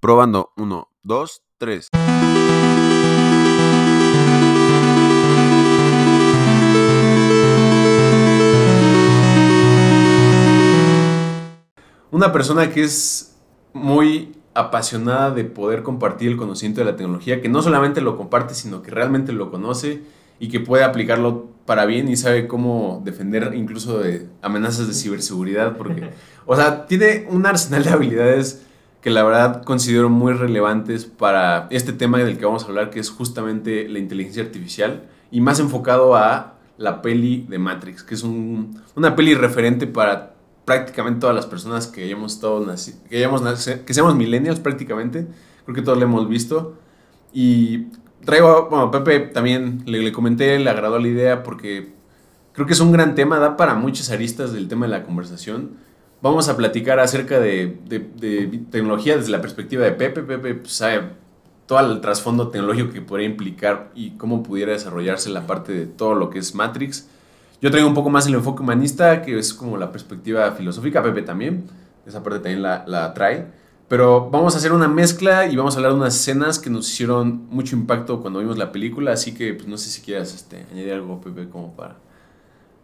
Probando. 0.00 0.52
Uno, 0.56 0.90
dos, 1.02 1.42
tres. 1.58 1.88
Una 12.10 12.32
persona 12.32 12.70
que 12.70 12.84
es 12.84 13.36
muy 13.72 14.34
apasionada 14.54 15.30
de 15.30 15.44
poder 15.44 15.82
compartir 15.82 16.30
el 16.30 16.36
conocimiento 16.36 16.82
de 16.82 16.90
la 16.90 16.96
tecnología, 16.96 17.40
que 17.40 17.48
no 17.48 17.62
solamente 17.62 18.00
lo 18.00 18.16
comparte, 18.16 18.54
sino 18.54 18.82
que 18.82 18.90
realmente 18.90 19.32
lo 19.32 19.50
conoce 19.50 20.02
y 20.38 20.48
que 20.48 20.60
puede 20.60 20.84
aplicarlo 20.84 21.46
para 21.64 21.86
bien 21.86 22.08
y 22.08 22.16
sabe 22.16 22.46
cómo 22.46 23.02
defender 23.04 23.54
incluso 23.54 23.98
de 23.98 24.28
amenazas 24.42 24.88
de 24.88 24.94
ciberseguridad, 24.94 25.76
porque, 25.76 26.10
o 26.46 26.54
sea, 26.54 26.86
tiene 26.86 27.26
un 27.30 27.46
arsenal 27.46 27.82
de 27.82 27.90
habilidades 27.90 28.65
que 29.06 29.12
la 29.12 29.22
verdad 29.22 29.62
considero 29.62 30.10
muy 30.10 30.32
relevantes 30.32 31.04
para 31.04 31.68
este 31.70 31.92
tema 31.92 32.18
del 32.18 32.38
que 32.38 32.44
vamos 32.44 32.64
a 32.64 32.66
hablar, 32.66 32.90
que 32.90 32.98
es 32.98 33.08
justamente 33.08 33.88
la 33.88 34.00
inteligencia 34.00 34.42
artificial 34.42 35.04
y 35.30 35.40
más 35.40 35.60
enfocado 35.60 36.16
a 36.16 36.54
la 36.76 37.02
peli 37.02 37.46
de 37.48 37.56
Matrix, 37.56 38.02
que 38.02 38.16
es 38.16 38.24
un, 38.24 38.82
una 38.96 39.14
peli 39.14 39.34
referente 39.34 39.86
para 39.86 40.34
prácticamente 40.64 41.20
todas 41.20 41.36
las 41.36 41.46
personas 41.46 41.86
que 41.86 42.02
hayamos 42.02 42.34
estado 42.34 42.66
que 43.08 43.18
hayamos 43.18 43.42
que 43.86 43.94
seamos 43.94 44.16
millennials 44.16 44.58
prácticamente, 44.58 45.28
creo 45.62 45.76
que 45.76 45.82
todos 45.82 45.98
lo 45.98 46.02
hemos 46.02 46.28
visto 46.28 46.74
y 47.32 47.86
traigo, 48.24 48.66
bueno, 48.68 48.90
Pepe 48.90 49.20
también 49.20 49.84
le, 49.86 50.00
le 50.00 50.10
comenté, 50.10 50.58
le 50.58 50.68
agradó 50.68 50.98
la 50.98 51.06
idea 51.06 51.44
porque 51.44 51.94
creo 52.54 52.66
que 52.66 52.72
es 52.72 52.80
un 52.80 52.90
gran 52.90 53.14
tema, 53.14 53.38
da 53.38 53.56
para 53.56 53.74
muchas 53.74 54.10
aristas 54.10 54.52
del 54.52 54.66
tema 54.66 54.86
de 54.86 54.90
la 54.90 55.04
conversación. 55.04 55.86
Vamos 56.22 56.48
a 56.48 56.56
platicar 56.56 56.98
acerca 56.98 57.38
de, 57.38 57.78
de- 57.86 58.60
tecnología 58.70 59.16
desde 59.16 59.30
la 59.30 59.40
perspectiva 59.40 59.84
de 59.84 59.92
Pepe. 59.92 60.22
Pepe 60.22 60.54
pues, 60.54 60.72
sabe 60.72 61.02
todo 61.66 61.80
el 61.92 62.00
trasfondo 62.00 62.48
tecnológico 62.48 62.92
que 62.92 63.02
podría 63.02 63.26
implicar 63.28 63.90
y 63.94 64.12
cómo 64.12 64.42
pudiera 64.42 64.72
desarrollarse 64.72 65.30
la 65.30 65.46
parte 65.46 65.72
de 65.72 65.86
todo 65.86 66.14
lo 66.14 66.30
que 66.30 66.38
es 66.38 66.54
Matrix. 66.54 67.08
Yo 67.60 67.70
traigo 67.70 67.88
un 67.88 67.94
poco 67.94 68.10
más 68.10 68.26
el 68.26 68.34
enfoque 68.34 68.62
humanista, 68.62 69.22
que 69.22 69.38
es 69.38 69.52
como 69.54 69.76
la 69.76 69.92
perspectiva 69.92 70.52
filosófica. 70.52 71.02
Pepe 71.02 71.22
también, 71.22 71.64
esa 72.06 72.22
parte 72.22 72.38
también 72.38 72.62
la, 72.62 72.84
la 72.86 73.12
trae. 73.14 73.46
Pero 73.88 74.30
vamos 74.30 74.54
a 74.54 74.58
hacer 74.58 74.72
una 74.72 74.88
mezcla 74.88 75.46
y 75.46 75.54
vamos 75.56 75.74
a 75.74 75.78
hablar 75.78 75.92
de 75.92 75.98
unas 75.98 76.16
escenas 76.16 76.58
que 76.58 76.70
nos 76.70 76.90
hicieron 76.90 77.46
mucho 77.50 77.76
impacto 77.76 78.20
cuando 78.20 78.40
vimos 78.40 78.58
la 78.58 78.72
película. 78.72 79.12
Así 79.12 79.32
que 79.34 79.54
pues, 79.54 79.68
no 79.68 79.78
sé 79.78 79.90
si 79.90 80.02
quieras 80.02 80.34
este, 80.34 80.66
añadir 80.72 80.92
algo, 80.94 81.20
Pepe, 81.20 81.48
como 81.48 81.72
para 81.76 81.96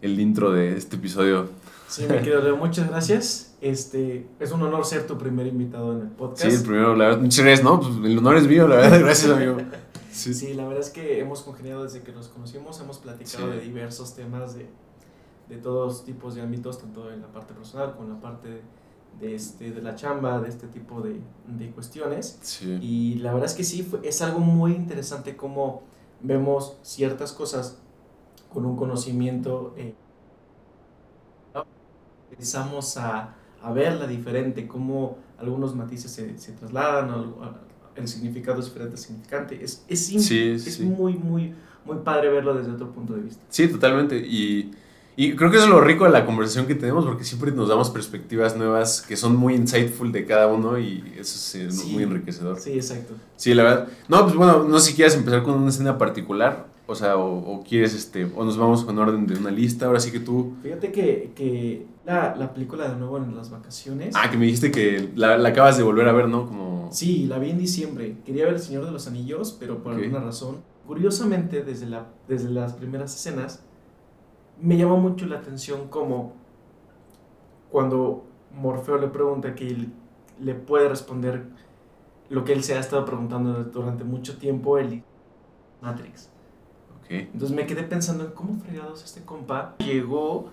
el 0.00 0.18
intro 0.20 0.52
de 0.52 0.76
este 0.76 0.96
episodio. 0.96 1.48
Sí, 1.92 2.06
me 2.08 2.16
querido 2.18 2.40
Leo, 2.40 2.56
muchas 2.56 2.88
gracias. 2.88 3.54
Este, 3.60 4.26
es 4.40 4.50
un 4.52 4.62
honor 4.62 4.84
ser 4.84 5.06
tu 5.06 5.18
primer 5.18 5.46
invitado 5.46 5.92
en 5.92 6.00
el 6.02 6.08
podcast. 6.08 6.42
Sí, 6.50 6.56
el 6.56 6.62
primero, 6.62 6.96
la 6.96 7.04
verdad, 7.06 7.20
muchas 7.20 7.44
gracias, 7.44 7.64
¿no? 7.64 7.80
Pues 7.80 7.92
el 8.10 8.18
honor 8.18 8.36
es 8.36 8.46
mío, 8.48 8.66
la 8.66 8.76
verdad, 8.76 8.98
gracias, 9.04 9.30
amigo. 9.30 9.56
Sí. 10.10 10.32
Sí, 10.34 10.54
la 10.54 10.64
verdad 10.64 10.80
es 10.80 10.90
que 10.90 11.20
hemos 11.20 11.42
congeniado 11.42 11.84
desde 11.84 12.00
que 12.00 12.12
nos 12.12 12.28
conocimos, 12.28 12.80
hemos 12.80 12.98
platicado 12.98 13.50
Sí. 13.52 13.58
de 13.58 13.60
diversos 13.64 14.14
temas 14.14 14.54
de, 14.54 14.66
de 15.48 15.56
todos 15.58 16.04
tipos 16.04 16.34
de 16.34 16.40
ámbitos, 16.42 16.78
tanto 16.78 17.10
en 17.12 17.20
la 17.20 17.28
parte 17.28 17.52
personal 17.54 17.92
como 17.94 18.08
en 18.08 18.14
la 18.14 18.20
parte 18.20 18.62
de, 19.20 19.34
este, 19.34 19.70
de 19.72 19.82
la 19.82 19.94
chamba, 19.94 20.40
de 20.40 20.48
este 20.48 20.68
tipo 20.68 21.02
de, 21.02 21.20
de 21.46 21.70
cuestiones. 21.72 22.38
Sí. 22.42 22.78
Y 22.80 23.14
la 23.16 23.32
verdad 23.34 23.48
es 23.50 23.54
que 23.54 23.64
sí, 23.64 23.82
fue- 23.82 24.00
es 24.02 24.22
algo 24.22 24.38
muy 24.40 24.72
interesante 24.72 25.36
cómo 25.36 25.82
vemos 26.22 26.76
ciertas 26.82 27.32
cosas 27.32 27.76
con 28.52 28.64
un 28.64 28.76
conocimiento. 28.76 29.74
Eh, 29.76 29.94
empezamos 32.32 32.96
a, 32.96 33.34
a 33.62 33.72
verla 33.72 34.06
diferente, 34.06 34.66
cómo 34.66 35.18
algunos 35.38 35.74
matices 35.74 36.10
se, 36.10 36.38
se 36.38 36.52
trasladan, 36.52 37.10
el 37.94 38.08
significado 38.08 38.58
es 38.60 38.66
diferente 38.66 38.94
al 38.96 38.98
significante. 38.98 39.62
Es, 39.62 39.84
es, 39.88 40.06
sim- 40.06 40.20
Sí, 40.20 40.50
es 40.50 40.64
sí. 40.64 40.82
muy, 40.84 41.14
muy, 41.14 41.52
muy 41.84 41.98
padre 42.04 42.30
verlo 42.30 42.54
desde 42.54 42.72
otro 42.72 42.90
punto 42.90 43.14
de 43.14 43.22
vista. 43.22 43.42
Sí, 43.48 43.68
totalmente. 43.68 44.16
Y, 44.16 44.70
y 45.14 45.36
creo 45.36 45.50
que 45.50 45.56
eso 45.58 45.66
es 45.66 45.70
lo 45.70 45.80
rico 45.80 46.04
de 46.04 46.10
la 46.10 46.24
conversación 46.24 46.66
que 46.66 46.74
tenemos, 46.74 47.04
porque 47.04 47.24
siempre 47.24 47.52
nos 47.52 47.68
damos 47.68 47.90
perspectivas 47.90 48.56
nuevas 48.56 49.02
que 49.02 49.16
son 49.16 49.36
muy 49.36 49.54
insightful 49.54 50.10
de 50.10 50.24
cada 50.24 50.46
uno 50.46 50.78
y 50.78 51.04
eso 51.18 51.36
es 51.36 51.54
eh, 51.56 51.70
Sí. 51.70 51.92
muy 51.92 52.04
enriquecedor. 52.04 52.58
Sí, 52.58 52.72
exacto. 52.72 53.14
Sí, 53.36 53.52
la 53.52 53.62
verdad. 53.64 53.88
No, 54.08 54.22
pues 54.22 54.34
bueno, 54.36 54.64
no 54.64 54.78
sé 54.78 54.90
si 54.90 54.96
quieres 54.96 55.14
empezar 55.16 55.42
con 55.42 55.54
una 55.54 55.68
escena 55.68 55.98
particular, 55.98 56.66
o 56.86 56.94
sea, 56.94 57.16
o, 57.18 57.36
o 57.56 57.62
quieres, 57.62 57.92
este, 57.94 58.24
o 58.24 58.44
nos 58.44 58.56
vamos 58.56 58.84
con 58.84 58.98
orden 58.98 59.26
de 59.26 59.36
una 59.36 59.50
lista, 59.50 59.86
ahora 59.86 60.00
sí 60.00 60.10
que 60.10 60.20
tú... 60.20 60.54
Fíjate 60.62 60.90
que, 60.92 61.32
que 61.36 61.86
la, 62.04 62.34
la 62.36 62.52
película 62.52 62.88
de 62.88 62.96
nuevo 62.96 63.16
en 63.18 63.36
las 63.36 63.50
vacaciones. 63.50 64.14
Ah, 64.16 64.30
que 64.30 64.36
me 64.36 64.44
dijiste 64.46 64.70
que 64.70 65.12
la, 65.14 65.38
la 65.38 65.50
acabas 65.50 65.76
de 65.76 65.82
volver 65.82 66.08
a 66.08 66.12
ver, 66.12 66.28
¿no? 66.28 66.46
Como... 66.46 66.88
Sí, 66.90 67.26
la 67.26 67.38
vi 67.38 67.50
en 67.50 67.58
diciembre. 67.58 68.16
Quería 68.24 68.44
ver 68.44 68.54
El 68.54 68.60
Señor 68.60 68.84
de 68.84 68.90
los 68.92 69.06
Anillos, 69.06 69.56
pero 69.58 69.82
por 69.82 69.92
Ok. 69.94 70.00
alguna 70.00 70.20
razón. 70.20 70.56
Curiosamente, 70.86 71.62
desde, 71.62 71.86
la, 71.86 72.06
desde 72.28 72.50
las 72.50 72.72
primeras 72.72 73.14
escenas, 73.14 73.62
me 74.60 74.76
llamó 74.76 74.96
mucho 74.98 75.26
la 75.26 75.38
atención 75.38 75.88
como 75.88 76.34
cuando 77.70 78.24
Morfeo 78.54 78.98
le 78.98 79.08
pregunta 79.08 79.54
que 79.54 79.68
él 79.68 79.92
le 80.40 80.54
puede 80.54 80.88
responder 80.88 81.44
lo 82.28 82.44
que 82.44 82.52
él 82.52 82.62
se 82.62 82.74
ha 82.74 82.80
estado 82.80 83.04
preguntando 83.04 83.64
durante 83.64 84.04
mucho 84.04 84.36
tiempo, 84.38 84.78
el 84.78 85.02
Matrix. 85.80 86.30
Ok. 87.00 87.10
Entonces 87.10 87.52
me 87.56 87.66
quedé 87.66 87.82
pensando 87.82 88.24
en 88.24 88.30
cómo 88.32 88.58
fregados 88.58 89.04
este 89.04 89.22
compa 89.22 89.76
llegó 89.78 90.50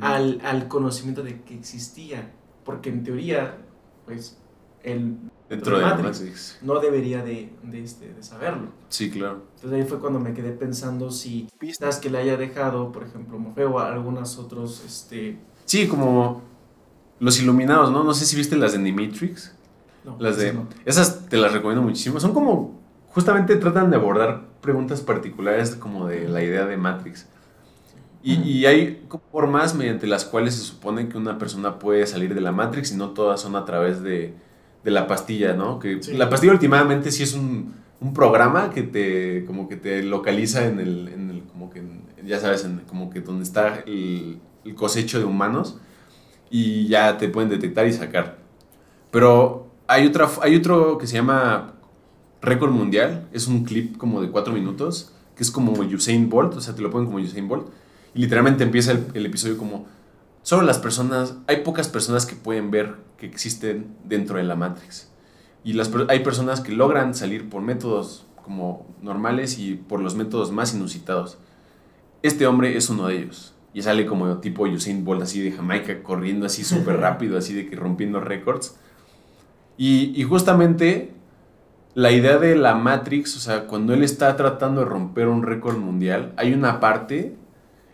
Al, 0.00 0.40
al 0.44 0.68
conocimiento 0.68 1.22
de 1.22 1.42
que 1.42 1.54
existía. 1.54 2.32
Porque 2.64 2.90
en 2.90 3.02
teoría, 3.04 3.58
pues, 4.06 4.38
él 4.82 5.16
Dentro 5.48 5.78
de 5.78 5.84
Matrix. 5.84 6.20
Matrix. 6.20 6.58
no 6.62 6.80
debería 6.80 7.22
de, 7.22 7.52
de, 7.62 7.82
este, 7.84 8.14
de 8.14 8.22
saberlo. 8.22 8.68
Sí, 8.88 9.10
claro. 9.10 9.42
Entonces 9.56 9.80
ahí 9.80 9.86
fue 9.86 10.00
cuando 10.00 10.18
me 10.18 10.32
quedé 10.32 10.52
pensando 10.52 11.10
si 11.10 11.46
pistas 11.58 11.98
que 11.98 12.08
le 12.08 12.18
haya 12.18 12.38
dejado, 12.38 12.90
por 12.90 13.02
ejemplo, 13.02 13.38
Morfeo 13.38 13.72
o 13.72 13.78
algunas 13.78 14.38
otros, 14.38 14.82
este... 14.86 15.38
Sí, 15.66 15.88
como 15.88 16.40
los 17.20 17.38
iluminados, 17.40 17.92
¿no? 17.92 18.02
No 18.02 18.14
sé 18.14 18.24
si 18.24 18.34
viste 18.34 18.56
las 18.56 18.72
de 18.72 18.78
Animatrix. 18.78 19.54
No, 20.04 20.16
Las 20.18 20.38
de... 20.38 20.54
no. 20.54 20.66
Esas 20.86 21.26
te 21.28 21.36
las 21.36 21.52
recomiendo 21.52 21.82
muchísimo. 21.82 22.18
Son 22.18 22.32
como... 22.32 22.80
Justamente 23.08 23.56
tratan 23.56 23.90
de 23.90 23.96
abordar 23.96 24.48
preguntas 24.62 25.02
particulares 25.02 25.76
como 25.76 26.06
de 26.06 26.28
la 26.30 26.42
idea 26.42 26.64
de 26.64 26.78
Matrix. 26.78 27.28
Y, 28.22 28.34
y 28.34 28.66
hay 28.66 29.02
formas 29.32 29.74
mediante 29.74 30.06
las 30.06 30.24
cuales 30.24 30.54
se 30.54 30.60
supone 30.62 31.08
que 31.08 31.18
una 31.18 31.38
persona 31.38 31.78
puede 31.80 32.06
salir 32.06 32.34
de 32.34 32.40
la 32.40 32.52
Matrix 32.52 32.92
y 32.92 32.96
no 32.96 33.10
todas 33.10 33.40
son 33.40 33.56
a 33.56 33.64
través 33.64 34.02
de, 34.02 34.34
de 34.84 34.90
la 34.92 35.06
pastilla, 35.08 35.54
¿no? 35.54 35.78
Que 35.80 36.00
Sí. 36.02 36.12
la 36.16 36.30
pastilla 36.30 36.52
últimamente 36.52 37.10
sí 37.10 37.24
es 37.24 37.34
un, 37.34 37.74
un 38.00 38.14
programa 38.14 38.70
que 38.70 38.82
te 38.82 39.44
como 39.44 39.68
que 39.68 39.76
te 39.76 40.02
localiza 40.04 40.66
en 40.66 40.78
el, 40.78 41.08
en 41.08 41.30
el 41.30 41.42
como 41.44 41.70
que 41.70 41.80
en- 41.80 42.02
ya 42.24 42.38
sabes, 42.38 42.64
en, 42.64 42.82
como 42.88 43.10
que 43.10 43.20
donde 43.20 43.42
está 43.42 43.80
el, 43.86 44.38
el 44.64 44.74
cosecho 44.76 45.18
de 45.18 45.24
humanos 45.24 45.78
y 46.50 46.86
ya 46.86 47.18
te 47.18 47.28
pueden 47.28 47.50
detectar 47.50 47.86
y 47.88 47.92
sacar. 47.92 48.38
Pero 49.10 49.66
hay 49.88 50.06
otra 50.06 50.28
hay 50.42 50.54
otro 50.56 50.96
que 50.98 51.06
se 51.08 51.14
llama 51.16 51.74
récord 52.40 52.70
mundial, 52.70 53.26
es 53.32 53.48
un 53.48 53.64
clip 53.64 53.96
como 53.96 54.20
de 54.22 54.30
cuatro 54.30 54.52
minutos, 54.52 55.12
que 55.36 55.42
es 55.42 55.50
como 55.50 55.72
Usain 55.72 56.28
Bolt, 56.28 56.54
o 56.54 56.60
sea, 56.60 56.74
te 56.74 56.82
lo 56.82 56.90
ponen 56.90 57.06
como 57.06 57.18
Usain 57.18 57.48
Bolt 57.48 57.66
y 58.14 58.20
literalmente 58.20 58.64
empieza 58.64 58.92
el, 58.92 59.06
el 59.14 59.26
episodio 59.26 59.56
como, 59.56 59.86
solo 60.42 60.62
las 60.62 60.78
personas, 60.78 61.36
hay 61.46 61.58
pocas 61.58 61.88
personas 61.88 62.26
que 62.26 62.36
pueden 62.36 62.70
ver 62.70 62.96
que 63.16 63.26
existen 63.26 63.94
dentro 64.04 64.36
de 64.36 64.44
la 64.44 64.56
Matrix. 64.56 65.10
Y 65.64 65.74
las, 65.74 65.90
hay 66.08 66.20
personas 66.20 66.60
que 66.60 66.72
logran 66.72 67.14
salir 67.14 67.48
por 67.48 67.62
métodos 67.62 68.26
como 68.42 68.86
normales 69.00 69.58
y 69.58 69.74
por 69.74 70.00
los 70.00 70.16
métodos 70.16 70.50
más 70.50 70.74
inusitados. 70.74 71.38
Este 72.22 72.46
hombre 72.46 72.76
es 72.76 72.90
uno 72.90 73.06
de 73.06 73.18
ellos. 73.18 73.54
Y 73.72 73.82
sale 73.82 74.04
como 74.04 74.38
tipo 74.38 74.64
Usain 74.64 75.04
Bolt 75.04 75.22
así 75.22 75.40
de 75.40 75.52
Jamaica, 75.52 76.02
corriendo 76.02 76.46
así 76.46 76.64
súper 76.64 76.96
rápido, 77.00 77.38
así 77.38 77.54
de 77.54 77.68
que 77.70 77.76
rompiendo 77.76 78.20
récords. 78.20 78.76
Y, 79.78 80.12
y 80.20 80.24
justamente 80.24 81.12
la 81.94 82.10
idea 82.10 82.38
de 82.38 82.56
la 82.56 82.74
Matrix, 82.74 83.36
o 83.36 83.40
sea, 83.40 83.66
cuando 83.66 83.94
él 83.94 84.02
está 84.02 84.36
tratando 84.36 84.82
de 84.82 84.86
romper 84.86 85.28
un 85.28 85.42
récord 85.42 85.78
mundial, 85.78 86.32
hay 86.36 86.52
una 86.52 86.80
parte 86.80 87.36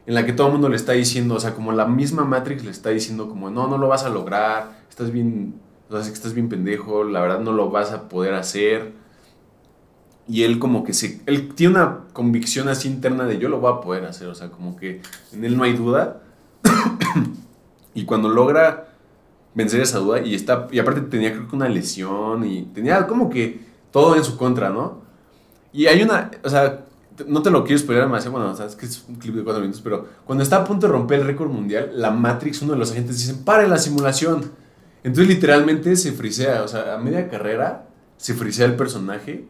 en 0.08 0.14
la 0.14 0.24
que 0.24 0.32
todo 0.32 0.46
el 0.46 0.54
mundo 0.54 0.70
le 0.70 0.76
está 0.76 0.92
diciendo, 0.92 1.34
o 1.34 1.40
sea, 1.40 1.54
como 1.54 1.70
la 1.70 1.84
misma 1.84 2.24
Matrix 2.24 2.64
le 2.64 2.70
está 2.70 2.88
diciendo 2.88 3.28
como, 3.28 3.50
no, 3.50 3.68
no 3.68 3.76
lo 3.76 3.88
vas 3.88 4.04
a 4.04 4.08
lograr, 4.08 4.80
estás 4.88 5.12
bien, 5.12 5.60
o 5.90 6.00
sea, 6.02 6.10
estás 6.10 6.32
bien 6.32 6.48
pendejo, 6.48 7.04
la 7.04 7.20
verdad 7.20 7.40
no 7.40 7.52
lo 7.52 7.68
vas 7.68 7.92
a 7.92 8.08
poder 8.08 8.32
hacer. 8.32 8.94
Y 10.26 10.44
él 10.44 10.58
como 10.58 10.82
que 10.82 10.94
se, 10.94 11.20
él 11.26 11.54
tiene 11.54 11.74
una 11.74 12.04
convicción 12.14 12.70
así 12.70 12.88
interna 12.88 13.26
de 13.26 13.38
yo 13.38 13.50
lo 13.50 13.60
voy 13.60 13.70
a 13.70 13.82
poder 13.82 14.06
hacer, 14.06 14.28
o 14.28 14.34
sea, 14.34 14.50
como 14.50 14.76
que 14.76 15.02
en 15.34 15.44
él 15.44 15.58
no 15.58 15.64
hay 15.64 15.74
duda. 15.74 16.22
y 17.92 18.06
cuando 18.06 18.30
logra 18.30 18.94
vencer 19.52 19.82
esa 19.82 19.98
duda 19.98 20.22
y 20.22 20.34
está, 20.34 20.68
y 20.72 20.78
aparte 20.78 21.02
tenía 21.02 21.34
creo 21.34 21.48
que 21.48 21.54
una 21.54 21.68
lesión 21.68 22.46
y 22.46 22.62
tenía 22.72 23.06
como 23.06 23.28
que 23.28 23.60
todo 23.90 24.16
en 24.16 24.24
su 24.24 24.38
contra, 24.38 24.70
¿no? 24.70 25.02
Y 25.70 25.84
hay 25.84 26.00
una, 26.00 26.30
o 26.42 26.48
sea, 26.48 26.86
no 27.26 27.42
te 27.42 27.50
lo 27.50 27.64
quiero 27.64 27.78
spoiler 27.78 28.04
demasiado, 28.04 28.36
bueno, 28.36 28.52
o 28.52 28.56
sea, 28.56 28.66
es 28.66 28.76
que 28.76 28.86
es 28.86 29.04
un 29.08 29.16
clip 29.16 29.34
de 29.34 29.44
cuatro 29.44 29.60
minutos, 29.60 29.80
pero 29.82 30.06
cuando 30.24 30.42
está 30.42 30.56
a 30.56 30.64
punto 30.64 30.86
de 30.86 30.92
romper 30.92 31.20
el 31.20 31.26
récord 31.26 31.50
mundial, 31.50 31.90
la 31.94 32.10
Matrix, 32.10 32.62
uno 32.62 32.72
de 32.72 32.78
los 32.78 32.92
agentes 32.92 33.18
dice, 33.18 33.34
pare 33.44 33.68
la 33.68 33.78
simulación. 33.78 34.50
Entonces 35.02 35.28
literalmente 35.28 35.96
se 35.96 36.12
frisea, 36.12 36.62
o 36.62 36.68
sea, 36.68 36.94
a 36.94 36.98
media 36.98 37.28
carrera 37.28 37.86
se 38.16 38.34
frisea 38.34 38.66
el 38.66 38.74
personaje. 38.74 39.46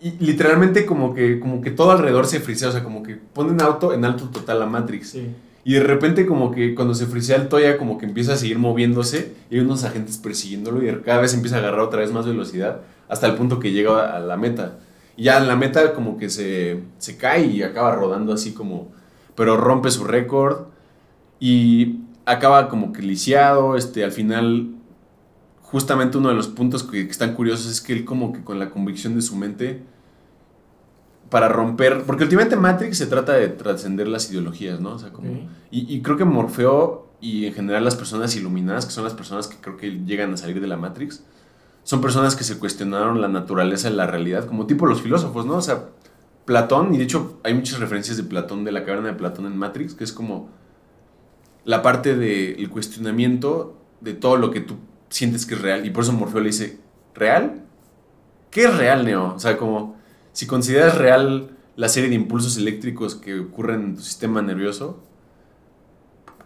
Y 0.00 0.10
literalmente 0.24 0.86
como 0.86 1.14
que, 1.14 1.40
como 1.40 1.60
que 1.60 1.70
todo 1.70 1.92
alrededor 1.92 2.26
se 2.26 2.40
frisea, 2.40 2.68
o 2.68 2.72
sea, 2.72 2.84
como 2.84 3.02
que 3.02 3.16
ponen 3.16 3.60
auto 3.60 3.92
en 3.94 4.04
alto 4.04 4.28
total 4.28 4.62
a 4.62 4.66
Matrix. 4.66 5.10
Sí. 5.10 5.28
Y 5.64 5.74
de 5.74 5.80
repente 5.80 6.26
como 6.26 6.50
que 6.50 6.74
cuando 6.74 6.94
se 6.94 7.06
frisea 7.06 7.36
el 7.36 7.48
Toya 7.48 7.78
como 7.78 7.96
que 7.96 8.04
empieza 8.04 8.34
a 8.34 8.36
seguir 8.36 8.58
moviéndose 8.58 9.32
y 9.50 9.56
hay 9.56 9.60
unos 9.62 9.82
agentes 9.84 10.18
persiguiéndolo 10.18 10.82
y 10.82 10.94
cada 11.02 11.22
vez 11.22 11.32
empieza 11.32 11.56
a 11.56 11.60
agarrar 11.60 11.80
otra 11.80 12.00
vez 12.00 12.12
más 12.12 12.26
velocidad 12.26 12.82
hasta 13.08 13.26
el 13.26 13.34
punto 13.34 13.60
que 13.60 13.72
llega 13.72 14.14
a 14.14 14.20
la 14.20 14.36
meta. 14.36 14.76
Y 15.16 15.24
ya 15.24 15.38
en 15.38 15.48
la 15.48 15.56
meta 15.56 15.94
como 15.94 16.16
que 16.16 16.28
se, 16.28 16.82
se 16.98 17.16
cae 17.16 17.46
y 17.46 17.62
acaba 17.62 17.94
rodando 17.94 18.32
así 18.32 18.52
como... 18.52 18.92
Pero 19.34 19.56
rompe 19.56 19.90
su 19.90 20.04
récord 20.04 20.66
y 21.40 22.00
acaba 22.24 22.68
como 22.68 22.92
que 22.92 23.02
lisiado. 23.02 23.76
Este, 23.76 24.04
al 24.04 24.12
final, 24.12 24.74
justamente 25.60 26.18
uno 26.18 26.28
de 26.28 26.36
los 26.36 26.48
puntos 26.48 26.84
que, 26.84 27.04
que 27.06 27.10
están 27.10 27.34
curiosos 27.34 27.70
es 27.70 27.80
que 27.80 27.92
él 27.92 28.04
como 28.04 28.32
que 28.32 28.44
con 28.44 28.58
la 28.58 28.70
convicción 28.70 29.16
de 29.16 29.22
su 29.22 29.34
mente 29.36 29.82
para 31.30 31.48
romper, 31.48 32.04
porque 32.06 32.22
últimamente 32.22 32.54
Matrix 32.54 32.96
se 32.96 33.06
trata 33.06 33.32
de 33.32 33.48
trascender 33.48 34.06
las 34.06 34.30
ideologías, 34.30 34.78
¿no? 34.78 34.90
O 34.90 34.98
sea, 35.00 35.12
como, 35.12 35.30
y, 35.70 35.92
y 35.92 36.00
creo 36.00 36.16
que 36.16 36.24
Morfeo 36.24 37.08
y 37.20 37.46
en 37.46 37.54
general 37.54 37.84
las 37.84 37.96
personas 37.96 38.36
iluminadas, 38.36 38.86
que 38.86 38.92
son 38.92 39.02
las 39.02 39.14
personas 39.14 39.48
que 39.48 39.56
creo 39.56 39.76
que 39.76 39.90
llegan 40.04 40.32
a 40.32 40.36
salir 40.36 40.60
de 40.60 40.68
la 40.68 40.76
Matrix, 40.76 41.24
son 41.84 42.00
personas 42.00 42.34
que 42.34 42.44
se 42.44 42.58
cuestionaron 42.58 43.20
la 43.20 43.28
naturaleza 43.28 43.88
de 43.88 43.96
la 43.96 44.06
realidad, 44.06 44.46
como 44.46 44.66
tipo 44.66 44.86
los 44.86 45.02
filósofos, 45.02 45.46
¿no? 45.46 45.56
O 45.56 45.62
sea, 45.62 45.90
Platón, 46.44 46.94
y 46.94 46.98
de 46.98 47.04
hecho 47.04 47.38
hay 47.44 47.54
muchas 47.54 47.78
referencias 47.78 48.16
de 48.16 48.24
Platón, 48.24 48.64
de 48.64 48.72
la 48.72 48.84
caverna 48.84 49.08
de 49.08 49.14
Platón 49.14 49.46
en 49.46 49.56
Matrix, 49.56 49.94
que 49.94 50.04
es 50.04 50.12
como 50.12 50.48
la 51.64 51.82
parte 51.82 52.16
del 52.16 52.68
cuestionamiento 52.70 53.78
de 54.00 54.14
todo 54.14 54.36
lo 54.36 54.50
que 54.50 54.60
tú 54.60 54.76
sientes 55.08 55.46
que 55.46 55.54
es 55.54 55.62
real. 55.62 55.86
Y 55.86 55.90
por 55.90 56.04
eso 56.04 56.12
Morfeo 56.12 56.40
le 56.40 56.46
dice, 56.46 56.78
¿real? 57.14 57.62
¿Qué 58.50 58.64
es 58.64 58.76
real, 58.76 59.04
Neo? 59.04 59.34
O 59.34 59.38
sea, 59.38 59.56
como 59.56 59.96
si 60.32 60.46
consideras 60.46 60.98
real 60.98 61.56
la 61.76 61.88
serie 61.88 62.08
de 62.08 62.16
impulsos 62.16 62.56
eléctricos 62.56 63.14
que 63.14 63.40
ocurren 63.40 63.82
en 63.82 63.96
tu 63.96 64.02
sistema 64.02 64.42
nervioso, 64.42 65.02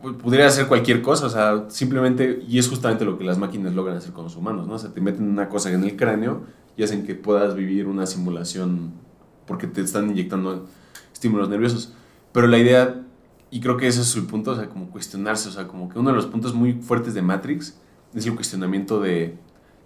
pudiera 0.00 0.48
ser 0.50 0.66
cualquier 0.66 1.02
cosa, 1.02 1.26
o 1.26 1.30
sea, 1.30 1.66
simplemente, 1.68 2.42
y 2.46 2.58
es 2.58 2.68
justamente 2.68 3.04
lo 3.04 3.18
que 3.18 3.24
las 3.24 3.38
máquinas 3.38 3.74
logran 3.74 3.96
hacer 3.96 4.12
con 4.12 4.24
los 4.24 4.36
humanos, 4.36 4.66
¿no? 4.66 4.74
O 4.74 4.78
sea, 4.78 4.92
te 4.92 5.00
meten 5.00 5.28
una 5.28 5.48
cosa 5.48 5.72
en 5.72 5.82
el 5.84 5.96
cráneo 5.96 6.42
y 6.76 6.82
hacen 6.82 7.04
que 7.04 7.14
puedas 7.14 7.54
vivir 7.54 7.86
una 7.86 8.06
simulación 8.06 8.92
porque 9.46 9.66
te 9.66 9.80
están 9.80 10.10
inyectando 10.10 10.66
estímulos 11.12 11.48
nerviosos. 11.48 11.94
Pero 12.32 12.46
la 12.46 12.58
idea, 12.58 13.02
y 13.50 13.60
creo 13.60 13.76
que 13.76 13.88
ese 13.88 14.02
es 14.02 14.14
el 14.14 14.26
punto, 14.26 14.52
o 14.52 14.56
sea, 14.56 14.68
como 14.68 14.90
cuestionarse, 14.90 15.48
o 15.48 15.52
sea, 15.52 15.66
como 15.66 15.88
que 15.88 15.98
uno 15.98 16.10
de 16.10 16.16
los 16.16 16.26
puntos 16.26 16.54
muy 16.54 16.74
fuertes 16.74 17.14
de 17.14 17.22
Matrix 17.22 17.78
es 18.14 18.26
el 18.26 18.34
cuestionamiento 18.34 19.00
de, 19.00 19.36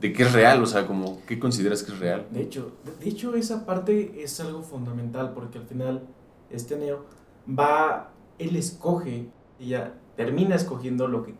de 0.00 0.12
qué 0.12 0.24
es 0.24 0.32
real, 0.32 0.62
o 0.62 0.66
sea, 0.66 0.86
como 0.86 1.24
qué 1.26 1.38
consideras 1.38 1.82
que 1.82 1.92
es 1.92 1.98
real. 1.98 2.26
De 2.30 2.42
hecho, 2.42 2.72
de 3.00 3.08
hecho, 3.08 3.34
esa 3.34 3.64
parte 3.64 4.22
es 4.22 4.38
algo 4.40 4.62
fundamental 4.62 5.32
porque 5.32 5.58
al 5.58 5.64
final 5.64 6.02
este 6.50 6.76
Neo 6.76 7.06
va, 7.48 8.10
él 8.38 8.56
escoge 8.56 9.28
y 9.58 9.68
ya 9.68 9.94
termina 10.16 10.54
escogiendo 10.54 11.08
lo 11.08 11.22
que 11.24 11.34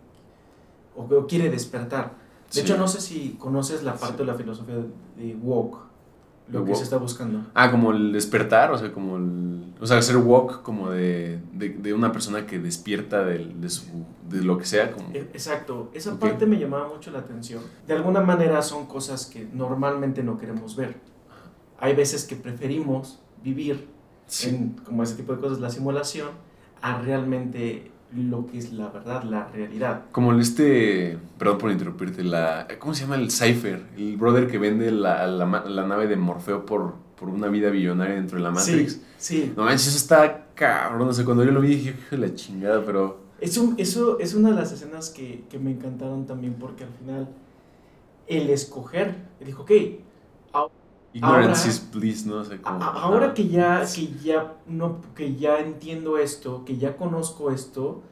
o, 0.97 1.09
que 1.09 1.27
quiere 1.27 1.51
despertar. 1.51 2.13
De 2.49 2.55
Sí. 2.55 2.61
hecho, 2.61 2.77
no 2.77 2.87
sé 2.87 3.01
si 3.01 3.37
conoces 3.39 3.83
la 3.83 3.95
parte 3.95 4.19
de 4.19 4.25
la 4.27 4.35
filosofía 4.35 4.75
de 5.17 5.35
woke, 5.43 5.79
lo 6.49 6.59
De 6.61 6.65
que 6.67 6.71
woke. 6.73 6.77
se 6.79 6.85
está 6.85 6.99
buscando. 6.99 7.47
Ah, 7.55 7.71
como 7.71 7.93
el 7.93 8.13
despertar, 8.13 8.71
o 8.73 8.77
sea, 8.79 8.93
como 8.93 9.17
el. 9.17 9.73
O 9.81 9.87
sea, 9.87 9.97
hacer 9.99 10.17
walk 10.19 10.63
como 10.63 10.91
de, 10.91 11.41
de, 11.55 11.71
de 11.71 11.95
una 11.95 12.13
persona 12.13 12.47
que 12.47 12.59
despierta 12.59 13.25
de, 13.25 13.69
su, 13.71 13.85
de 14.29 14.43
lo 14.43 14.59
que 14.59 14.67
sea. 14.67 14.93
Como, 14.93 15.09
E- 15.15 15.31
Exacto, 15.33 15.91
esa 15.95 16.13
Ok. 16.13 16.21
parte 16.21 16.45
me 16.47 16.59
llamaba 16.59 16.89
mucho 16.89 17.11
la 17.11 17.21
atención. 17.21 17.63
De 17.87 17.95
alguna 17.95 18.21
manera 18.21 18.61
son 18.63 18.87
cosas 18.87 19.27
que 19.27 19.49
normalmente 19.53 20.23
no 20.23 20.37
queremos 20.37 20.77
ver. 20.77 20.97
Hay 21.81 21.95
veces 21.97 22.25
que 22.25 22.37
preferimos 22.37 23.19
vivir 23.43 23.89
Sí. 24.27 24.51
en 24.51 24.69
como 24.85 25.03
ese 25.03 25.17
tipo 25.17 25.33
de 25.35 25.41
cosas, 25.41 25.59
la 25.59 25.71
simulación, 25.71 26.29
a 26.81 27.01
realmente 27.01 27.91
lo 28.15 28.47
que 28.47 28.59
es 28.59 28.73
la 28.73 28.89
verdad, 28.89 29.23
la 29.25 29.49
realidad. 29.49 30.03
Como 30.13 30.33
este. 30.35 31.19
Perdón 31.39 31.59
por 31.59 31.71
interrumpirte. 31.71 32.23
La, 32.23 32.67
¿Cómo 32.79 32.95
se 32.95 33.03
llama 33.03 33.17
el 33.17 33.31
Cypher? 33.31 33.87
El 33.97 34.17
brother 34.17 34.49
que 34.49 34.59
vende 34.59 34.91
la, 34.91 35.27
la, 35.27 35.47
la 35.47 35.87
nave 35.87 36.07
de 36.07 36.17
Morfeo 36.17 36.67
por, 36.67 36.95
por 37.19 37.29
una 37.29 37.49
vida 37.49 37.71
billonaria 37.71 38.17
dentro 38.17 38.39
de 38.39 38.45
la 38.45 38.51
Matrix. 38.51 38.93
Sí, 38.93 39.03
sí. 39.19 39.53
No 39.57 39.65
manches, 39.65 39.89
eso 39.89 39.97
está 39.97 40.47
cabrón. 40.55 41.09
O 41.09 41.13
sea, 41.13 41.25
cuando 41.25 41.45
yo 41.45 41.53
lo 41.53 41.61
vi 41.61 41.69
dije, 41.77 41.91
hijo 41.91 42.17
de 42.17 42.29
la 42.29 42.35
chingada, 42.35 42.85
pero. 42.85 43.21
Eso, 43.41 43.75
eso 43.77 44.19
es 44.21 44.35
una 44.35 44.51
de 44.51 44.57
las 44.57 44.73
escenas 44.73 45.11
que, 45.11 45.45
que 45.51 45.59
me 45.59 45.73
encantaron 45.73 46.27
también 46.27 46.55
porque 46.55 46.85
al 46.85 46.91
final 46.91 47.29
el 48.29 48.51
escoger, 48.51 49.17
dijo, 49.45 49.63
ok, 49.63 49.73
Ignorance 51.15 51.69
is 51.69 51.91
bliss, 51.93 52.25
¿no? 52.27 52.37
O 52.37 52.45
sea, 52.45 52.61
como, 52.61 52.83
ahora 52.83 53.27
ajá. 53.27 53.35
que 53.35 53.49
ya, 53.49 53.85
que 53.95 54.13
ya 54.25 54.55
no, 54.67 55.01
que 55.15 55.37
ya 55.37 55.59
entiendo 55.61 56.17
esto, 56.17 56.65
que 56.65 56.79
ya 56.79 56.97
conozco 56.97 57.51
esto, 57.51 58.03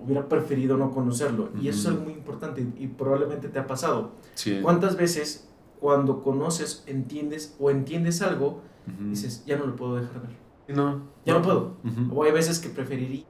hubiera 0.00 0.28
preferido 0.28 0.76
no 0.76 0.90
conocerlo. 0.90 1.50
Y 1.60 1.68
eso 1.68 1.80
es 1.80 1.86
algo 1.86 2.04
muy 2.04 2.14
importante 2.14 2.66
y 2.78 2.86
probablemente 2.88 3.48
te 3.48 3.58
ha 3.58 3.66
pasado. 3.66 4.12
Sí. 4.34 4.58
¿Cuántas 4.62 4.96
veces 4.96 5.48
cuando 5.80 6.22
conoces, 6.22 6.82
entiendes 6.86 7.54
o 7.60 7.70
entiendes 7.70 8.20
algo, 8.22 8.62
Ujú. 8.86 9.10
dices, 9.10 9.44
ya 9.46 9.56
no 9.56 9.66
lo 9.66 9.76
puedo 9.76 9.96
dejar 9.96 10.22
ver? 10.22 10.76
No. 10.76 11.02
Ya 11.24 11.34
no 11.34 11.42
puedo. 11.42 11.76
Ujú. 11.84 12.18
O 12.18 12.24
hay 12.24 12.32
veces 12.32 12.58
que 12.58 12.68
preferiría 12.68 13.24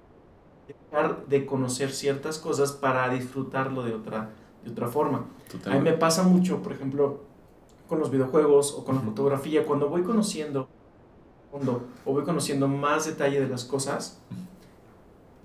dejar 0.91 1.27
de 1.27 1.45
conocer 1.45 1.91
ciertas 1.91 2.39
cosas 2.39 2.73
para 2.73 3.09
disfrutarlo 3.11 3.83
de 3.83 3.95
otra, 3.95 4.31
de 4.65 4.71
otra 4.71 4.89
forma. 4.89 5.27
A 5.67 5.71
mí 5.75 5.81
me 5.81 5.93
pasa 5.93 6.23
mucho, 6.23 6.63
por 6.63 6.73
ejemplo, 6.73 7.28
con 7.89 7.99
los 7.99 8.11
videojuegos 8.11 8.75
o 8.75 8.85
con 8.85 8.97
la 8.97 9.01
fotografía, 9.01 9.65
cuando 9.67 9.89
voy 9.89 10.03
conociendo 10.03 10.69
o 12.05 12.13
voy 12.13 12.25
conociendo 12.25 12.69
más 12.69 13.07
detalle 13.07 13.41
de 13.41 13.49
las 13.49 13.65
cosas, 13.65 14.21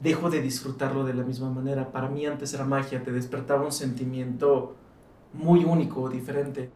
dejo 0.01 0.29
de 0.29 0.41
disfrutarlo 0.41 1.05
de 1.05 1.13
la 1.13 1.23
misma 1.23 1.49
manera. 1.49 1.91
Para 1.91 2.09
mí 2.09 2.25
antes 2.25 2.53
era 2.53 2.65
magia, 2.65 3.03
te 3.03 3.11
despertaba 3.11 3.63
un 3.63 3.71
sentimiento 3.71 4.75
muy 5.33 5.63
único, 5.63 6.09
diferente. 6.09 6.69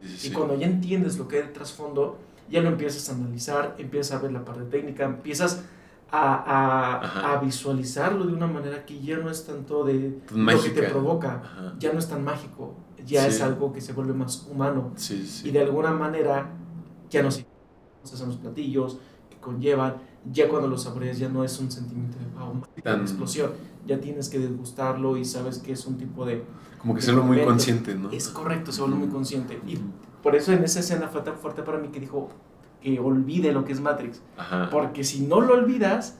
Sí, 0.00 0.16
sí, 0.18 0.28
Y 0.28 0.32
cuando 0.32 0.54
ya 0.56 0.66
entiendes 0.66 1.18
lo 1.18 1.26
que 1.26 1.36
hay 1.36 1.42
de 1.42 1.48
trasfondo, 1.48 2.18
ya 2.48 2.60
lo 2.60 2.68
empiezas 2.68 3.08
a 3.10 3.14
analizar, 3.14 3.74
empiezas 3.78 4.16
a 4.18 4.22
ver 4.22 4.32
la 4.32 4.44
parte 4.44 4.64
técnica, 4.64 5.04
empiezas 5.04 5.64
a, 6.10 6.34
a- 7.00 7.32
a 7.34 7.40
visualizarlo 7.40 8.26
de 8.26 8.32
una 8.34 8.46
manera 8.46 8.84
que 8.86 9.00
ya 9.00 9.16
no 9.16 9.30
es 9.30 9.44
tanto 9.46 9.84
de 9.84 10.20
Tan 10.28 10.44
lo 10.46 10.62
que 10.62 10.70
te 10.70 10.82
mágica. 10.82 10.88
provoca, 10.90 11.42
Ajá. 11.44 11.74
ya 11.78 11.92
no 11.92 11.98
es 11.98 12.08
tan 12.08 12.22
mágico, 12.22 12.74
ya 13.04 13.22
Sí. 13.22 13.28
es 13.28 13.40
algo 13.42 13.72
que 13.72 13.80
se 13.80 13.92
vuelve 13.92 14.12
más 14.14 14.46
humano 14.50 14.92
Sí, 14.96 15.26
sí. 15.26 15.48
y 15.48 15.52
de 15.52 15.60
alguna 15.60 15.90
manera 15.92 16.50
ya 17.10 17.22
no 17.22 17.30
se 17.30 17.46
son 18.04 18.28
los 18.28 18.36
platillos 18.36 18.98
que 19.30 19.38
conllevan, 19.38 19.96
ya 20.30 20.48
cuando 20.48 20.68
los 20.68 20.82
saboreas 20.82 21.18
ya 21.18 21.28
no 21.28 21.42
es 21.44 21.58
un 21.58 21.70
sentimiento 21.70 22.18
de 22.18 22.26
wow, 22.38 22.62
Tan- 22.82 23.00
explosión, 23.02 23.50
ya 23.86 23.98
tienes 24.00 24.28
que 24.28 24.38
degustarlo 24.38 25.16
y 25.16 25.24
sabes 25.24 25.58
que 25.58 25.72
es 25.72 25.86
un 25.86 25.96
tipo 25.96 26.24
de... 26.26 26.44
Como 26.78 26.94
que 26.94 27.00
serlo 27.00 27.22
muy 27.22 27.36
momento. 27.36 27.50
consciente, 27.50 27.94
¿no? 27.94 28.10
Es 28.10 28.28
correcto, 28.28 28.72
se 28.72 28.82
vuelve 28.82 28.96
muy 28.96 29.08
consciente 29.08 29.58
y 29.66 29.78
por 30.22 30.36
eso 30.36 30.52
en 30.52 30.62
esa 30.64 30.80
escena 30.80 31.08
fue 31.08 31.22
tan 31.22 31.36
fuerte 31.36 31.62
para 31.62 31.78
mí 31.78 31.88
que 31.88 32.00
dijo 32.00 32.28
que 32.82 33.00
olvide 33.00 33.52
lo 33.52 33.64
que 33.64 33.72
es 33.72 33.80
Matrix. 33.80 34.20
Ajá. 34.36 34.68
Porque 34.70 35.02
si 35.04 35.20
no 35.26 35.40
lo 35.40 35.54
olvidas, 35.54 36.18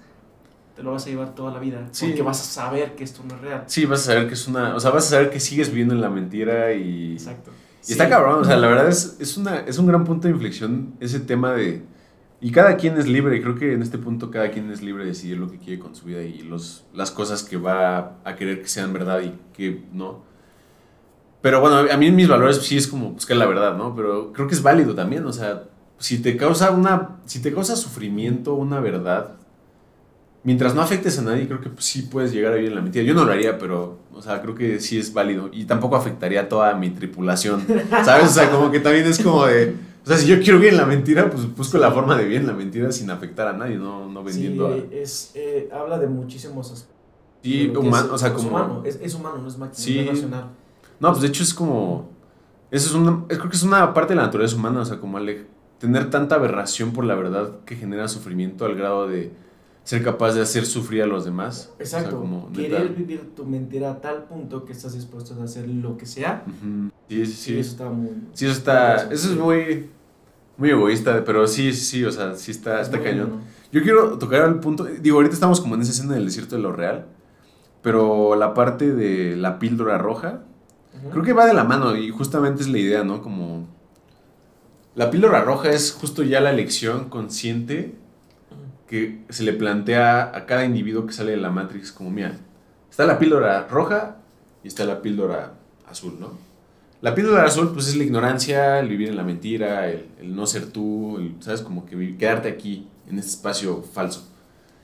te 0.75 0.83
lo 0.83 0.93
vas 0.93 1.07
a 1.07 1.11
llevar 1.11 1.35
toda 1.35 1.53
la 1.53 1.59
vida. 1.59 1.89
Sí. 1.93 2.07
Porque 2.07 2.23
vas 2.23 2.41
a 2.41 2.45
saber 2.45 2.95
que 2.95 3.05
esto 3.05 3.23
no 3.29 3.35
es 3.35 3.41
real. 3.41 3.65
Sí, 3.67 3.87
vas 3.87 4.01
a 4.01 4.13
saber 4.13 4.29
que 4.29 4.35
es 4.35 4.49
una. 4.49 4.75
O 4.75 4.81
sea, 4.81 4.91
vas 4.91 5.07
a 5.07 5.11
saber 5.11 5.31
que 5.31 5.41
sigues 5.41 5.69
viviendo 5.69 5.95
en 5.95 6.01
la 6.01 6.11
mentira 6.11 6.73
y. 6.73 7.13
Exacto. 7.13 7.51
Y 7.87 7.93
está 7.93 8.09
cabrón, 8.09 8.41
o 8.41 8.45
sea, 8.45 8.57
la 8.57 8.69
verdad 8.69 8.89
es, 8.89 9.17
es, 9.21 9.37
una, 9.37 9.59
es 9.61 9.79
un 9.79 9.87
gran 9.87 10.05
punto 10.05 10.27
de 10.27 10.35
inflexión 10.35 10.95
ese 11.01 11.21
tema 11.21 11.53
de... 11.53 11.83
Y 12.41 12.51
cada 12.51 12.77
quien 12.77 12.97
es 12.99 13.07
libre, 13.07 13.41
creo 13.43 13.55
que 13.55 13.73
en 13.73 13.83
este 13.83 13.99
punto 13.99 14.31
cada 14.31 14.51
quien 14.51 14.71
es 14.71 14.83
libre 14.83 15.05
de 15.05 15.11
decidir 15.11 15.39
lo 15.39 15.51
que 15.51 15.59
quiere 15.59 15.79
con 15.79 15.95
su 15.95 16.07
vida 16.07 16.23
y 16.23 16.41
los, 16.43 16.85
las 16.93 17.11
cosas 17.11 17.43
que 17.43 17.57
va 17.57 18.19
a 18.25 18.37
querer 18.37 18.63
que 18.63 18.69
sean 18.69 18.93
verdad 18.93 19.21
y 19.21 19.35
que 19.53 19.85
no. 19.93 20.23
Pero 21.43 21.61
bueno, 21.61 21.91
a 21.91 21.97
mí 21.97 22.11
mis 22.11 22.29
valores 22.29 22.57
sí 22.59 22.77
es 22.77 22.87
como 22.87 23.11
buscar 23.11 23.37
la 23.37 23.47
verdad, 23.47 23.77
¿no? 23.77 23.95
Pero 23.95 24.33
creo 24.33 24.49
que 24.49 24.55
es 24.55 24.63
válido 24.63 24.95
también, 24.95 25.27
o 25.27 25.33
sea, 25.33 25.65
si 25.99 26.21
te 26.21 26.37
causa 26.37 26.71
una... 26.71 27.19
Si 27.27 27.41
te 27.41 27.53
causa 27.53 27.77
sufrimiento 27.77 28.55
una 28.55 28.81
verdad, 28.81 29.37
mientras 30.45 30.75
no 30.75 30.83
afectes 30.83 31.19
a 31.19 31.23
nadie, 31.23 31.47
creo 31.47 31.61
que 31.61 31.71
pues, 31.71 31.85
sí 31.85 32.03
puedes 32.03 32.33
llegar 32.33 32.53
a 32.53 32.57
vivir 32.57 32.71
en 32.71 32.77
la 32.77 32.83
mentira. 32.83 33.05
Yo 33.05 33.15
no 33.15 33.25
lo 33.25 33.33
haría, 33.33 33.59
pero, 33.59 33.99
o 34.13 34.23
sea, 34.23 34.41
creo 34.43 34.55
que 34.55 34.79
sí 34.81 34.99
es 34.99 35.13
válido. 35.13 35.49
Y 35.53 35.65
tampoco 35.65 35.97
afectaría 35.97 36.43
a 36.43 36.49
toda 36.49 36.75
mi 36.75 36.91
tripulación, 36.91 37.65
¿sabes? 38.05 38.27
O 38.31 38.33
sea, 38.35 38.51
como 38.51 38.71
que 38.71 38.81
también 38.81 39.07
es 39.07 39.19
como 39.23 39.47
de... 39.47 39.75
O 40.05 40.07
sea, 40.07 40.19
si 40.19 40.27
yo 40.27 40.39
quiero 40.41 40.59
vivir 40.59 40.75
en 40.75 40.79
la 40.79 40.85
mentira, 40.87 41.31
pues 41.31 41.55
busco 41.57 41.79
la 41.79 41.91
forma 41.91 42.15
de 42.17 42.25
vivir 42.25 42.41
en 42.43 42.47
la 42.47 42.53
mentira 42.53 42.93
sin 42.93 43.11
afectar 43.11 43.49
a 43.49 43.55
nadie, 43.55 43.77
no, 43.77 44.07
no 44.11 44.23
vendiendo 44.23 44.71
Sí, 44.75 44.85
es, 44.93 45.31
eh, 45.35 45.71
habla 45.73 45.99
de 45.99 46.07
muchísimos 46.09 46.71
aspectos. 46.71 46.95
a... 47.41 47.43
Sí, 47.43 47.69
humano, 47.75 48.07
es- 48.07 48.13
o 48.13 48.19
sea, 48.19 48.29
es 48.29 48.35
como... 48.35 48.49
humano, 48.51 48.83
es, 48.85 48.99
es 49.03 49.15
humano, 49.15 49.39
no 49.39 49.49
es 49.49 49.57
máquina, 49.57 49.79
Sí. 49.83 50.05
racional. 50.07 50.45
No, 51.01 51.09
pues 51.11 51.23
de 51.23 51.29
hecho 51.29 51.43
es 51.43 51.55
como... 51.55 52.11
Eso 52.71 52.89
es 52.91 52.95
una... 52.95 53.25
creo 53.29 53.49
que 53.49 53.57
es 53.57 53.63
una 53.63 53.95
parte 53.95 54.13
de 54.13 54.17
la 54.17 54.25
naturaleza 54.27 54.57
humana, 54.57 54.81
o 54.81 54.85
sea, 54.85 54.99
como 55.01 55.17
al 55.17 55.47
tener 55.79 56.11
tanta 56.11 56.35
aberración 56.35 56.93
por 56.93 57.05
la 57.07 57.15
verdad 57.15 57.61
que 57.65 57.75
genera 57.77 58.07
sufrimiento 58.09 58.67
al 58.67 58.75
grado 58.75 59.09
de 59.09 59.33
ser 59.85 60.03
capaz 60.03 60.33
de 60.35 60.41
hacer 60.41 60.65
sufrir 60.67 61.03
a 61.03 61.07
los 61.07 61.25
demás. 61.25 61.71
O 61.81 61.85
sea, 61.85 61.99
Exacto. 62.01 62.19
como. 62.21 62.51
Querer 62.53 62.89
vivir 62.91 63.35
tu 63.37 63.45
mentira 63.45 63.91
a 63.93 64.01
tal 64.01 64.25
punto 64.25 64.65
que 64.65 64.73
estás 64.73 64.95
dispuesto 64.95 65.35
a 65.41 65.45
hacer 65.45 65.69
lo 65.69 65.97
que 65.97 66.07
sea. 66.07 66.43
Sí, 67.09 67.27
sí, 67.27 67.27
Sí, 67.27 67.33
sí. 67.37 67.59
eso 67.59 67.71
está 67.73 67.89
muy. 67.91 68.09
Sí, 68.33 68.47
eso 68.47 68.55
está. 68.55 68.97
Eso 68.97 69.11
Eso 69.13 69.31
es 69.33 69.39
muy. 69.39 69.91
Muy 70.57 70.71
egoísta, 70.71 71.25
pero 71.25 71.47
sí, 71.49 71.73
sí, 71.73 71.85
sí, 71.85 72.05
o 72.05 72.13
sea, 72.13 72.35
sí 72.37 72.53
está, 72.53 72.81
está 72.81 73.03
cañón. 73.03 73.29
bueno. 73.29 73.43
Yo 73.73 73.83
quiero 73.83 74.19
tocar 74.19 74.49
el 74.49 74.61
punto. 74.61 74.85
Digo, 74.85 75.17
ahorita 75.17 75.35
estamos 75.35 75.61
como 75.61 75.75
en 75.75 75.83
esa 75.83 75.91
escena 75.91 76.15
del 76.15 76.27
desierto 76.27 76.55
de 76.57 76.63
lo 76.63 76.73
real. 76.73 77.07
Pero 77.83 78.37
la 78.37 78.55
parte 78.55 78.95
de 78.95 79.37
la 79.37 79.59
píldora 79.59 79.99
roja. 79.99 80.45
Creo 81.11 81.25
que 81.25 81.33
va 81.33 81.45
de 81.45 81.53
la 81.55 81.65
mano 81.65 81.95
y 81.97 82.09
justamente 82.11 82.63
es 82.63 82.69
la 82.69 82.79
idea, 82.79 83.05
¿no? 83.05 83.21
Como. 83.21 83.67
La 84.95 85.11
píldora 85.11 85.43
roja 85.43 85.71
es 85.71 85.93
justo 85.93 86.23
ya 86.23 86.41
la 86.41 86.51
elección 86.53 87.09
consciente 87.09 87.97
que 88.89 89.25
se 89.31 89.43
le 89.43 89.53
plantea 89.53 90.37
a 90.37 90.47
cada 90.47 90.65
individuo 90.65 91.07
que 91.07 91.13
sale 91.13 91.33
de 91.33 91.37
la 91.39 91.51
Matrix 91.51 91.91
como, 91.93 92.11
mira, 92.11 92.37
está 92.91 93.07
la 93.07 93.19
píldora 93.19 93.67
roja 93.69 94.17
y 94.63 94.69
está 94.69 94.85
la 94.85 95.01
píldora 95.03 95.55
azul, 95.89 96.17
¿no? 96.21 96.39
La 97.01 97.15
píldora 97.15 97.45
azul, 97.45 97.73
pues 97.73 97.89
es 97.89 97.97
la 97.97 98.05
ignorancia, 98.05 98.79
el 98.79 98.89
vivir 98.89 99.09
en 99.09 99.17
la 99.17 99.23
mentira, 99.25 99.89
el, 99.89 100.07
no 100.35 100.47
ser 100.47 100.67
tú, 100.67 101.19
el, 101.19 101.35
¿sabes? 101.41 101.61
Como 101.61 101.85
que 101.85 102.17
quedarte 102.17 102.49
aquí, 102.49 102.89
en 103.09 103.19
este 103.19 103.33
espacio 103.33 103.83
falso. 103.83 104.27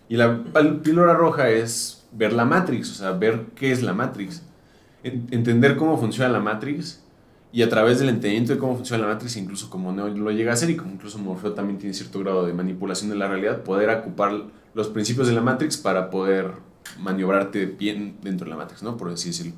Y 0.09 0.17
la 0.17 0.43
píldora 0.83 1.15
roja 1.15 1.49
es 1.49 2.05
ver 2.13 2.33
la 2.33 2.45
Matrix, 2.45 2.91
o 2.91 2.95
sea, 2.95 3.13
ver 3.13 3.47
qué 3.55 3.73
es 3.73 3.83
la 3.83 3.95
Matrix. 3.95 4.43
En- 5.03 5.29
entender 5.31 5.77
cómo 5.77 5.97
funciona 5.99 6.29
la 6.31 6.41
Matrix 6.41 7.03
y 7.53 7.63
a 7.63 7.69
través 7.69 7.99
del 7.99 8.09
entendimiento 8.09 8.53
de 8.53 8.59
cómo 8.59 8.77
funciona 8.77 9.07
la 9.07 9.15
Matrix, 9.15 9.37
incluso 9.37 9.71
como 9.71 9.93
Neo 9.93 10.09
lo 10.09 10.31
llega 10.31 10.53
a 10.53 10.55
hacer 10.55 10.71
y 10.71 10.77
como 10.77 10.93
incluso 10.93 11.19
Morfeo 11.19 11.53
también 11.53 11.79
tiene 11.79 11.95
cierto 11.95 12.21
grado 12.21 12.47
de 12.47 12.53
manipulación 12.53 13.11
de 13.11 13.17
la 13.17 13.29
realidad, 13.29 13.63
poder 13.63 13.91
ocupar 13.91 14.45
los 14.75 14.89
principios 14.89 15.27
de 15.27 15.33
la 15.33 15.41
Matrix 15.41 15.77
para 15.77 16.11
poder 16.11 16.53
maniobrarte 17.01 17.67
bien 17.67 18.19
dentro 18.23 18.45
de 18.45 18.51
la 18.51 18.57
Matrix, 18.57 18.83
¿no? 18.83 18.97
Por 18.97 19.11
así 19.11 19.31
decirlo. 19.31 19.55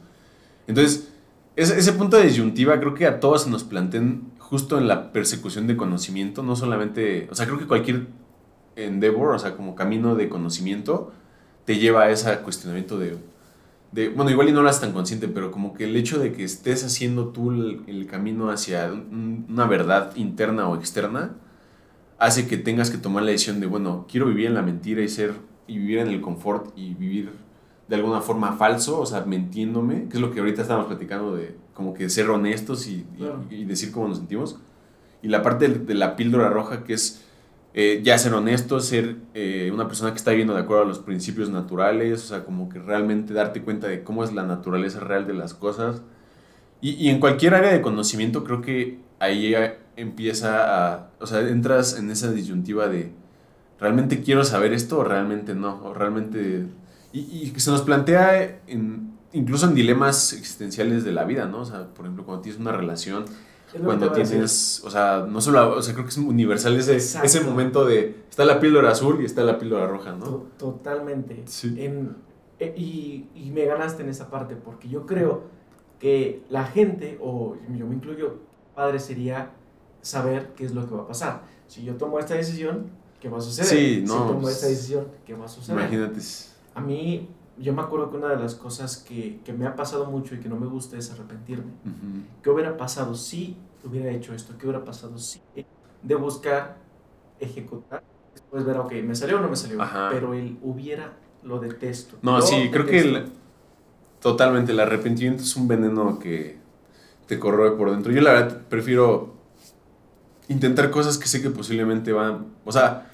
Entonces, 0.66 1.08
ese, 1.56 1.78
ese 1.78 1.92
punto 1.92 2.16
de 2.16 2.24
disyuntiva 2.24 2.80
creo 2.80 2.94
que 2.94 3.06
a 3.06 3.20
todos 3.20 3.46
nos 3.46 3.64
plantean 3.64 4.22
justo 4.38 4.78
en 4.78 4.88
la 4.88 5.12
persecución 5.12 5.66
de 5.66 5.76
conocimiento, 5.76 6.42
no 6.42 6.56
solamente, 6.56 7.28
o 7.30 7.34
sea, 7.34 7.46
creo 7.46 7.58
que 7.58 7.66
cualquier 7.66 8.06
endeavor, 8.76 9.34
o 9.34 9.38
sea, 9.38 9.54
como 9.54 9.74
camino 9.74 10.14
de 10.14 10.30
conocimiento, 10.30 11.12
te 11.66 11.76
lleva 11.76 12.04
a 12.04 12.10
ese 12.10 12.34
cuestionamiento 12.38 12.98
de, 12.98 13.18
de, 13.92 14.08
bueno, 14.08 14.30
igual 14.30 14.48
y 14.48 14.52
no 14.52 14.66
haces 14.66 14.80
tan 14.80 14.92
consciente, 14.92 15.28
pero 15.28 15.50
como 15.50 15.74
que 15.74 15.84
el 15.84 15.96
hecho 15.96 16.18
de 16.18 16.32
que 16.32 16.44
estés 16.44 16.84
haciendo 16.84 17.28
tú 17.28 17.50
el, 17.52 17.82
el 17.86 18.06
camino 18.06 18.50
hacia 18.50 18.90
un- 18.92 19.46
una 19.50 19.66
verdad 19.66 20.16
interna 20.16 20.68
o 20.68 20.76
externa, 20.76 21.36
hace 22.18 22.46
que 22.46 22.56
tengas 22.56 22.90
que 22.90 22.98
tomar 22.98 23.24
la 23.24 23.30
decisión 23.32 23.60
de, 23.60 23.66
bueno, 23.66 24.06
quiero 24.10 24.26
vivir 24.26 24.46
en 24.46 24.54
la 24.54 24.62
mentira 24.62 25.02
y 25.02 25.08
ser, 25.08 25.34
y 25.66 25.78
vivir 25.78 25.98
en 25.98 26.08
el 26.08 26.20
confort 26.20 26.72
y 26.76 26.94
vivir 26.94 27.32
de 27.88 27.96
alguna 27.96 28.20
forma 28.20 28.52
falso, 28.56 29.00
o 29.00 29.06
sea, 29.06 29.22
mintiéndome, 29.22 30.08
que 30.08 30.16
es 30.16 30.20
lo 30.20 30.30
que 30.30 30.40
ahorita 30.40 30.62
estamos 30.62 30.86
platicando 30.86 31.36
de 31.36 31.56
como 31.74 31.94
que 31.94 32.08
ser 32.08 32.30
honestos 32.30 32.86
y, 32.86 33.06
y- 33.50 33.64
decir 33.64 33.92
cómo 33.92 34.08
nos 34.08 34.18
sentimos. 34.18 34.58
Y 35.22 35.28
la 35.28 35.42
parte 35.42 35.68
de, 35.68 35.78
de 35.80 35.94
la 35.94 36.16
píldora 36.16 36.48
roja, 36.50 36.84
que 36.84 36.94
es 36.94 37.22
eh, 37.74 38.00
ya 38.02 38.18
ser 38.18 38.34
honesto, 38.34 38.80
ser 38.80 39.16
eh, 39.34 39.70
una 39.72 39.86
persona 39.88 40.10
que 40.10 40.18
está 40.18 40.30
viviendo 40.30 40.54
de 40.54 40.60
acuerdo 40.60 40.84
a 40.84 40.86
los 40.86 40.98
principios 40.98 41.50
naturales, 41.50 42.24
o 42.24 42.26
sea, 42.26 42.44
como 42.44 42.68
que 42.68 42.78
realmente 42.78 43.32
darte 43.32 43.62
cuenta 43.62 43.88
de 43.88 44.02
cómo 44.02 44.24
es 44.24 44.32
la 44.32 44.42
naturaleza 44.42 45.00
real 45.00 45.26
de 45.26 45.34
las 45.34 45.54
cosas. 45.54 46.02
Y, 46.80 46.90
y 46.92 47.08
en 47.10 47.20
cualquier 47.20 47.54
área 47.54 47.72
de 47.72 47.80
conocimiento 47.80 48.44
creo 48.44 48.60
que 48.60 48.98
ahí 49.20 49.54
empieza 49.96 50.94
a, 50.94 51.10
o 51.20 51.26
sea, 51.26 51.40
entras 51.40 51.98
en 51.98 52.10
esa 52.10 52.30
disyuntiva 52.32 52.88
de, 52.88 53.12
¿realmente 53.80 54.20
quiero 54.22 54.44
saber 54.44 54.72
esto 54.72 54.98
o 54.98 55.04
realmente 55.04 55.54
no? 55.54 55.82
O 55.84 55.94
realmente... 55.94 56.66
Y, 57.12 57.20
y 57.20 57.52
se 57.60 57.70
nos 57.70 57.82
plantea 57.82 58.62
en, 58.66 59.12
incluso 59.32 59.66
en 59.66 59.74
dilemas 59.74 60.32
existenciales 60.32 61.04
de 61.04 61.12
la 61.12 61.24
vida, 61.24 61.46
¿no? 61.46 61.60
O 61.60 61.64
sea, 61.64 61.86
por 61.94 62.06
ejemplo, 62.06 62.24
cuando 62.24 62.42
tienes 62.42 62.60
una 62.60 62.72
relación, 62.72 63.24
cuando 63.84 64.12
tienes, 64.12 64.82
o 64.84 64.90
sea, 64.90 65.26
no 65.28 65.40
solo, 65.40 65.76
o 65.76 65.82
sea, 65.82 65.94
creo 65.94 66.04
que 66.04 66.10
es 66.10 66.18
universal 66.18 66.76
ese, 66.76 66.94
Exacto. 66.94 67.26
ese 67.26 67.40
momento 67.40 67.84
de, 67.84 68.22
está 68.28 68.44
la 68.44 68.60
píldora 68.60 68.90
azul 68.90 69.20
y 69.20 69.24
está 69.24 69.42
la 69.42 69.58
píldora 69.58 69.86
roja, 69.86 70.12
¿no? 70.12 70.24
To- 70.24 70.46
Totalmente. 70.58 71.42
Sí. 71.46 71.74
En- 71.78 72.16
e- 72.58 72.74
y, 72.76 73.28
y 73.34 73.50
me 73.50 73.64
ganaste 73.64 74.02
en 74.02 74.08
esa 74.08 74.30
parte, 74.30 74.56
porque 74.56 74.88
yo 74.88 75.06
creo 75.06 75.44
que 75.98 76.42
la 76.50 76.64
gente, 76.64 77.18
o 77.20 77.56
yo 77.76 77.86
me 77.86 77.94
incluyo, 77.94 78.36
padre 78.74 78.98
sería 78.98 79.50
saber 80.00 80.52
qué 80.56 80.64
es 80.64 80.74
lo 80.74 80.86
que 80.88 80.94
va 80.94 81.02
a 81.02 81.06
pasar. 81.06 81.42
Si 81.66 81.82
yo 81.84 81.94
tomo 81.96 82.18
esta 82.18 82.34
decisión, 82.34 82.90
¿qué 83.20 83.28
va 83.28 83.38
a 83.38 83.40
suceder? 83.40 83.68
Sí, 83.70 83.94
si 84.00 84.02
no, 84.02 84.26
tomo 84.26 84.40
pues, 84.42 84.56
esta 84.56 84.66
decisión, 84.68 85.06
¿qué 85.24 85.34
va 85.34 85.44
a 85.44 85.48
suceder? 85.48 85.80
Imagínate. 85.80 86.20
A 86.74 86.80
mí, 86.80 87.28
yo 87.58 87.72
me 87.74 87.82
acuerdo 87.82 88.10
que 88.10 88.16
una 88.16 88.28
de 88.28 88.36
las 88.36 88.54
cosas 88.54 88.96
que, 88.96 89.40
que 89.44 89.52
me 89.52 89.66
ha 89.66 89.76
pasado 89.76 90.06
mucho 90.06 90.34
y 90.34 90.40
que 90.40 90.48
no 90.48 90.56
me 90.56 90.66
gusta 90.66 90.96
es 90.96 91.10
arrepentirme. 91.10 91.72
¿Qué 92.42 92.50
hubiera 92.50 92.76
pasado 92.76 93.14
si 93.14 93.56
hubiera 93.84 94.10
hecho 94.10 94.34
esto? 94.34 94.56
¿Qué 94.58 94.66
hubiera 94.66 94.84
pasado 94.84 95.18
si? 95.18 95.40
De 96.02 96.14
buscar, 96.14 96.78
ejecutar, 97.38 98.02
después 98.34 98.64
ver, 98.64 98.78
ok, 98.78 98.92
me 99.04 99.14
salió 99.14 99.38
o 99.38 99.40
no 99.40 99.48
me 99.48 99.56
salió. 99.56 99.80
Ajá. 99.80 100.08
Pero 100.10 100.34
el 100.34 100.58
hubiera 100.62 101.12
lo 101.42 101.58
detesto. 101.60 102.16
No, 102.22 102.36
Lo 102.38 102.42
sí, 102.42 102.68
creo 102.72 102.86
que 102.86 103.00
el- 103.00 103.26
totalmente 104.20 104.72
el 104.72 104.80
arrepentimiento 104.80 105.42
es 105.42 105.54
un 105.56 105.68
veneno 105.68 106.18
que 106.18 106.58
te 107.26 107.38
corroe 107.38 107.72
por 107.72 107.90
dentro. 107.90 108.12
Yo 108.12 108.20
la 108.22 108.32
verdad 108.32 108.62
prefiero 108.68 109.34
intentar 110.48 110.90
cosas 110.90 111.18
que 111.18 111.26
sé 111.28 111.40
que 111.42 111.50
posiblemente 111.50 112.12
van, 112.12 112.46
o 112.64 112.72
sea, 112.72 113.10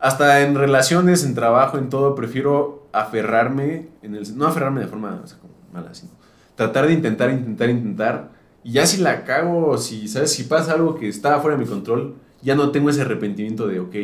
hasta 0.00 0.42
en 0.42 0.54
relaciones, 0.54 1.24
en 1.24 1.34
trabajo, 1.34 1.78
en 1.78 1.88
todo, 1.88 2.14
prefiero 2.14 2.86
aferrarme 2.92 3.88
en 4.02 4.14
el 4.14 4.36
no 4.36 4.46
aferrarme 4.46 4.80
de 4.82 4.86
forma 4.86 5.20
o 5.22 5.26
sea, 5.26 5.38
como 5.38 5.54
mala, 5.72 5.94
sino 5.94 6.12
tratar 6.54 6.86
de 6.86 6.92
intentar, 6.92 7.30
intentar, 7.30 7.68
intentar 7.70 8.30
y 8.62 8.72
ya 8.72 8.86
si 8.86 9.00
la 9.02 9.24
cago, 9.24 9.68
o 9.68 9.78
si 9.78 10.08
sabes 10.08 10.32
si 10.32 10.44
pasa 10.44 10.72
algo 10.74 10.94
que 10.94 11.08
está 11.08 11.38
fuera 11.40 11.56
de 11.56 11.62
mi 11.64 11.68
control, 11.68 12.14
ya 12.42 12.54
no 12.54 12.70
tengo 12.70 12.88
ese 12.90 13.02
arrepentimiento 13.02 13.66
de, 13.66 13.80
ok, 13.80 13.94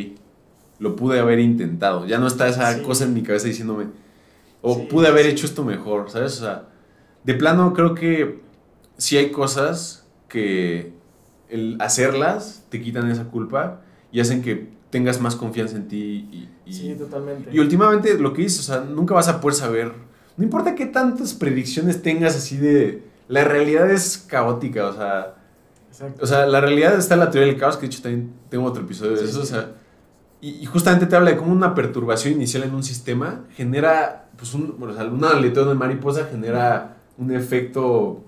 lo 0.79 0.95
pude 0.95 1.19
haber 1.19 1.39
intentado. 1.39 2.05
Ya 2.05 2.19
no 2.19 2.27
está 2.27 2.47
esa 2.47 2.73
Sí. 2.75 2.81
cosa 2.83 3.05
en 3.05 3.13
mi 3.13 3.23
cabeza 3.23 3.47
diciéndome, 3.47 3.85
o 4.61 4.75
Sí, 4.75 4.87
pude 4.89 5.07
haber 5.07 5.25
sí. 5.25 5.31
hecho 5.31 5.45
esto 5.47 5.63
mejor, 5.63 6.09
¿sabes? 6.11 6.37
O 6.37 6.43
sea, 6.45 6.67
de 7.23 7.33
plano 7.33 7.73
creo 7.73 7.95
que 7.95 8.41
sí 8.97 9.17
hay 9.17 9.31
cosas 9.31 10.07
que 10.27 10.93
el 11.49 11.77
hacerlas 11.81 12.65
te 12.69 12.81
quitan 12.81 13.09
esa 13.09 13.25
culpa 13.25 13.81
y 14.11 14.19
hacen 14.19 14.41
que 14.43 14.69
tengas 14.91 15.19
más 15.19 15.35
confianza 15.35 15.77
en 15.77 15.87
ti 15.87 15.97
y, 16.31 16.49
y, 16.65 16.73
Sí, 16.73 16.95
totalmente. 16.95 17.49
y 17.51 17.59
últimamente 17.59 18.17
lo 18.19 18.33
que 18.33 18.43
dices, 18.43 18.59
o 18.59 18.63
sea, 18.63 18.81
nunca 18.81 19.15
vas 19.15 19.27
a 19.27 19.41
poder 19.41 19.55
saber, 19.55 19.93
no 20.37 20.43
importa 20.43 20.75
qué 20.75 20.85
tantas 20.85 21.33
predicciones 21.33 22.01
tengas 22.03 22.35
así 22.35 22.57
de, 22.57 23.03
la 23.27 23.43
realidad 23.43 23.89
es 23.89 24.17
caótica, 24.17 24.87
o 24.87 24.93
sea, 24.93 25.35
Exacto. 25.89 26.23
o 26.23 26.27
sea, 26.27 26.45
la 26.45 26.61
realidad 26.61 26.97
está 26.97 27.15
en 27.15 27.21
la 27.21 27.31
teoría 27.31 27.51
del 27.51 27.59
caos, 27.59 27.77
que 27.77 27.81
de 27.81 27.87
hecho 27.87 28.01
también 28.03 28.33
tengo 28.49 28.65
otro 28.65 28.83
episodio 28.83 29.15
de 29.17 29.23
eso, 29.23 29.37
sí. 29.37 29.39
o 29.41 29.45
sea, 29.45 29.71
y, 30.41 30.49
y 30.61 30.65
justamente 30.65 31.05
te 31.05 31.15
habla 31.15 31.31
de 31.31 31.37
cómo 31.37 31.51
una 31.51 31.73
perturbación 31.73 32.33
inicial 32.33 32.63
en 32.63 32.75
un 32.75 32.83
sistema 32.83 33.45
genera, 33.55 34.29
pues, 34.37 34.53
un, 34.53 34.75
o 34.81 34.93
sea, 34.93 35.05
una 35.05 35.29
aleteo 35.29 35.65
de 35.65 35.75
mariposa 35.75 36.27
genera 36.29 36.97
un 37.17 37.31
efecto, 37.31 38.23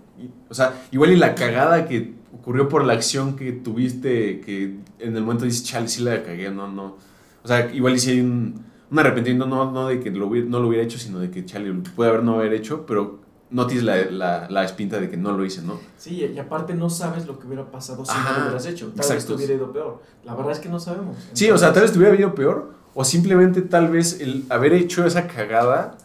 o 0.49 0.53
sea, 0.53 0.73
igual 0.91 1.11
y 1.11 1.15
la 1.17 1.35
cagada 1.35 1.85
que 1.87 2.13
ocurrió 2.33 2.67
por 2.69 2.83
la 2.83 2.93
acción 2.93 3.35
que 3.35 3.51
tuviste, 3.51 4.41
que 4.41 4.75
en 4.99 5.15
el 5.15 5.23
momento 5.23 5.45
dices, 5.45 5.63
chale, 5.63 5.87
sí 5.87 6.01
la 6.03 6.23
cagué, 6.23 6.49
no, 6.51 6.67
no, 6.67 6.97
o 7.43 7.47
sea, 7.47 7.71
igual 7.73 7.93
hay 7.95 8.19
un, 8.21 8.63
un 8.91 8.99
arrepentimiento, 8.99 9.45
no, 9.45 9.71
no 9.71 9.87
de 9.87 9.99
que 9.99 10.09
lo 10.11 10.27
hubiera- 10.27 10.47
no 10.47 10.59
lo 10.59 10.67
hubiera 10.67 10.83
hecho, 10.83 10.97
sino 10.97 11.19
de 11.19 11.29
que, 11.29 11.45
chale, 11.45 11.71
puede 11.95 12.09
haber 12.09 12.23
no 12.23 12.35
haber 12.35 12.53
hecho, 12.53 12.85
pero 12.85 13.19
no 13.49 13.67
tienes 13.67 13.85
la, 13.85 13.97
la, 14.09 14.49
la 14.49 14.63
espinta 14.63 14.99
de 14.99 15.09
que 15.09 15.17
no 15.17 15.31
lo 15.37 15.45
hice, 15.45 15.61
¿no? 15.61 15.79
Sí, 15.97 16.25
y 16.33 16.39
aparte 16.39 16.73
no 16.73 16.89
sabes 16.89 17.27
lo 17.27 17.37
que 17.37 17.45
hubiera 17.45 17.69
pasado 17.69 18.03
si 18.03 18.11
no 18.11 18.33
lo 18.37 18.41
hubieras 18.45 18.65
hecho. 18.65 18.91
Tal 18.95 19.15
vez 19.15 19.25
te 19.27 19.33
hubiera 19.33 19.53
ido 19.53 19.71
peor. 19.71 20.01
La 20.25 20.33
verdad 20.33 20.53
es 20.53 20.59
que 20.59 20.69
no 20.69 20.79
sabemos. 20.79 21.17
Sí, 21.33 21.51
o 21.51 21.57
sea, 21.59 21.71
tal 21.71 21.83
vez 21.83 21.91
te 21.91 21.99
hubiera 21.99 22.15
ido 22.15 22.33
peor, 22.33 22.73
o 22.95 23.03
simplemente 23.05 23.61
tal 23.61 23.89
vez 23.89 24.19
el 24.21 24.45
haber 24.49 24.73
hecho 24.73 25.05
esa 25.05 25.27
cagada 25.27 25.97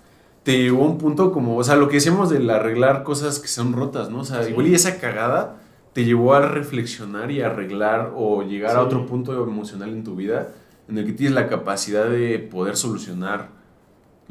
te 0.42 0.58
llevó 0.62 0.84
a 0.84 0.88
un 0.88 0.98
punto 0.98 1.32
como, 1.32 1.56
o 1.56 1.64
sea, 1.64 1.76
lo 1.76 1.88
que 1.88 1.94
decíamos 1.96 2.28
del 2.28 2.48
arreglar 2.50 3.02
cosas 3.02 3.38
que 3.38 3.48
son 3.48 3.72
rotas, 3.72 4.10
¿no? 4.10 4.20
O 4.20 4.24
sea, 4.24 4.42
Sí. 4.42 4.50
igual 4.50 4.66
y 4.66 4.74
esa 4.74 4.98
cagada 4.98 5.56
te 5.98 6.04
llevó 6.04 6.32
a 6.32 6.40
reflexionar 6.40 7.32
y 7.32 7.40
arreglar 7.42 8.12
o 8.14 8.44
llegar 8.44 8.76
a 8.76 8.82
otro 8.82 9.04
punto 9.04 9.42
emocional 9.42 9.88
en 9.88 10.04
tu 10.04 10.14
vida 10.14 10.50
en 10.88 10.96
el 10.96 11.04
que 11.04 11.12
tienes 11.12 11.34
la 11.34 11.48
capacidad 11.48 12.08
de 12.08 12.38
poder 12.38 12.76
solucionar 12.76 13.48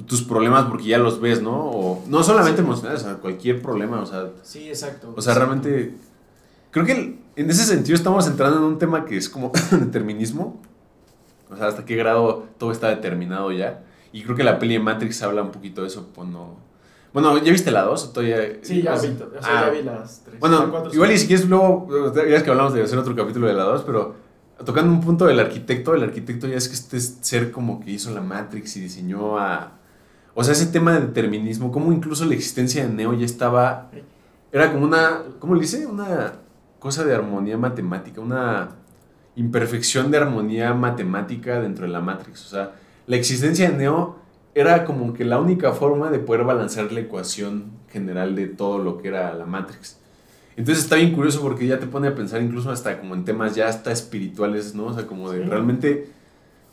tus 0.06 0.22
problemas 0.24 0.64
porque 0.68 0.86
ya 0.86 0.98
los 0.98 1.20
ves, 1.20 1.42
¿no? 1.42 1.66
O 1.66 2.04
no 2.08 2.24
solamente 2.24 2.62
Sí. 2.62 2.66
emocionales, 2.66 3.02
o 3.04 3.06
sea, 3.08 3.16
cualquier 3.16 3.62
problema, 3.62 4.00
o 4.00 4.06
sea, 4.06 4.30
Sí, 4.44 4.70
exacto. 4.70 5.14
o 5.14 5.22
sea, 5.22 5.34
exacto. 5.34 5.40
realmente 5.40 5.94
creo 6.72 6.86
que 6.86 6.92
el- 6.94 7.20
en 7.36 7.50
ese 7.50 7.66
sentido 7.66 7.96
estamos 7.98 8.26
entrando 8.28 8.60
en 8.60 8.64
un 8.64 8.80
tema 8.80 9.04
que 9.04 9.18
es 9.18 9.28
como 9.28 9.52
determinismo. 9.72 10.62
O 11.52 11.58
sea, 11.58 11.68
hasta 11.68 11.84
qué 11.84 11.98
grado 11.98 12.46
todo 12.58 12.72
está 12.72 12.88
determinado 12.88 13.52
ya. 13.52 13.84
Y 14.14 14.24
creo 14.24 14.38
que 14.38 14.46
la 14.46 14.58
peli 14.58 14.76
de 14.76 14.80
Matrix 14.80 15.22
habla 15.22 15.42
un 15.42 15.52
poquito 15.52 15.82
de 15.82 15.88
eso 15.88 16.08
cuando... 16.16 16.56
Bueno, 17.14 17.38
¿ya 17.38 17.52
viste 17.52 17.72
la 17.72 17.84
2 17.84 18.04
o 18.04 18.10
todavía? 18.10 18.60
Sí, 18.62 18.82
ya 18.82 18.94
vi, 18.94 19.08
o 19.08 19.42
sea, 19.42 19.60
ah, 19.60 19.66
ya 19.66 19.70
vi 19.72 19.84
las 19.84 20.24
tres. 20.24 20.40
Bueno, 20.40 20.60
las 20.60 20.70
cuatro, 20.70 20.94
igual 20.94 21.12
y 21.12 21.18
si 21.18 21.28
quieres 21.28 21.48
luego, 21.48 22.14
ya 22.14 22.36
es 22.36 22.44
que 22.44 22.50
hablamos 22.50 22.74
de 22.74 22.84
hacer 22.84 22.98
otro 22.98 23.16
capítulo 23.16 23.48
de 23.48 23.54
la 23.54 23.64
2, 23.64 23.84
pero 23.84 24.16
tocando 24.66 24.92
un 24.92 25.02
punto 25.02 25.26
del 25.26 25.40
arquitecto, 25.40 25.94
el 25.94 26.04
arquitecto 26.04 26.48
ya 26.48 26.56
es 26.58 26.68
que 26.68 26.76
este 26.76 27.00
ser 27.00 27.52
como 27.52 27.80
que 27.80 27.92
hizo 27.92 28.12
la 28.12 28.22
Matrix 28.22 28.78
y 28.78 28.82
diseñó 28.82 29.38
a... 29.38 29.74
O 30.34 30.44
sea, 30.44 30.54
ese 30.54 30.68
tema 30.68 30.94
de 30.94 31.08
determinismo, 31.08 31.72
como 31.72 31.92
incluso 31.92 32.26
la 32.26 32.36
existencia 32.36 32.86
de 32.86 32.94
Neo 32.94 33.14
ya 33.14 33.26
estaba... 33.26 33.90
Era 34.52 34.72
como 34.72 34.86
una... 34.86 35.24
¿Cómo 35.40 35.56
le 35.56 35.62
dice? 35.62 35.86
Una 35.86 36.34
cosa 36.80 37.04
de 37.04 37.16
armonía 37.16 37.58
matemática, 37.58 38.22
una 38.22 38.70
imperfección 39.36 40.12
de 40.12 40.18
armonía 40.18 40.74
matemática 40.74 41.60
dentro 41.60 41.86
de 41.86 41.92
la 41.92 42.02
Matrix. 42.02 42.46
O 42.46 42.50
sea, 42.50 42.74
la 43.06 43.16
existencia 43.16 43.70
de 43.70 43.78
Neo 43.78 44.18
era 44.60 44.86
como 44.86 45.14
que 45.14 45.24
la 45.24 45.40
única 45.40 45.72
forma 45.74 46.10
de 46.10 46.20
poder 46.20 46.44
balancear 46.44 46.92
la 46.92 47.02
ecuación 47.02 47.72
general 47.90 48.36
de 48.36 48.48
todo 48.48 48.80
lo 48.80 48.98
que 48.98 49.10
era 49.10 49.34
la 49.34 49.46
Matrix. 49.46 49.98
Entonces 50.56 50.84
está 50.84 50.96
bien 50.96 51.14
curioso 51.14 51.42
porque 51.42 51.68
ya 51.68 51.80
te 51.80 51.86
pone 51.86 52.08
a 52.08 52.16
pensar 52.16 52.42
incluso 52.42 52.72
hasta 52.72 53.00
como 53.00 53.14
en 53.14 53.24
temas 53.24 53.54
ya 53.54 53.68
hasta 53.68 53.92
espirituales, 53.92 54.74
¿no? 54.74 54.88
O 54.88 54.94
sea, 54.94 55.06
como 55.06 55.32
de 55.32 55.44
realmente... 55.44 56.12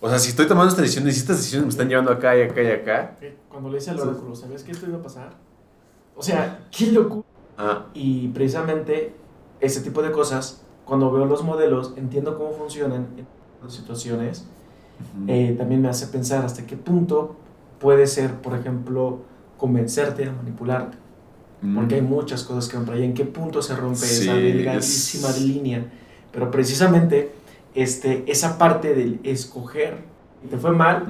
O 0.01 0.09
sea, 0.09 0.19
si 0.19 0.31
estoy 0.31 0.47
tomando 0.47 0.71
estas 0.71 0.83
decisiones 0.83 1.17
y 1.17 1.21
estas 1.21 1.37
decisiones 1.37 1.67
me 1.67 1.71
están 1.71 1.89
llevando 1.89 2.11
acá 2.11 2.37
y 2.37 2.43
acá 2.43 2.63
y 2.63 2.71
acá. 2.71 3.17
Cuando 3.51 3.69
le 3.69 3.79
dice 3.79 3.91
al 3.91 4.01
oráculo, 4.01 4.35
¿sabes 4.35 4.63
que 4.63 4.73
esto 4.73 4.87
iba 4.87 4.99
a 4.99 5.03
pasar? 5.03 5.35
O 6.17 6.23
sea, 6.23 6.67
qué 6.71 6.87
locura. 6.93 7.25
Ah. 7.59 7.87
Y 7.95 8.29
precisamente 8.29 9.15
ese 9.61 9.81
tipo 9.81 10.03
de 10.03 10.11
cosas, 10.11 10.63
cuando 10.85 11.13
veo 11.13 11.27
los 11.27 11.43
modelos, 11.43 11.93
entiendo 11.97 12.37
cómo 12.37 12.53
funcionan 12.53 13.07
en 13.17 13.27
las 13.63 13.75
situaciones, 13.75 14.47
eh, 15.27 15.55
también 15.59 15.83
me 15.83 15.89
hace 15.89 16.07
pensar 16.07 16.45
hasta 16.45 16.67
qué 16.67 16.77
punto 16.77 17.37
puede 17.79 18.07
ser, 18.07 18.35
por 18.41 18.57
ejemplo, 18.57 19.21
convencerte 19.57 20.25
a 20.27 20.33
manipularte. 20.33 20.99
Porque 21.75 21.95
hay 21.95 22.03
muchas 22.03 22.43
cosas 22.43 22.69
que 22.69 22.77
van 22.77 22.85
por 22.85 22.95
ahí. 22.95 23.05
¿En 23.05 23.15
qué 23.15 23.25
punto 23.25 23.63
se 23.63 23.75
rompe 23.75 24.05
esa 24.05 24.35
delgadísima 24.35 25.31
línea? 25.33 25.91
Pero 26.31 26.51
precisamente 26.51 27.33
este, 27.75 28.31
esa 28.31 28.59
parte 28.59 28.95
del 28.95 29.19
escoger, 29.23 29.97
y 30.45 30.49
te 30.49 30.59
fue 30.59 30.73
mal, 30.73 31.07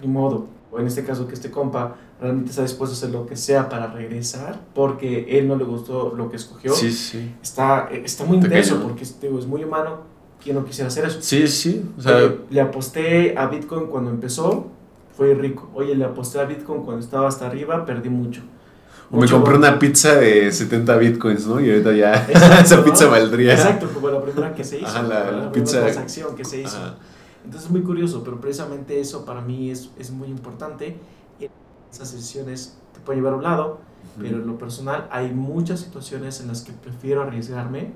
ni 0.00 0.06
modo. 0.06 0.46
O 0.70 0.78
en 0.78 0.86
este 0.86 1.02
caso 1.02 1.26
que 1.26 1.34
este 1.34 1.50
compa 1.50 1.96
realmente 2.20 2.50
está 2.50 2.62
dispuesto 2.62 2.94
a 2.94 2.98
hacer 2.98 3.10
lo 3.10 3.26
que 3.26 3.34
sea 3.34 3.68
para 3.68 3.88
regresar 3.88 4.60
porque 4.74 5.38
él 5.38 5.48
no 5.48 5.56
le 5.56 5.64
gustó 5.64 6.14
lo 6.14 6.30
que 6.30 6.36
escogió. 6.36 6.72
Sí, 6.74 6.92
sí. 6.92 7.34
Está, 7.42 7.88
está 7.90 8.24
muy 8.24 8.36
intenso 8.36 8.80
porque 8.82 9.02
este, 9.02 9.26
es 9.36 9.46
muy 9.46 9.64
humano. 9.64 10.08
¿Quién 10.42 10.56
no 10.56 10.64
quisiera 10.64 10.88
hacer 10.88 11.04
eso? 11.06 11.20
Sí, 11.20 11.46
sí. 11.48 11.84
O 11.98 12.00
sea, 12.00 12.34
le 12.48 12.60
aposté 12.60 13.36
a 13.36 13.46
Bitcoin 13.46 13.86
cuando 13.86 14.10
empezó, 14.10 14.68
fue 15.20 15.34
rico. 15.34 15.68
Oye, 15.74 15.94
le 15.94 16.06
aposté 16.06 16.40
a 16.40 16.44
Bitcoin 16.44 16.80
cuando 16.80 17.04
estaba 17.04 17.28
hasta 17.28 17.46
arriba, 17.46 17.84
perdí 17.84 18.08
mucho. 18.08 18.40
me 19.10 19.28
compré 19.28 19.54
una 19.54 19.78
pizza 19.78 20.14
de 20.14 20.50
70 20.50 20.96
bitcoins, 20.96 21.46
¿no? 21.46 21.60
Y 21.60 21.68
ahorita 21.68 21.92
ya 21.92 22.14
esa 22.64 22.82
pizza 22.82 23.06
valdría. 23.06 23.52
Exacto, 23.52 23.90
como 23.92 24.08
la 24.08 24.22
primera 24.22 24.54
que 24.54 24.64
se 24.64 24.78
hizo. 24.78 24.86
Ajá, 24.86 25.02
la, 25.02 25.30
la, 25.30 25.52
pizza. 25.52 25.82
transacción 25.82 26.34
que 26.34 26.46
se 26.46 26.62
hizo. 26.62 26.78
Entonces 27.44 27.66
es 27.66 27.70
muy 27.70 27.82
curioso, 27.82 28.24
pero 28.24 28.40
precisamente 28.40 28.98
eso 28.98 29.26
para 29.26 29.42
mí 29.42 29.70
es, 29.70 29.90
es 29.98 30.10
muy 30.10 30.28
importante 30.28 30.96
esas 31.92 32.12
decisiones 32.12 32.78
te 32.94 33.00
pueden 33.00 33.20
llevar 33.20 33.34
a 33.34 33.36
un 33.36 33.42
lado, 33.42 33.80
pero 34.18 34.38
en 34.38 34.46
lo 34.46 34.56
personal 34.56 35.06
hay 35.10 35.32
muchas 35.32 35.80
situaciones 35.80 36.40
en 36.40 36.48
las 36.48 36.62
que 36.62 36.72
prefiero 36.72 37.20
arriesgarme 37.20 37.92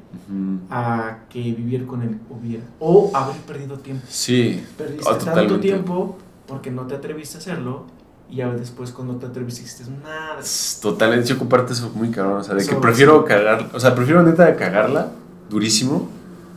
a 0.69 1.21
que 1.31 1.41
vivir 1.41 1.87
con 1.87 2.03
el 2.03 2.19
hubiera 2.29 2.65
o 2.81 3.11
haber 3.15 3.37
perdido 3.43 3.79
tiempo. 3.79 4.05
Sí, 4.09 4.63
Perdiste 4.77 5.09
oh, 5.09 5.17
tanto 5.17 5.61
tiempo 5.61 6.19
porque 6.47 6.71
no 6.71 6.87
te 6.87 6.95
atreviste 6.95 7.37
a 7.37 7.41
hacerlo 7.41 7.85
y 8.31 8.37
ya 8.37 8.51
después 8.53 8.91
cuando 8.93 9.17
te 9.17 9.27
atreviste 9.27 9.63
hiciste 9.63 9.85
nada. 10.03 10.39
Totalmente, 10.81 11.29
yo 11.29 11.39
comparto 11.39 11.73
eso 11.73 11.91
muy 11.95 12.11
cabrón, 12.11 12.41
o 12.41 12.45
sea, 12.45 12.55
de 12.55 12.67
que 12.67 12.75
prefiero 12.77 13.25
cagar, 13.25 13.71
o 13.73 13.81
sea, 13.81 13.95
prefiero 13.95 14.23
neta 14.23 14.55
cagarla 14.57 15.13
durísimo 15.51 16.09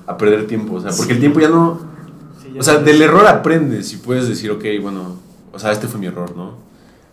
a 0.05 0.17
perder 0.17 0.47
tiempo, 0.47 0.75
o 0.75 0.81
sea, 0.81 0.91
porque 0.95 1.13
el 1.13 1.19
tiempo 1.19 1.39
ya 1.39 1.49
no... 1.49 1.79
o 2.57 2.63
sea, 2.63 2.77
del 2.77 3.01
error 3.01 3.27
aprendes 3.27 3.93
y 3.93 3.97
puedes 3.97 4.27
decir, 4.27 4.51
ok, 4.51 4.63
bueno, 4.81 5.17
o 5.51 5.59
sea, 5.59 5.71
este 5.71 5.87
fue 5.87 5.99
mi 5.99 6.07
error, 6.07 6.35
¿no? 6.35 6.53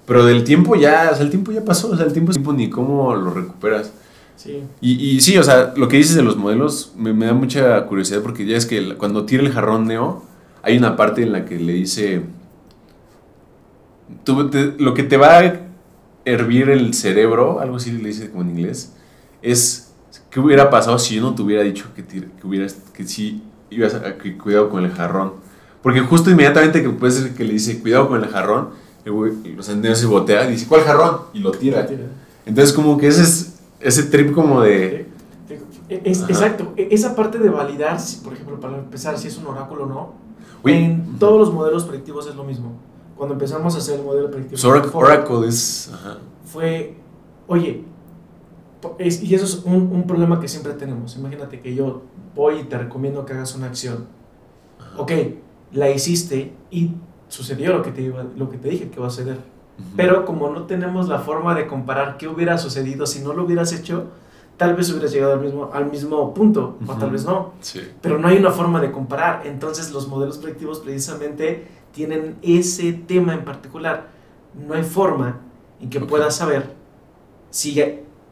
Pero 0.07 0.25
del 0.25 0.45
tiempo 0.45 0.77
ya, 0.77 1.11
o 1.13 1.15
sea, 1.15 1.25
el 1.25 1.31
tiempo 1.31 1.51
ya 1.51 1.65
pasó, 1.65 1.91
o 1.91 1.97
sea, 1.97 2.07
el 2.07 2.13
tiempo 2.13 2.31
es 2.31 2.37
tiempo 2.37 2.53
ni 2.53 2.69
cómo 2.69 3.15
lo 3.15 3.31
recuperas. 3.31 3.91
Sí. 4.37 4.63
Y, 4.81 4.93
y 4.93 5.21
sí, 5.21 5.39
o 5.39 5.43
sea, 5.43 5.73
lo 5.77 5.89
que 5.89 5.97
dices 5.97 6.17
de 6.17 6.23
los 6.23 6.37
modelos 6.37 6.93
me, 6.97 7.13
me 7.13 7.27
da 7.27 7.33
mucha 7.33 7.87
curiosidad 7.87 8.21
porque 8.21 8.45
ya 8.45 8.57
es 8.57 8.67
que 8.67 8.97
cuando 8.97 9.25
tira 9.25 9.43
el 9.43 9.53
jarrón 9.53 9.87
Neo, 9.87 10.23
hay 10.63 10.77
una 10.77 10.97
parte 10.97 11.23
en 11.23 11.33
la 11.33 11.45
que 11.45 11.59
le 11.59 11.73
dice, 11.73 12.23
tú 14.25 14.51
lo 14.79 14.95
que 14.95 15.03
te 15.03 15.17
va 15.17 15.39
a 15.39 15.61
hervir 16.25 16.71
el 16.71 16.95
cerebro, 16.95 17.61
algo 17.61 17.77
así 17.77 17.93
le 17.93 18.09
dice 18.09 18.31
como 18.31 18.43
en 18.43 18.51
inglés, 18.51 18.95
es 19.43 19.93
qué 20.31 20.41
hubiera 20.41 20.71
pasado 20.71 20.99
si 20.99 21.17
yo 21.17 21.23
no 21.23 21.35
te 21.35 21.43
hubiera 21.43 21.63
dicho 21.63 21.87
que, 21.95 22.05
que 22.05 22.47
hubieras, 22.47 22.77
que 22.93 23.07
sí 23.07 23.43
ibas 23.71 23.95
a, 23.95 24.17
que 24.17 24.37
cuidado 24.37 24.71
con 24.71 24.85
el 24.85 24.91
jarrón. 24.91 25.35
Porque 25.83 26.01
justo 26.01 26.31
inmediatamente 26.31 26.83
que 26.83 26.91
puede 26.91 27.13
ser 27.13 27.35
que 27.35 27.45
le 27.45 27.53
dice 27.53 27.81
cuidado 27.81 28.09
con 28.09 28.23
el 28.23 28.31
jarrón, 28.31 28.71
el 29.05 29.13
güey, 29.13 29.33
los 29.55 29.67
se 29.67 30.07
botea 30.07 30.49
y 30.49 30.53
dice, 30.53 30.67
¿cuál 30.67 30.81
jarrón? 30.83 31.19
Y 31.35 31.41
lo 31.41 31.51
tira. 31.53 31.87
Entonces, 32.47 32.73
como 32.75 32.97
que 32.97 33.09
ese 33.09 33.23
es 33.23 33.55
ese 33.85 34.05
trip 34.05 34.33
como 34.33 34.63
de... 34.63 35.07
exacto, 35.91 36.73
e, 36.77 36.89
esa 36.91 37.15
parte 37.15 37.39
de 37.39 37.51
validar, 37.51 38.01
si, 38.01 38.17
por 38.25 38.33
ejemplo, 38.33 38.59
para 38.59 38.79
empezar, 38.79 39.19
si 39.19 39.29
es 39.29 39.37
un 39.37 39.47
oráculo 39.47 39.85
o 39.85 39.87
no, 39.87 40.15
en 40.65 41.19
todos 41.19 41.39
los 41.39 41.53
modelos 41.53 41.85
predictivos 41.85 42.27
es 42.27 42.35
lo 42.35 42.45
mismo. 42.45 42.73
Cuando 43.17 43.35
empezamos 43.35 43.75
a 43.75 43.79
hacer 43.79 43.99
el 43.99 44.05
modelo 44.05 44.31
predictivo... 44.31 44.59
So, 44.59 44.71
Oracle 44.71 45.49
es... 45.49 45.91
Fue, 46.45 46.97
oye, 47.47 47.85
y 48.99 49.35
eso 49.35 49.45
es 49.45 49.63
un, 49.65 49.91
un, 49.93 50.07
problema 50.07 50.41
que 50.41 50.49
siempre 50.49 50.73
tenemos. 50.75 51.17
Imagínate 51.17 51.61
que 51.61 51.75
yo 51.75 52.03
voy 52.35 52.61
y 52.61 52.65
te 52.65 52.79
recomiendo 52.79 53.25
que 53.25 53.33
hagas 53.33 53.55
una 53.55 53.67
acción. 53.67 54.07
Ok, 54.97 55.13
la 55.73 55.91
hiciste 55.91 56.53
y 56.71 56.93
sucedió 57.29 57.73
lo 57.73 57.83
que 57.83 57.91
te, 57.91 58.03
iba, 58.03 58.25
lo 58.37 58.51
que 58.51 58.59
te 58.59 58.69
dije 58.69 58.91
que 58.91 59.01
va 59.01 59.09
a 59.09 59.11
suceder. 59.11 59.39
Pero 59.97 60.25
como 60.25 60.51
no 60.51 60.67
tenemos 60.67 61.09
la 61.09 61.19
forma 61.19 61.55
de 61.55 61.67
comparar 61.67 62.17
qué 62.17 62.29
hubiera 62.29 62.59
sucedido 62.59 63.07
si 63.07 63.21
no 63.21 63.33
lo 63.33 63.45
hubieras 63.45 63.73
hecho, 63.73 64.05
tal 64.57 64.77
vez 64.77 64.89
hubieras 64.91 65.13
llegado 65.13 65.33
al 65.33 65.41
mismo, 65.41 65.71
al 65.73 65.91
mismo 65.91 66.33
punto, 66.33 66.77
o 66.87 66.95
tal 66.95 67.11
vez 67.11 67.25
no. 67.25 67.53
Pero 68.01 68.19
no 68.19 68.29
hay 68.29 68.37
una 68.37 68.51
forma 68.51 68.81
de 68.81 68.93
comparar. 68.93 69.47
Entonces 69.47 69.91
los 69.93 70.07
modelos 70.07 70.39
predictivos 70.39 70.79
precisamente 70.79 71.67
tienen 71.95 72.37
ese 72.43 72.93
tema 72.93 73.35
en 73.35 73.45
particular. 73.45 74.09
No 74.55 74.75
hay 74.75 74.83
forma 74.83 75.41
en 75.81 75.89
que 75.89 76.01
puedas 76.01 76.37
saber 76.37 76.75
si 77.51 77.81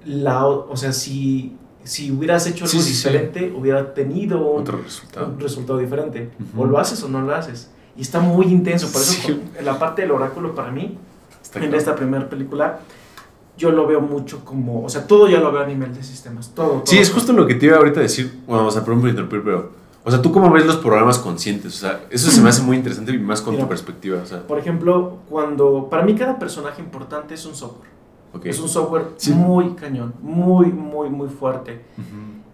la, 0.05 0.46
o 0.46 0.77
sea, 0.77 0.92
si, 0.92 1.57
si 1.85 2.11
hubieras 2.11 2.46
hecho 2.46 2.64
algo 2.64 2.83
diferente, 2.83 3.53
hubiera 3.57 3.94
tenido 3.94 4.46
un, 4.51 4.62
Otro 4.62 4.79
resultado. 4.79 5.29
un 5.29 5.40
resultado 5.40 5.79
diferente. 5.79 6.31
O 6.57 6.66
lo 6.66 6.79
haces 6.79 7.03
o 7.03 7.09
no 7.09 7.22
lo 7.22 7.35
haces. 7.35 7.70
Y 7.96 8.03
está 8.03 8.20
muy 8.20 8.46
intenso. 8.46 8.90
Por 8.90 9.01
eso, 9.01 9.29
la 9.62 9.79
parte 9.79 10.03
del 10.03 10.11
oráculo 10.11 10.55
para 10.55 10.70
mí, 10.70 10.98
en 11.55 11.75
esta 11.75 11.94
primera 11.94 12.29
película, 12.29 12.81
yo 13.57 13.70
lo 13.70 13.87
veo 13.87 14.01
mucho 14.01 14.44
como. 14.44 14.83
O 14.83 14.88
sea, 14.88 15.07
todo 15.07 15.29
ya 15.29 15.38
lo 15.38 15.53
veo 15.53 15.62
a 15.62 15.66
nivel 15.66 15.94
de 15.94 16.03
sistemas. 16.03 16.53
Todo. 16.55 16.83
sí, 16.85 16.98
es 16.98 17.11
justo 17.11 17.33
lo 17.33 17.46
que 17.46 17.55
te 17.55 17.66
iba 17.66 17.77
ahorita 17.77 18.01
a 18.01 18.05
decir. 18.05 18.40
Bueno, 18.46 18.66
o 18.66 18.70
sea, 18.70 18.83
perdón 18.83 19.01
por 19.01 19.11
interrumpir, 19.11 19.42
pero. 19.44 19.82
O 20.05 20.11
sea, 20.11 20.21
¿tú 20.21 20.33
cómo 20.33 20.51
ves 20.51 20.67
los 20.67 20.77
programas 20.77 21.19
conscientes? 21.19 21.77
O 21.77 21.79
sea, 21.79 22.01
eso 22.11 22.31
se 22.31 22.41
me 22.41 22.49
hace 22.49 22.62
muy 22.62 22.77
interesante 22.77 23.12
y 23.12 23.19
más 23.19 23.41
con 23.41 23.57
tu 23.57 23.69
perspectiva. 23.69 24.21
O 24.23 24.27
sea. 24.27 24.47
Por 24.47 24.59
ejemplo, 24.59 25.19
cuando. 25.29 25.88
Para 25.88 26.03
mí, 26.03 26.15
cada 26.15 26.38
personaje 26.38 26.83
importante 26.83 27.35
es 27.35 27.47
un 27.47 27.55
software. 27.55 27.93
Es 28.45 28.61
un 28.61 28.69
software 28.69 29.07
muy 29.35 29.75
cañón, 29.75 30.15
muy, 30.23 30.67
muy, 30.67 31.11
muy 31.11 31.29
fuerte. 31.29 31.83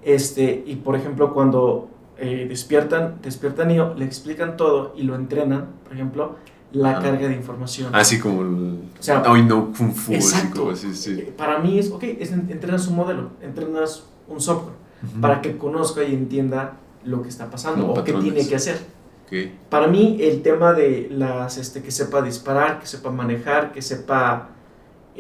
Este, 0.03 0.65
y 0.67 0.77
por 0.77 0.97
ejemplo, 0.97 1.33
cuando 1.33 1.89
eh, 2.17 2.47
despiertan, 2.49 3.17
despiertan 3.23 3.71
y 3.71 3.77
le 3.77 4.05
explican 4.05 4.57
todo 4.57 4.93
y 4.97 5.03
lo 5.03 5.15
entrenan, 5.15 5.67
por 5.85 5.93
ejemplo, 5.93 6.37
la 6.73 7.01
carga 7.01 7.29
de 7.29 7.35
información. 7.35 7.95
Así 7.95 8.19
como 8.19 8.43
el... 8.43 8.81
O 8.99 9.03
sea, 9.03 9.21
no 9.21 9.73
Kung 9.73 9.93
Fu. 9.93 10.13
Exacto. 10.13 10.71
Así, 10.71 10.95
sí. 10.95 11.13
Eh, 11.21 11.35
para 11.37 11.59
mí 11.59 11.79
es, 11.79 11.91
ok, 11.91 12.03
es, 12.03 12.33
entrenas 12.33 12.89
un 12.89 12.97
modelo, 12.97 13.31
entrenas 13.41 14.05
un 14.27 14.41
software, 14.41 14.75
para 15.21 15.41
que 15.41 15.57
conozca 15.57 16.03
y 16.03 16.15
entienda 16.15 16.75
lo 17.05 17.23
que 17.23 17.29
está 17.29 17.51
pasando 17.51 17.93
o 17.93 18.05
qué 18.05 18.13
tiene 18.13 18.47
que 18.47 18.57
hacer. 18.57 18.79
Okay. 19.27 19.59
Para 19.69 19.89
mí 19.89 20.17
el 20.21 20.43
tema 20.43 20.73
de 20.73 21.09
las, 21.11 21.59
este, 21.59 21.83
que 21.83 21.91
sepa 21.91 22.23
disparar, 22.23 22.81
que 22.81 22.87
sepa 22.87 23.11
manejar, 23.11 23.73
que 23.73 23.83
sepa 23.83 24.49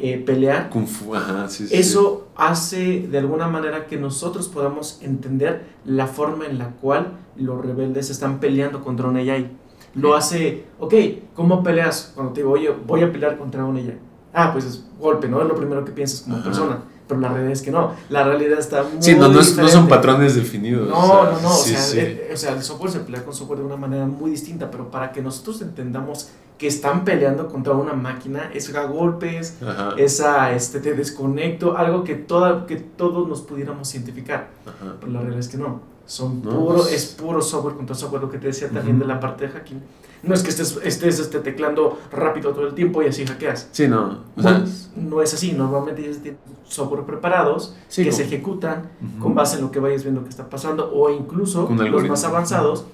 eh, 0.01 0.23
pelear. 0.25 0.71
Kung 0.71 0.87
Fu, 0.87 1.15
ajá, 1.15 1.49
sí, 1.49 1.67
Eso 1.71 2.29
hace 2.37 3.09
de 3.11 3.19
alguna 3.19 3.49
manera 3.49 3.87
que 3.87 3.97
nosotros 3.97 4.49
podamos 4.49 5.01
entender 5.03 5.65
la 5.85 6.07
forma 6.07 6.47
en 6.47 6.59
la 6.59 6.71
cual 6.71 7.19
los 7.37 7.65
rebeldes 7.65 8.09
están 8.09 8.39
peleando 8.39 8.83
contra 8.83 9.09
un 9.09 9.17
AI. 9.17 9.51
Lo 9.95 10.15
hace, 10.15 10.67
ok, 10.79 10.95
¿cómo 11.35 11.63
peleas? 11.63 12.13
Cuando 12.15 12.33
te 12.33 12.41
digo, 12.41 12.53
oye, 12.53 12.71
voy 12.87 13.03
a 13.03 13.11
pelear 13.11 13.37
contra 13.37 13.65
un 13.65 13.77
AI. 13.77 13.99
Ah, 14.33 14.53
pues 14.53 14.65
es 14.65 14.87
golpe, 15.01 15.29
¿no? 15.29 15.43
Es 15.43 15.49
lo 15.49 15.57
primero 15.57 15.85
que 15.85 15.91
piensas 15.91 16.21
como 16.21 16.43
persona. 16.43 16.79
Pero 17.09 17.21
la 17.21 17.29
realidad 17.29 17.53
es 17.53 17.63
que 17.63 17.71
no. 17.71 17.95
La 18.11 18.23
realidad 18.23 18.59
está 18.59 18.83
muy. 18.83 19.03
Sí, 19.03 19.15
no, 19.15 19.29
no, 19.29 19.43
son 19.43 19.89
patrones 19.89 20.35
definidos. 20.35 20.89
No, 20.89 21.25
no, 21.25 21.41
no. 21.41 21.49
o, 21.49 21.57
sea, 21.57 22.03
el, 22.03 22.21
o 22.33 22.37
sea, 22.37 22.53
el 22.53 22.63
software 22.63 22.93
se 22.93 23.01
pelea 23.01 23.25
con 23.25 23.35
software 23.35 23.61
de 23.61 23.65
una 23.65 23.77
manera 23.77 24.05
muy 24.07 24.31
distinta, 24.31 24.71
pero 24.71 24.91
para 24.91 25.11
que 25.11 25.23
nosotros 25.23 25.63
entendamos 25.63 26.29
que 26.59 26.67
están 26.67 27.05
peleando 27.05 27.49
contra 27.49 27.73
una 27.73 27.95
máquina, 27.95 28.51
es 28.53 28.75
a 28.75 28.83
golpes, 28.85 29.57
Ajá. 29.63 29.95
es 29.97 30.21
a 30.21 30.53
este, 30.53 30.81
te 30.81 30.93
desconecto, 30.93 31.77
algo 31.79 32.05
que, 32.05 32.15
toda, 32.15 32.67
que 32.67 32.77
todos 32.77 33.29
nos 33.29 33.41
pudiéramos 33.43 33.95
identificar. 33.95 34.49
Ajá. 34.67 34.97
Pero 35.01 35.13
la 35.13 35.21
realidad 35.21 35.41
es 35.41 35.49
que 35.49 35.57
no. 35.57 35.81
Son 36.05 36.43
No, 36.43 36.51
puro, 36.51 36.77
pues- 36.77 36.93
es 36.93 37.07
puro 37.07 37.41
software 37.41 37.75
contra 37.77 37.95
software, 37.95 38.23
lo 38.23 38.31
que 38.31 38.39
te 38.39 38.49
decía 38.49 38.69
también 38.71 38.99
de 38.99 39.07
la 39.07 39.21
parte 39.21 39.47
de 39.47 39.53
hacking. 39.53 39.81
No 40.23 40.35
es 40.35 40.43
que 40.43 40.51
estés, 40.51 40.79
estés 40.83 41.19
este, 41.21 41.39
teclando 41.41 41.99
rápido 42.13 42.51
todo 42.53 42.67
el 42.67 42.75
tiempo 42.75 43.03
y 43.03 43.07
así 43.07 43.25
hackeas. 43.27 43.69
Sí, 43.73 43.87
no. 43.89 44.25
O 44.37 44.43
sea, 44.43 44.53
Bueno, 44.53 44.67
no 44.97 45.23
es 45.23 45.33
así, 45.35 45.53
normalmente 45.53 46.03
ellos 46.03 46.19
tienen 46.19 46.41
software 46.67 47.05
preparados 47.05 47.77
sí, 47.89 48.03
que 48.03 48.11
como- 48.11 48.17
se 48.19 48.25
ejecutan 48.25 48.91
con 49.21 49.35
base 49.35 49.57
en 49.57 49.63
lo 49.63 49.71
que 49.71 49.79
vayas 49.81 50.03
viendo 50.03 50.23
que 50.25 50.29
está 50.31 50.51
pasando 50.51 50.93
o 50.93 51.11
incluso 51.11 51.67
Con 51.67 51.91
los 51.91 52.09
más 52.09 52.25
avanzados, 52.25 52.85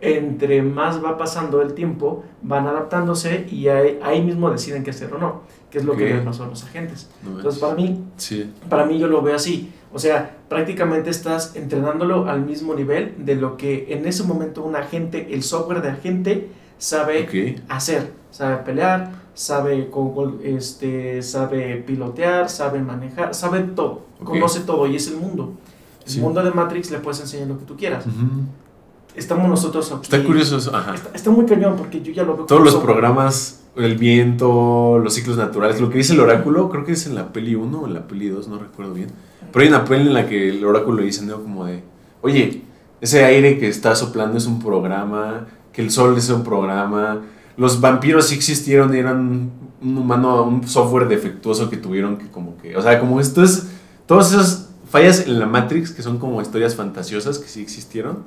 entre 0.00 0.62
más 0.62 1.02
va 1.04 1.16
pasando 1.16 1.62
el 1.62 1.74
tiempo, 1.74 2.24
van 2.42 2.66
adaptándose 2.66 3.46
y 3.50 3.68
ahí, 3.68 3.98
ahí 4.02 4.22
mismo 4.22 4.50
deciden 4.50 4.82
qué 4.82 4.90
hacer 4.90 5.12
o 5.14 5.18
no, 5.18 5.42
que 5.70 5.78
es 5.78 5.84
lo 5.84 5.96
que 5.96 6.12
le 6.14 6.20
pasó 6.22 6.44
a 6.44 6.48
los 6.48 6.64
agentes. 6.64 7.08
No 7.22 7.36
Entonces, 7.36 7.60
para 7.60 7.74
mí, 7.74 8.04
Sí. 8.16 8.52
para 8.68 8.84
mí 8.84 8.98
yo 8.98 9.06
lo 9.06 9.22
veo 9.22 9.36
así. 9.36 9.72
O 9.92 9.98
sea, 9.98 10.38
prácticamente 10.48 11.10
estás 11.10 11.54
entrenándolo 11.54 12.28
al 12.28 12.42
mismo 12.44 12.74
nivel 12.74 13.14
de 13.18 13.34
lo 13.36 13.56
que 13.56 13.92
en 13.92 14.06
ese 14.06 14.22
momento 14.24 14.62
un 14.62 14.74
agente, 14.76 15.34
el 15.34 15.42
software 15.42 15.82
de 15.82 15.90
agente, 15.90 16.48
sabe 16.78 17.26
hacer. 17.68 18.12
Sabe 18.30 18.56
pelear, 18.64 19.10
sabe, 19.34 19.90
este, 20.42 21.22
sabe 21.22 21.76
pilotear, 21.86 22.48
sabe 22.48 22.80
manejar, 22.80 23.34
sabe 23.34 23.60
todo. 23.60 24.06
Conoce 24.24 24.60
todo 24.60 24.86
y 24.86 24.96
es 24.96 25.08
el 25.08 25.16
mundo. 25.18 25.52
El 26.06 26.10
Sí. 26.10 26.20
mundo 26.20 26.42
de 26.42 26.50
Matrix 26.50 26.90
le 26.90 26.98
puedes 26.98 27.20
enseñar 27.20 27.48
lo 27.48 27.58
que 27.58 27.64
tú 27.66 27.76
quieras. 27.76 28.04
Estamos 29.14 29.48
nosotros 29.48 29.90
aquí. 29.92 30.02
Está 30.02 30.24
curioso 30.24 30.56
eso. 30.56 30.74
Ajá. 30.74 30.94
Está, 30.94 31.10
está 31.14 31.30
muy 31.30 31.44
cañón 31.46 31.76
porque 31.76 32.00
yo 32.00 32.12
ya 32.12 32.22
lo 32.22 32.36
veo 32.36 32.46
Todos 32.46 32.62
los 32.62 32.76
programas, 32.76 33.62
el 33.76 33.96
viento, 33.96 34.98
los 34.98 35.14
ciclos 35.14 35.36
naturales, 35.36 35.80
lo 35.80 35.90
que 35.90 35.98
dice 35.98 36.14
el 36.14 36.20
oráculo, 36.20 36.68
creo 36.70 36.84
que 36.84 36.92
es 36.92 37.06
en 37.06 37.14
la 37.14 37.32
peli 37.32 37.54
1 37.54 37.80
o 37.80 37.86
en 37.86 37.94
la 37.94 38.06
peli 38.06 38.28
2, 38.28 38.48
no 38.48 38.58
recuerdo 38.58 38.94
bien. 38.94 39.10
Pero 39.52 39.62
hay 39.62 39.68
una 39.68 39.84
peli 39.84 40.06
en 40.08 40.14
la 40.14 40.26
que 40.26 40.48
el 40.48 40.64
oráculo 40.64 41.02
dice, 41.02 41.24
¿no? 41.24 41.42
Como 41.42 41.66
de, 41.66 41.82
oye, 42.22 42.62
ese 43.00 43.24
aire 43.24 43.58
que 43.58 43.68
está 43.68 43.94
soplando 43.94 44.38
es 44.38 44.46
un 44.46 44.60
programa, 44.60 45.46
que 45.72 45.82
el 45.82 45.90
sol 45.90 46.16
es 46.16 46.30
un 46.30 46.44
programa, 46.44 47.20
los 47.56 47.80
vampiros 47.80 48.28
sí 48.28 48.34
existieron 48.34 48.94
y 48.94 48.98
eran 48.98 49.50
un 49.82 49.98
humano, 49.98 50.44
un 50.44 50.66
software 50.66 51.08
defectuoso 51.08 51.68
que 51.68 51.76
tuvieron 51.76 52.16
que 52.16 52.30
como 52.30 52.56
que, 52.56 52.76
o 52.76 52.82
sea, 52.82 52.98
como 53.00 53.20
esto 53.20 53.42
es, 53.42 53.68
todas 54.06 54.32
esas 54.32 54.70
fallas 54.88 55.26
en 55.26 55.38
la 55.38 55.46
Matrix 55.46 55.90
que 55.90 56.02
son 56.02 56.18
como 56.18 56.40
historias 56.40 56.74
fantasiosas 56.76 57.38
que 57.38 57.48
sí 57.48 57.60
existieron. 57.60 58.24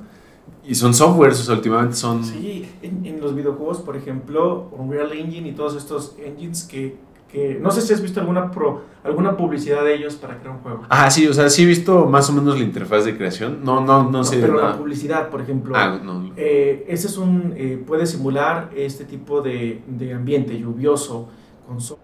Y 0.64 0.74
son 0.74 0.92
softwares, 0.94 1.40
o 1.40 1.44
sea, 1.44 1.54
últimamente 1.54 1.94
son... 1.96 2.24
Sí, 2.24 2.68
en, 2.82 3.06
en 3.06 3.20
los 3.20 3.34
videojuegos, 3.34 3.78
por 3.78 3.96
ejemplo, 3.96 4.68
Unreal 4.76 5.12
Engine 5.12 5.48
y 5.48 5.52
todos 5.52 5.76
estos 5.76 6.16
engines 6.18 6.64
que, 6.64 6.96
que 7.30 7.56
no 7.60 7.70
sé 7.70 7.82
si 7.82 7.92
has 7.92 8.00
visto 8.02 8.18
alguna 8.18 8.50
pro, 8.50 8.82
alguna 9.04 9.36
publicidad 9.36 9.84
de 9.84 9.94
ellos 9.94 10.16
para 10.16 10.38
crear 10.40 10.56
un 10.56 10.62
juego. 10.62 10.82
Ah, 10.88 11.08
sí, 11.08 11.26
o 11.28 11.32
sea, 11.32 11.48
sí 11.50 11.62
he 11.62 11.66
visto 11.66 12.06
más 12.06 12.28
o 12.30 12.32
menos 12.32 12.58
la 12.58 12.64
interfaz 12.64 13.04
de 13.04 13.16
creación. 13.16 13.60
No, 13.62 13.80
no, 13.80 14.04
no, 14.04 14.10
No, 14.10 14.24
sé 14.24 14.38
pero 14.40 14.56
la 14.56 14.62
nada. 14.62 14.78
publicidad, 14.78 15.28
por 15.30 15.40
ejemplo, 15.40 15.74
Ah, 15.76 16.00
no. 16.02 16.32
eh, 16.36 16.84
ese 16.88 17.06
es 17.06 17.16
un 17.16 17.54
eh, 17.56 17.80
puede 17.86 18.04
simular 18.06 18.70
este 18.74 19.04
tipo 19.04 19.42
de, 19.42 19.82
de 19.86 20.14
ambiente 20.14 20.58
lluvioso 20.58 21.28
con 21.68 21.80
sol, 21.80 21.98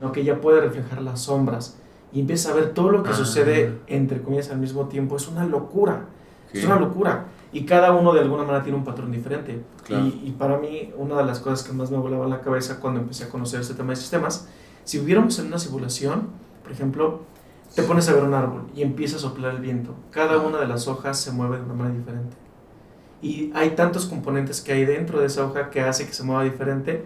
¿no? 0.00 0.10
que 0.10 0.24
ya 0.24 0.40
puede 0.40 0.60
reflejar 0.60 1.00
las 1.02 1.20
sombras 1.20 1.78
y 2.12 2.18
empieza 2.20 2.50
a 2.50 2.54
ver 2.54 2.74
todo 2.74 2.90
lo 2.90 3.04
que 3.04 3.10
Ah. 3.10 3.14
sucede 3.14 3.78
entre 3.86 4.20
comillas 4.20 4.50
al 4.50 4.58
mismo 4.58 4.86
tiempo. 4.86 5.14
Es 5.16 5.28
una 5.28 5.44
locura. 5.44 6.06
Es 6.52 6.64
una 6.64 6.74
locura. 6.80 7.26
Y 7.52 7.64
cada 7.64 7.92
uno 7.92 8.12
de 8.12 8.20
alguna 8.20 8.44
manera 8.44 8.62
tiene 8.62 8.78
un 8.78 8.84
patrón 8.84 9.10
diferente. 9.10 9.62
Claro. 9.84 10.06
Y, 10.06 10.28
y 10.28 10.34
para 10.38 10.58
mí, 10.58 10.92
una 10.96 11.16
de 11.16 11.24
las 11.24 11.40
cosas 11.40 11.66
que 11.66 11.72
más 11.72 11.90
me 11.90 11.98
volaba 11.98 12.28
la 12.28 12.40
cabeza 12.40 12.78
cuando 12.80 13.00
empecé 13.00 13.24
a 13.24 13.28
conocer 13.28 13.60
este 13.60 13.74
tema 13.74 13.90
de 13.90 13.96
sistemas, 13.96 14.48
si 14.84 14.98
viviéramos 14.98 15.38
en 15.38 15.46
una 15.46 15.58
simulación, 15.58 16.28
por 16.62 16.72
ejemplo, 16.72 17.20
te 17.74 17.82
pones 17.82 18.08
a 18.08 18.14
ver 18.14 18.24
un 18.24 18.34
árbol 18.34 18.66
y 18.74 18.82
empieza 18.82 19.16
a 19.16 19.20
soplar 19.20 19.54
el 19.54 19.60
viento. 19.60 19.94
Cada 20.10 20.38
una 20.38 20.58
de 20.58 20.66
las 20.66 20.86
hojas 20.88 21.18
se 21.18 21.32
mueve 21.32 21.58
de 21.58 21.64
una 21.64 21.74
manera 21.74 21.98
diferente. 21.98 22.36
Y 23.22 23.50
hay 23.54 23.70
tantos 23.70 24.06
componentes 24.06 24.60
que 24.60 24.72
hay 24.72 24.84
dentro 24.84 25.20
de 25.20 25.26
esa 25.26 25.44
hoja 25.44 25.70
que 25.70 25.80
hace 25.80 26.06
que 26.06 26.12
se 26.12 26.22
mueva 26.22 26.44
diferente 26.44 27.04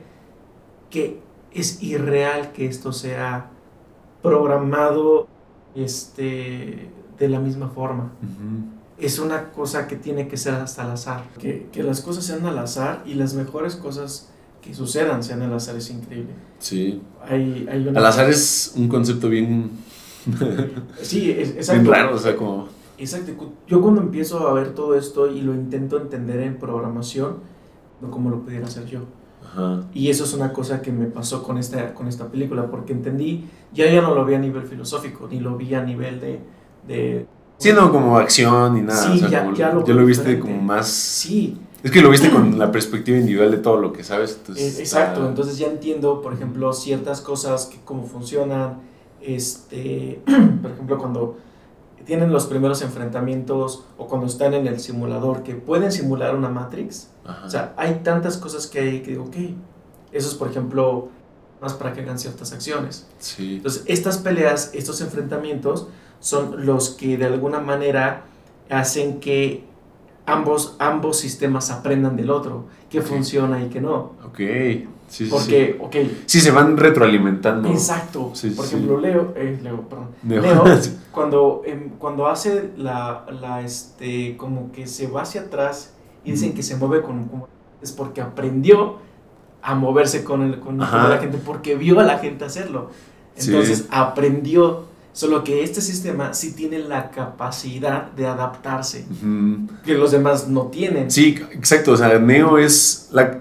que 0.90 1.20
es 1.52 1.82
irreal 1.82 2.52
que 2.52 2.66
esto 2.66 2.92
sea 2.92 3.50
programado 4.22 5.26
este, 5.74 6.88
de 7.18 7.28
la 7.28 7.40
misma 7.40 7.68
forma 7.68 8.12
Ujú. 8.22 8.73
Es 8.98 9.18
una 9.18 9.50
cosa 9.50 9.86
que 9.88 9.96
tiene 9.96 10.28
que 10.28 10.36
ser 10.36 10.54
hasta 10.54 10.84
al 10.84 10.92
azar. 10.92 11.24
Que, 11.38 11.68
que 11.72 11.82
las 11.82 12.00
cosas 12.00 12.24
sean 12.24 12.44
al 12.46 12.58
azar 12.58 13.02
y 13.06 13.14
las 13.14 13.34
mejores 13.34 13.76
cosas 13.76 14.30
que 14.62 14.74
sucedan 14.74 15.22
sean 15.22 15.42
al 15.42 15.52
azar 15.52 15.76
es 15.76 15.90
increíble. 15.90 16.32
Sí. 16.58 17.02
Hay, 17.28 17.66
hay 17.70 17.88
una- 17.88 18.00
Al 18.00 18.06
azar 18.06 18.30
es 18.30 18.72
un 18.76 18.88
concepto 18.88 19.28
bien, 19.28 19.70
Sí, 21.02 21.30
es, 21.30 21.50
exacto. 21.56 21.82
bien 21.82 21.92
raro, 21.94 22.14
o 22.14 22.18
sea, 22.18 22.36
como... 22.36 22.68
Exacto. 22.96 23.32
Yo 23.66 23.82
cuando 23.82 24.00
empiezo 24.00 24.46
a 24.48 24.52
ver 24.54 24.74
todo 24.74 24.94
esto 24.96 25.26
y 25.30 25.40
lo 25.40 25.52
intento 25.54 26.00
entender 26.00 26.40
en 26.40 26.56
programación, 26.58 27.38
no 28.00 28.10
como 28.10 28.30
lo 28.30 28.40
pudiera 28.42 28.66
hacer 28.66 28.86
yo. 28.86 29.00
Ajá. 29.44 29.82
Y 29.92 30.08
eso 30.10 30.24
es 30.24 30.32
una 30.32 30.52
cosa 30.52 30.80
que 30.80 30.92
me 30.92 31.06
pasó 31.06 31.42
con 31.42 31.58
esta, 31.58 31.92
con 31.92 32.06
esta 32.08 32.28
película, 32.30 32.70
porque 32.70 32.92
entendí, 32.92 33.46
ya 33.74 33.90
ya 33.90 34.00
no 34.00 34.14
lo 34.14 34.24
vi 34.24 34.34
a 34.34 34.38
nivel 34.38 34.62
filosófico, 34.66 35.28
ni 35.28 35.40
lo 35.40 35.56
vi 35.56 35.74
a 35.74 35.82
nivel 35.82 36.20
de... 36.20 36.40
de 36.86 37.26
Sí, 37.64 37.72
no 37.74 37.90
como 37.92 38.16
acción 38.18 38.74
ni 38.74 38.82
nada. 38.82 39.02
Sí, 39.06 39.12
o 39.16 39.18
sea, 39.18 39.28
ya- 39.28 39.44
como- 39.44 39.56
ya 39.56 39.72
lo 39.72 39.84
ya 39.84 39.94
lo 39.94 40.04
viste 40.06 40.38
como 40.40 40.60
más... 40.60 40.86
Sí, 40.88 41.58
Es 41.82 41.90
que 41.90 42.00
lo 42.00 42.10
viste 42.10 42.30
con 42.30 42.58
la 42.58 42.70
perspectiva 42.72 43.18
individual 43.18 43.50
de 43.50 43.58
todo 43.58 43.78
lo 43.78 43.92
que 43.92 44.04
sabes. 44.04 44.36
Entonces 44.40 44.78
Exacto, 44.78 45.20
está- 45.20 45.28
entonces 45.30 45.58
ya 45.58 45.66
entiendo, 45.68 46.20
por 46.22 46.32
ejemplo, 46.34 46.72
ciertas 46.72 47.20
cosas, 47.20 47.66
que 47.66 47.78
cómo 47.84 48.04
funcionan, 48.06 48.80
este, 49.20 50.20
por 50.62 50.70
ejemplo, 50.70 50.98
cuando 50.98 51.36
tienen 52.04 52.30
los 52.32 52.46
primeros 52.46 52.82
enfrentamientos 52.82 53.84
o 53.96 54.06
cuando 54.06 54.26
están 54.26 54.52
en 54.54 54.66
el 54.66 54.78
simulador, 54.80 55.42
que 55.42 55.54
pueden 55.54 55.90
simular 55.90 56.36
una 56.36 56.50
Matrix, 56.50 57.08
Ajá. 57.24 57.46
o 57.46 57.50
sea, 57.50 57.72
hay 57.78 58.00
tantas 58.02 58.36
cosas 58.36 58.66
que 58.66 58.78
hay 58.80 59.00
que 59.00 59.12
digo, 59.12 59.24
ok, 59.24 59.36
eso 60.12 60.28
es, 60.28 60.34
por 60.34 60.48
ejemplo, 60.50 61.08
más 61.62 61.72
para 61.72 61.94
que 61.94 62.02
hagan 62.02 62.18
ciertas 62.18 62.52
acciones. 62.52 63.06
sí. 63.18 63.56
Entonces, 63.56 63.84
estas 63.86 64.18
peleas, 64.18 64.70
estos 64.74 65.00
enfrentamientos, 65.00 65.88
son 66.24 66.64
los 66.64 66.88
que 66.88 67.18
de 67.18 67.26
alguna 67.26 67.60
manera 67.60 68.24
hacen 68.70 69.20
que 69.20 69.64
ambos, 70.24 70.74
ambos 70.78 71.18
sistemas 71.18 71.70
aprendan 71.70 72.16
del 72.16 72.30
otro, 72.30 72.64
qué 72.88 73.02
funciona 73.02 73.62
y 73.62 73.68
qué 73.68 73.80
no. 73.82 74.12
Ok. 74.26 74.38
Sí, 74.38 74.86
sí, 75.08 75.24
sí. 75.26 75.30
Porque, 75.30 75.78
ok, 75.80 75.96
Sí, 76.24 76.40
se 76.40 76.50
van 76.50 76.78
retroalimentando. 76.78 77.68
exacto. 77.68 78.30
Sí, 78.32 78.50
Por 78.50 78.64
sí. 78.64 78.74
ejemplo, 78.76 78.98
Leo, 78.98 79.34
eh, 79.36 79.60
Leo, 79.62 79.82
perdón. 79.82 80.08
Leo, 80.26 80.64
cuando, 81.12 81.60
em, 81.66 81.90
cuando 81.98 82.26
hace 82.26 82.70
la, 82.78 83.26
la, 83.40 83.60
este, 83.60 84.38
como 84.38 84.72
que 84.72 84.86
se 84.86 85.06
va 85.08 85.22
hacia 85.22 85.42
atrás 85.42 85.92
y 86.24 86.30
dicen 86.30 86.54
que 86.54 86.62
se 86.62 86.76
mueve 86.76 87.02
con, 87.02 87.24
como- 87.26 87.48
es 87.82 87.92
porque 87.92 88.22
aprendió 88.22 88.96
a 89.60 89.74
moverse 89.74 90.24
con, 90.24 90.40
el, 90.42 90.58
con, 90.58 90.78
con 90.78 91.10
la 91.10 91.18
gente, 91.18 91.36
porque 91.44 91.74
vio 91.74 92.00
a 92.00 92.02
la 92.04 92.16
gente 92.18 92.46
hacerlo. 92.46 92.88
Entonces 93.36 93.86
aprendió, 93.90 94.84
solo 95.14 95.44
que 95.44 95.62
este 95.62 95.80
sistema 95.80 96.34
sí 96.34 96.52
tiene 96.52 96.80
la 96.80 97.10
capacidad 97.10 98.10
de 98.10 98.26
adaptarse, 98.26 99.06
que 99.84 99.94
los 99.94 100.10
demás 100.10 100.48
no 100.48 100.66
tienen. 100.66 101.10
Sí, 101.10 101.40
exacto. 101.52 101.92
O 101.92 101.96
sea, 101.96 102.18
Neo 102.18 102.58
es 102.58 103.08
la. 103.12 103.40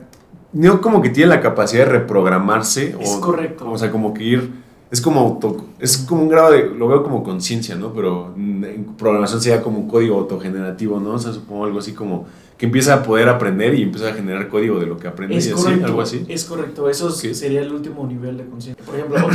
Neo 0.53 0.79
como 0.79 1.01
que 1.01 1.09
tiene 1.09 1.29
la 1.29 1.41
capacidad 1.41 1.85
de 1.85 1.91
reprogramarse. 1.91 2.95
Es 2.99 3.09
o, 3.09 3.19
correcto. 3.19 3.69
O 3.69 3.77
sea, 3.77 3.91
como 3.91 4.13
que 4.13 4.23
ir. 4.23 4.63
Es 4.91 5.01
como 5.01 5.21
auto. 5.21 5.65
Es 5.79 5.97
como 5.97 6.21
un 6.21 6.29
grado 6.29 6.51
de. 6.51 6.69
Lo 6.69 6.87
veo 6.87 7.01
como 7.01 7.23
conciencia, 7.23 7.75
¿no? 7.75 7.91
Pero 7.91 8.31
en 8.37 8.93
programación 8.95 9.41
sería 9.41 9.63
como 9.63 9.79
un 9.79 9.89
código 9.89 10.19
autogenerativo, 10.19 10.99
¿no? 10.99 11.15
O 11.15 11.19
sea, 11.19 11.33
supongo 11.33 11.65
algo 11.65 11.79
así 11.79 11.93
como. 11.93 12.27
Que 12.55 12.67
empieza 12.67 12.93
a 12.93 13.03
poder 13.03 13.27
aprender 13.29 13.73
y 13.73 13.81
empieza 13.81 14.09
a 14.09 14.13
generar 14.13 14.47
código 14.47 14.79
de 14.79 14.85
lo 14.85 14.97
que 14.97 15.07
aprende 15.07 15.35
Es 15.35 15.47
y 15.47 15.51
así, 15.51 15.63
correcto, 15.63 15.85
algo 15.87 16.01
así. 16.01 16.23
es 16.29 16.45
correcto, 16.45 16.87
eso 16.87 17.09
sería 17.09 17.61
el 17.61 17.73
último 17.73 18.05
nivel 18.05 18.37
de 18.37 18.45
conciencia. 18.45 18.85
Por 18.85 18.95
ejemplo, 18.95 19.17
ok, 19.25 19.33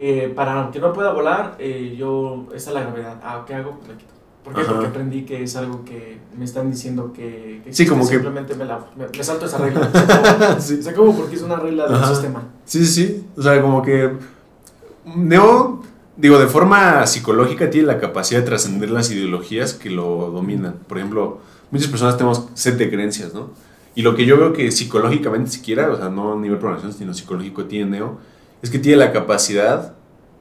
eh, 0.00 0.32
para 0.34 0.70
que 0.72 0.80
no 0.80 0.92
pueda 0.92 1.12
volar, 1.12 1.56
eh, 1.58 1.94
yo, 1.96 2.46
esta 2.54 2.70
es 2.70 2.74
la 2.74 2.80
gravedad, 2.82 3.20
ah, 3.22 3.44
¿qué 3.46 3.54
hago? 3.54 3.76
Pues 3.78 3.88
la 3.90 3.96
quito. 3.98 4.10
¿Por 4.42 4.54
qué? 4.54 4.62
Ajá. 4.62 4.72
Porque 4.72 4.86
aprendí 4.86 5.22
que 5.26 5.42
es 5.42 5.54
algo 5.56 5.84
que 5.84 6.18
me 6.38 6.46
están 6.46 6.70
diciendo 6.70 7.12
que, 7.12 7.60
que 7.62 7.72
Sí, 7.74 7.86
como 7.86 8.04
que- 8.04 8.14
simplemente 8.14 8.54
me, 8.54 8.64
la, 8.64 8.80
me, 8.96 9.06
me 9.14 9.22
salto 9.24 9.44
esa 9.44 9.58
regla. 9.58 10.56
Sí. 10.58 10.82
se 10.82 10.88
acabó 10.90 11.14
porque 11.14 11.36
es 11.36 11.42
una 11.42 11.56
regla 11.56 11.86
del 11.86 12.04
sistema. 12.06 12.42
Sí, 12.64 12.84
sí, 12.86 12.92
sí. 13.06 13.26
O 13.36 13.42
sea, 13.42 13.60
como 13.60 13.82
que 13.82 14.12
Neo, 15.04 15.82
digo, 16.16 16.38
de 16.38 16.46
forma 16.46 17.06
psicológica 17.06 17.70
tiene 17.70 17.86
la 17.86 17.98
capacidad 17.98 18.40
de 18.40 18.46
trascender 18.46 18.90
las 18.90 19.10
ideologías 19.10 19.74
que 19.74 19.90
lo 19.90 20.30
dominan. 20.30 20.76
Por 20.86 20.98
ejemplo, 20.98 21.38
muchas 21.70 21.88
personas 21.88 22.16
tenemos 22.16 22.48
set 22.54 22.76
de 22.76 22.90
creencias, 22.90 23.34
¿no? 23.34 23.50
Y 23.94 24.02
lo 24.02 24.14
que 24.14 24.24
yo 24.24 24.36
veo 24.38 24.52
que 24.52 24.70
psicológicamente 24.70 25.50
siquiera, 25.50 25.90
o 25.90 25.96
sea, 25.96 26.08
no 26.08 26.32
a 26.34 26.36
nivel 26.36 26.58
programación, 26.58 26.92
sino 26.92 27.12
psicológico 27.12 27.64
tiene 27.64 27.90
Neo, 27.90 28.18
es 28.62 28.70
que 28.70 28.78
tiene 28.78 28.98
la 28.98 29.12
capacidad 29.12 29.94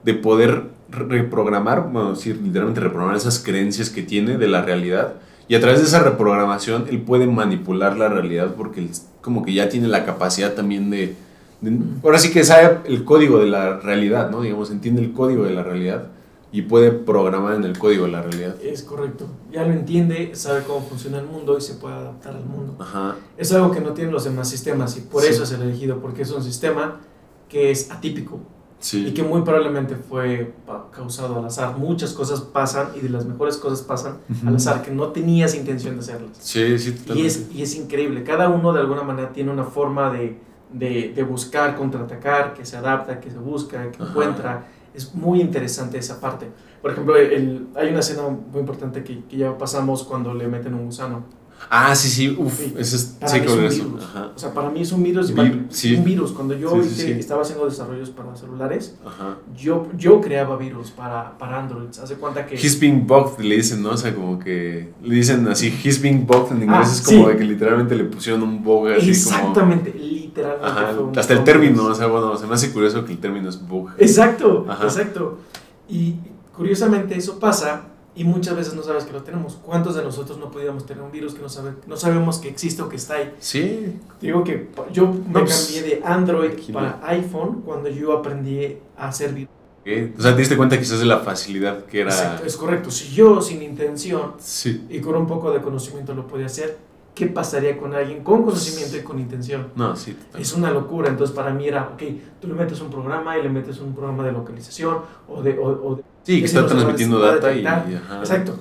de 0.03 0.13
poder 0.13 0.63
reprogramar, 0.89 1.89
bueno, 1.91 2.12
decir, 2.13 2.38
literalmente 2.41 2.82
reprogramar 2.82 3.15
esas 3.15 3.39
creencias 3.39 3.89
que 3.89 4.01
tiene 4.03 4.38
de 4.38 4.47
la 4.47 4.62
realidad. 4.62 5.13
Y 5.47 5.55
a 5.55 5.60
través 5.60 5.79
de 5.79 5.86
esa 5.88 5.99
reprogramación, 6.03 6.86
él 6.89 7.01
puede 7.01 7.25
manipular 7.27 7.97
la 7.97 8.08
realidad 8.10 8.53
porque 8.55 8.82
él 8.82 8.89
como 9.21 9.43
que 9.43 9.53
ya 9.53 9.67
tiene 9.69 9.88
la 9.88 10.05
capacidad 10.05 10.53
también 10.53 10.89
de, 10.89 11.15
de- 11.62 11.79
ahora 12.03 12.19
sí 12.19 12.32
que 12.32 12.43
sabe 12.43 12.79
el 12.86 13.03
código 13.03 13.39
de 13.39 13.47
la 13.47 13.79
realidad, 13.79 14.29
¿no? 14.29 14.41
Digamos, 14.41 14.71
entiende 14.71 15.01
el 15.01 15.12
código 15.12 15.43
de 15.43 15.51
la 15.53 15.63
realidad 15.63 16.05
y 16.51 16.63
puede 16.63 16.91
programar 16.91 17.55
en 17.55 17.63
el 17.63 17.77
código 17.77 18.05
de 18.05 18.12
la 18.12 18.21
realidad. 18.21 18.55
Es 18.63 18.82
correcto. 18.84 19.25
Ya 19.51 19.63
lo 19.65 19.73
entiende, 19.73 20.32
sabe 20.36 20.63
cómo 20.65 20.82
funciona 20.88 21.19
el 21.19 21.25
mundo 21.25 21.58
y 21.58 21.62
se 21.62 21.73
puede 21.75 21.95
adaptar 21.95 22.36
al 22.36 22.45
mundo. 22.45 22.75
Ajá. 22.79 23.15
Es 23.38 23.51
algo 23.51 23.71
que 23.71 23.82
no 23.82 23.91
tienen 23.93 24.13
los 24.13 24.23
demás 24.23 24.49
sistemas 24.49 24.97
y 24.97 25.01
por 25.01 25.21
Sí. 25.23 25.29
eso 25.29 25.43
es 25.43 25.51
el 25.51 25.62
elegido, 25.63 25.97
porque 25.99 26.21
es 26.23 26.32
un 26.32 26.43
sistema 26.43 27.01
que 27.49 27.71
es 27.71 27.91
atípico 27.91 28.39
y 28.81 28.83
Sí. 28.85 29.13
que 29.13 29.23
muy 29.23 29.41
probablemente 29.41 29.95
fue 29.95 30.53
causado 30.91 31.39
al 31.39 31.45
azar. 31.45 31.77
Muchas 31.77 32.13
cosas 32.13 32.39
pasan 32.39 32.89
y 32.95 33.01
de 33.01 33.09
las 33.09 33.25
mejores 33.25 33.57
cosas 33.57 33.81
pasan 33.81 34.19
Ujú. 34.29 34.47
al 34.47 34.55
azar 34.55 34.81
que 34.81 34.91
no 34.91 35.09
tenías 35.09 35.53
intención 35.55 35.95
de 35.95 35.99
hacerlas. 35.99 36.38
Sí, 36.39 36.77
sí, 36.79 36.95
Y 37.13 37.25
es, 37.25 37.49
y 37.53 37.62
es 37.62 37.75
increíble. 37.75 38.23
Cada 38.23 38.47
uno 38.47 38.71
de 38.71 38.79
alguna 38.79 39.03
manera 39.03 39.33
tiene 39.33 39.51
una 39.51 39.65
forma 39.65 40.12
de, 40.13 40.38
de, 40.71 41.12
de 41.13 41.23
buscar, 41.23 41.75
contraatacar, 41.75 42.53
que 42.53 42.63
se 42.65 42.77
adapta, 42.77 43.19
que 43.19 43.29
se 43.29 43.38
busca, 43.38 43.91
que 43.91 44.01
Ajá. 44.01 44.12
encuentra. 44.12 44.67
Es 44.93 45.13
muy 45.13 45.41
interesante 45.41 45.97
esa 45.97 46.19
parte. 46.21 46.47
Por 46.81 46.91
ejemplo, 46.91 47.15
el, 47.17 47.67
hay 47.75 47.89
una 47.89 47.99
escena 47.99 48.23
muy 48.29 48.62
importante 48.62 49.03
que, 49.03 49.25
que 49.25 49.38
ya 49.38 49.57
pasamos 49.57 50.03
cuando 50.03 50.33
le 50.33 50.47
meten 50.47 50.73
un 50.73 50.85
gusano. 50.85 51.25
Ah, 51.69 51.93
sí, 51.95 52.10
sí, 52.10 52.36
uff, 52.38 52.60
ese 52.78 52.95
es, 52.95 53.04
Para 53.19 53.32
sí, 53.32 53.39
mí 53.41 53.45
es 53.45 53.52
un 53.54 53.63
eso. 53.65 53.84
virus. 53.86 54.04
Ajá, 54.04 54.32
O 54.36 54.39
sea, 54.39 54.54
para 54.54 54.69
mí 54.69 54.82
es 54.82 54.91
un 54.91 55.04
virus. 55.04 55.36
Vir- 55.36 55.65
sí. 55.69 55.95
Un 55.95 56.04
virus. 56.04 56.32
Cuando 56.32 56.56
yo 56.56 56.72
Sí, 56.72 56.80
hice- 56.89 57.06
sí. 57.06 57.12
estaba 57.19 57.41
haciendo 57.41 57.65
desarrollos 57.65 58.10
para 58.12 58.36
celulares, 58.36 58.95
ajá. 59.06 59.38
yo, 59.56 59.88
yo 59.98 60.22
creaba 60.22 60.58
virus 60.58 60.91
para, 60.91 61.38
para 61.38 61.60
Android. 61.60 61.89
Hace 62.02 62.15
cuenta 62.15 62.45
que... 62.45 62.56
He's 62.56 62.80
being 62.80 63.06
bugged, 63.06 63.39
le 63.43 63.56
dicen, 63.58 63.84
¿no? 63.84 63.91
O 63.91 63.98
sea, 63.98 64.15
como 64.15 64.39
que 64.39 64.89
le 65.04 65.15
dicen 65.15 65.48
así, 65.48 65.67
he's 65.84 66.02
being 66.02 66.26
bugged 66.26 66.52
en 66.54 66.63
inglés 66.63 66.80
Ah, 66.88 66.91
es 66.91 67.02
como 67.02 67.28
de 67.30 67.38
que 67.38 67.43
literalmente 67.43 67.95
le 67.95 68.06
pusieron 68.06 68.41
un 68.43 68.63
bug 68.63 68.88
así 68.88 69.00
como... 69.02 69.12
Exactamente, 69.12 69.93
literalmente. 69.93 70.65
Ajá, 70.67 70.93
fue 70.95 71.04
un- 71.04 71.19
hasta 71.19 71.34
el 71.34 71.43
término, 71.43 71.74
virus. 71.84 71.89
o 71.89 71.95
sea, 71.95 72.08
bueno, 72.08 72.38
se 72.38 72.48
me 72.48 72.54
hace 72.56 72.72
curioso 72.72 73.04
que 73.06 73.12
el 73.12 73.19
término 73.19 73.50
es 73.50 73.67
bug. 73.67 73.89
Exacto, 73.98 74.65
Ajá. 74.69 74.86
exacto. 74.86 75.39
Y 75.88 76.15
curiosamente 76.56 77.17
eso 77.17 77.39
pasa 77.39 77.84
y 78.19 78.25
muchas 78.25 78.53
veces 78.53 78.73
no 78.73 78.84
sabes 78.84 79.05
que 79.05 79.13
lo 79.13 79.23
tenemos. 79.23 79.58
¿Cuántos 79.65 79.95
de 79.95 80.03
nosotros 80.03 80.38
no 80.38 80.51
podíamos 80.51 80.86
tener 80.86 81.01
un 81.01 81.10
virus 81.10 81.34
que 81.34 81.41
no, 81.41 81.47
sabe, 81.47 81.71
no 81.88 81.95
sabemos 81.95 82.38
que 82.39 82.49
existe 82.49 82.82
o 82.82 82.89
que 82.89 82.97
está 82.97 83.13
ahí? 83.13 83.34
Sí, 83.39 83.95
Digo 84.19 84.43
que 84.43 84.67
yo 84.91 85.08
me 85.08 85.39
pues, 85.39 85.71
cambié 85.71 85.84
de 85.84 86.01
Android 86.03 86.51
aquí 86.51 86.73
para 86.73 86.99
iPhone 87.03 87.62
cuando 87.62 87.88
yo 87.88 88.12
aprendí 88.12 88.77
a 88.97 89.08
hacer 89.08 89.34
virus. 89.34 89.49
¿qué? 89.86 90.13
O 90.17 90.21
sea, 90.21 90.34
te 90.34 90.39
diste 90.39 90.58
cuenta 90.58 90.77
quizás 90.77 90.99
de 90.99 91.05
la 91.05 91.19
facilidad 91.19 91.86
que 91.86 92.01
era... 92.01 92.10
Exacto, 92.10 92.45
es 92.45 92.58
correcto. 92.58 92.91
Si 92.91 93.10
yo 93.15 93.41
sin 93.41 93.62
intención 93.62 94.34
Sí. 94.38 94.86
y 94.89 94.99
con 94.99 95.15
un 95.15 95.25
poco 95.25 95.53
de 95.53 95.62
conocimiento 95.62 96.13
lo 96.13 96.27
podía 96.27 96.47
hacer, 96.47 96.77
¿qué 97.15 97.27
pasaría 97.27 97.77
con 97.77 97.93
alguien 97.95 98.21
con 98.21 98.43
conocimiento 98.43 98.97
y 98.97 99.01
con 99.01 99.17
intención? 99.19 99.69
No, 99.77 99.95
sí. 99.95 100.17
Es 100.38 100.53
una 100.53 100.71
locura, 100.71 101.08
entonces 101.08 101.34
para 101.34 101.53
mí 101.53 101.69
era, 101.69 101.91
ok, 101.93 102.03
tú 102.41 102.49
le 102.49 102.53
metes 102.55 102.82
un 102.82 102.89
programa 102.89 103.38
y 103.38 103.43
le 103.43 103.47
metes 103.47 103.79
un 103.79 103.95
programa 103.95 104.25
de 104.25 104.34
localización 104.34 104.97
o 105.29 105.41
de... 105.41 105.58
O, 105.58 105.67
o 105.67 105.95
de 105.95 106.03
Sí, 106.23 106.39
que 106.39 106.45
está 106.45 106.65
transmitiendo 106.65 107.19
data 107.19 107.53
y... 107.53 107.65
Ajá. 107.65 107.86
Exacto. 108.19 108.60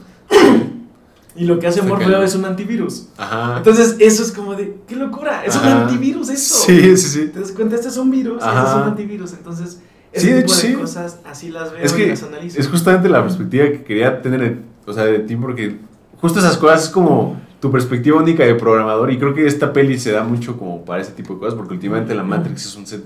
y 1.37 1.45
lo 1.45 1.59
que 1.59 1.67
hace 1.67 1.83
Morfeo 1.83 2.23
es 2.23 2.35
un 2.35 2.45
antivirus. 2.45 3.09
Ajá. 3.17 3.59
Entonces 3.59 3.97
eso 3.99 4.23
es 4.23 4.33
como 4.33 4.55
de, 4.55 4.79
qué 4.87 4.97
locura, 4.97 5.45
es 5.45 5.55
un 5.57 5.63
Ajá. 5.65 5.83
antivirus 5.83 6.29
eso. 6.31 6.65
Sí, 6.67 6.97
sí, 6.97 7.09
sí. 7.09 7.27
¿Te 7.29 7.41
das 7.41 7.53
cuenta? 7.53 7.77
Este 7.77 7.89
es 7.89 7.97
un 7.97 8.11
virus, 8.11 8.39
este 8.43 8.49
es 8.49 8.57
Ajá. 8.57 8.77
un 8.77 8.83
antivirus. 8.89 9.33
Entonces, 9.33 9.81
Sí, 10.11 10.27
ese 10.27 10.35
de 10.35 10.41
hecho, 10.41 10.55
de 10.55 10.61
sí. 10.61 10.73
cosas 10.73 11.19
así 11.27 11.51
las 11.51 11.71
veo 11.71 11.83
Es 11.83 11.97
y 11.99 12.07
las 12.07 12.23
analizo. 12.23 12.59
Es 12.59 12.67
justamente 12.67 13.11
la 13.11 13.23
perspectiva 13.23 13.67
que 13.67 13.85
quería 13.85 14.23
tener, 14.23 14.59
o 14.87 14.93
sea, 14.93 15.05
de 15.05 15.19
ti, 15.19 15.37
porque 15.37 15.77
justo 16.19 16.39
esas 16.39 16.57
cosas 16.57 16.85
es 16.85 16.89
como 16.89 17.39
tu 17.61 17.71
perspectiva 17.71 18.17
única 18.17 18.43
de 18.45 18.55
programador 18.55 19.13
y 19.13 19.19
creo 19.19 19.35
que 19.35 19.47
esta 19.47 19.73
peli 19.73 19.99
se 19.99 20.13
da 20.13 20.23
mucho 20.25 20.57
como 20.57 20.83
para 20.85 21.03
ese 21.03 21.13
tipo 21.13 21.35
de 21.35 21.41
cosas, 21.41 21.55
porque 21.55 21.75
últimamente 21.75 22.15
la 22.15 22.23
Matrix 22.23 22.67
es 22.67 22.77
un 22.77 22.87
set... 22.87 23.05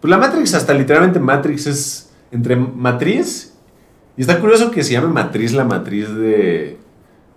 Pues 0.00 0.08
la 0.08 0.16
Matrix, 0.16 0.54
hasta 0.54 0.72
literalmente 0.72 1.18
Matrix 1.18 1.66
es 1.66 2.08
entre 2.30 2.56
matriz, 2.56 3.47
y 4.18 4.20
está 4.20 4.38
curioso 4.40 4.70
que 4.70 4.82
se 4.84 4.92
llame 4.92 5.08
matriz 5.08 5.52
la 5.54 5.64
matriz 5.64 6.14
de, 6.14 6.76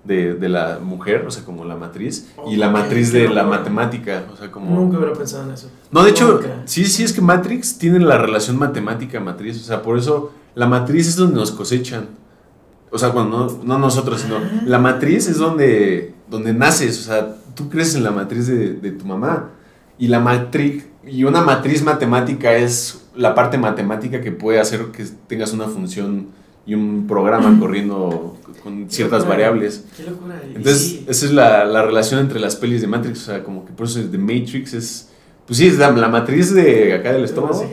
de, 0.03 0.33
de 0.33 0.49
la 0.49 0.79
mujer, 0.81 1.23
o 1.27 1.31
sea, 1.31 1.45
como 1.45 1.63
la 1.63 1.75
matriz, 1.77 2.31
y 2.49 2.55
la 2.57 2.69
matriz 2.69 3.13
de 3.13 3.29
la 3.29 3.43
matemática, 3.45 4.25
o 4.33 4.35
sea, 4.35 4.51
como... 4.51 4.75
Nunca 4.75 4.97
hubiera 4.97 5.13
pensado 5.13 5.43
en 5.47 5.51
eso. 5.53 5.69
No, 5.91 6.03
de 6.03 6.09
hecho, 6.09 6.33
Nunca. 6.33 6.63
sí, 6.65 6.83
sí, 6.85 7.03
es 7.03 7.13
que 7.13 7.21
Matrix 7.21 7.77
tiene 7.77 7.99
la 7.99 8.17
relación 8.17 8.57
matemática-matriz. 8.57 9.61
O 9.61 9.63
sea, 9.63 9.81
por 9.83 9.97
eso 9.97 10.31
la 10.55 10.65
matriz 10.67 11.07
es 11.07 11.15
donde 11.15 11.35
nos 11.35 11.51
cosechan. 11.51 12.07
O 12.89 12.97
sea, 12.97 13.09
bueno, 13.09 13.29
no, 13.29 13.59
no 13.63 13.77
nosotros, 13.79 14.19
sino 14.21 14.37
Ah. 14.37 14.61
la 14.65 14.79
matriz 14.79 15.27
es 15.29 15.37
donde, 15.37 16.13
donde 16.29 16.53
naces. 16.53 16.99
O 16.99 17.03
sea, 17.03 17.35
tú 17.55 17.69
creces 17.69 17.95
en 17.95 18.03
la 18.03 18.11
matriz 18.11 18.47
de, 18.47 18.73
de 18.73 18.91
tu 18.91 19.05
mamá. 19.05 19.49
Y 19.97 20.07
la 20.07 20.19
matriz, 20.19 20.85
y 21.05 21.23
una 21.25 21.41
matriz 21.41 21.83
matemática 21.83 22.53
es 22.55 23.05
la 23.15 23.35
parte 23.35 23.57
matemática 23.57 24.19
que 24.19 24.31
puede 24.31 24.59
hacer 24.59 24.85
que 24.87 25.05
tengas 25.27 25.53
una 25.53 25.67
función 25.67 26.27
y 26.65 26.75
un 26.75 27.07
programa 27.07 27.57
corriendo 27.59 28.37
con 28.63 28.89
ciertas 28.89 29.19
locura. 29.21 29.37
variables. 29.37 29.85
Qué 29.97 30.03
locura. 30.03 30.41
Entonces, 30.47 30.81
sí. 30.81 31.05
esa 31.07 31.25
es 31.25 31.31
la, 31.31 31.65
la 31.65 31.81
relación 31.83 32.19
entre 32.19 32.39
las 32.39 32.55
pelis 32.55 32.81
de 32.81 32.87
Matrix. 32.87 33.23
O 33.23 33.25
sea, 33.25 33.43
como 33.43 33.65
que 33.65 33.73
por 33.73 33.87
eso 33.87 33.99
es 33.99 34.11
de 34.11 34.17
Matrix 34.17 34.73
es. 34.73 35.09
Pues 35.47 35.57
sí, 35.57 35.67
es 35.67 35.77
la, 35.77 35.91
la 35.91 36.07
matriz 36.07 36.53
de 36.53 36.93
acá 36.93 37.11
del 37.11 37.25
estómago. 37.25 37.65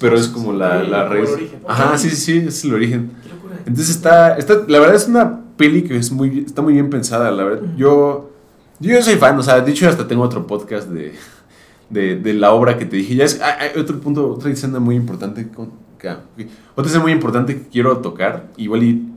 Pero 0.00 0.16
es 0.16 0.28
como 0.28 0.52
la, 0.52 0.82
la 0.82 1.08
raíz. 1.08 1.30
Ajá, 1.66 1.96
sí, 1.96 2.10
sí, 2.10 2.44
es 2.48 2.64
el 2.64 2.74
origen. 2.74 3.12
Qué 3.22 3.28
locura. 3.30 3.56
Entonces 3.64 3.94
está, 3.96 4.36
está. 4.36 4.64
La 4.66 4.80
verdad 4.80 4.96
es 4.96 5.08
una 5.08 5.40
peli 5.56 5.82
que 5.82 5.96
es 5.96 6.10
muy, 6.10 6.40
está 6.40 6.60
muy 6.60 6.74
bien 6.74 6.90
pensada. 6.90 7.30
La 7.30 7.44
verdad, 7.44 7.68
yo. 7.76 8.32
Yo 8.80 9.02
soy 9.02 9.16
fan, 9.16 9.36
o 9.36 9.42
sea, 9.42 9.60
de 9.60 9.72
hecho, 9.72 9.88
hasta 9.88 10.06
tengo 10.06 10.22
otro 10.22 10.46
podcast 10.46 10.88
de, 10.88 11.12
de, 11.90 12.14
de 12.14 12.34
la 12.34 12.52
obra 12.52 12.78
que 12.78 12.84
te 12.84 12.96
dije. 12.96 13.16
Ya 13.16 13.24
es. 13.24 13.40
Hay, 13.40 13.80
otro 13.80 13.98
punto, 14.00 14.30
otra 14.30 14.50
escena 14.50 14.78
muy 14.78 14.94
importante. 14.94 15.48
Con, 15.48 15.72
otra 16.74 16.86
escena 16.86 17.02
muy 17.02 17.12
importante 17.12 17.54
que 17.56 17.68
quiero 17.68 17.98
tocar. 17.98 18.46
Igual 18.56 18.82
y. 18.82 19.12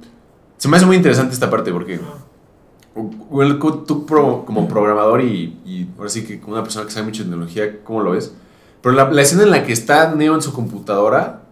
Se 0.58 0.68
me 0.68 0.78
hace 0.78 0.86
muy 0.86 0.96
interesante 0.96 1.34
esta 1.34 1.50
parte 1.50 1.72
porque. 1.72 2.00
Well, 3.30 3.58
tú 3.88 4.06
pro- 4.06 4.44
como 4.46 4.68
programador 4.68 5.22
y, 5.22 5.58
y 5.66 5.88
ahora 5.98 6.10
sí 6.10 6.24
que 6.26 6.42
como 6.42 6.54
una 6.54 6.64
persona 6.64 6.86
que 6.86 6.92
sabe 6.92 7.06
mucho 7.06 7.24
de 7.24 7.30
tecnología, 7.30 7.80
¿cómo 7.84 8.02
lo 8.02 8.12
ves? 8.12 8.34
Pero 8.82 8.94
la, 8.94 9.10
la 9.10 9.22
escena 9.22 9.44
en 9.44 9.52
la 9.52 9.64
que 9.64 9.72
está 9.72 10.14
Neo 10.14 10.36
en 10.36 10.42
su 10.42 10.52
computadora 10.52 11.44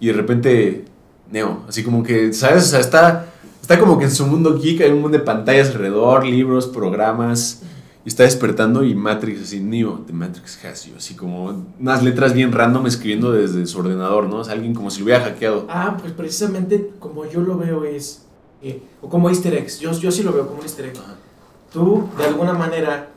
y 0.00 0.08
de 0.08 0.12
repente 0.14 0.84
Neo, 1.30 1.60
así 1.68 1.84
como 1.84 2.02
que, 2.02 2.32
¿sabes? 2.32 2.64
O 2.64 2.66
sea, 2.70 2.80
está, 2.80 3.26
está 3.62 3.78
como 3.78 3.96
que 3.96 4.06
en 4.06 4.10
su 4.10 4.26
mundo 4.26 4.58
geek, 4.58 4.80
hay 4.80 4.90
un 4.90 5.02
montón 5.02 5.12
de 5.12 5.18
pantallas 5.20 5.68
alrededor, 5.68 6.26
libros, 6.26 6.66
programas, 6.66 7.62
y 8.08 8.10
está 8.10 8.22
despertando 8.22 8.84
y 8.84 8.94
Matrix 8.94 9.42
así, 9.42 9.60
Neo, 9.60 10.02
The 10.06 10.14
Matrix 10.14 10.64
has 10.64 10.86
you, 10.86 10.94
así 10.96 11.14
como 11.14 11.62
unas 11.78 12.02
letras 12.02 12.32
bien 12.32 12.52
random 12.52 12.86
escribiendo 12.86 13.32
desde 13.32 13.66
su 13.66 13.78
ordenador, 13.80 14.30
¿no? 14.30 14.38
O 14.38 14.44
sea, 14.44 14.54
alguien 14.54 14.72
como 14.72 14.90
si 14.90 15.00
lo 15.00 15.04
hubiera 15.04 15.22
hackeado. 15.22 15.66
Ah, 15.68 15.94
pues 16.00 16.14
precisamente 16.14 16.92
como 17.00 17.26
yo 17.26 17.42
lo 17.42 17.58
veo 17.58 17.84
es, 17.84 18.22
eh, 18.62 18.82
o 19.02 19.10
como 19.10 19.28
easter 19.28 19.52
eggs, 19.52 19.78
yo, 19.78 19.92
yo 19.92 20.10
sí 20.10 20.22
lo 20.22 20.32
veo 20.32 20.46
como 20.46 20.60
un 20.60 20.62
easter 20.62 20.86
egg. 20.86 20.96
Ajá. 20.96 21.16
Tú, 21.70 22.08
de 22.16 22.24
alguna 22.24 22.54
manera, 22.54 23.10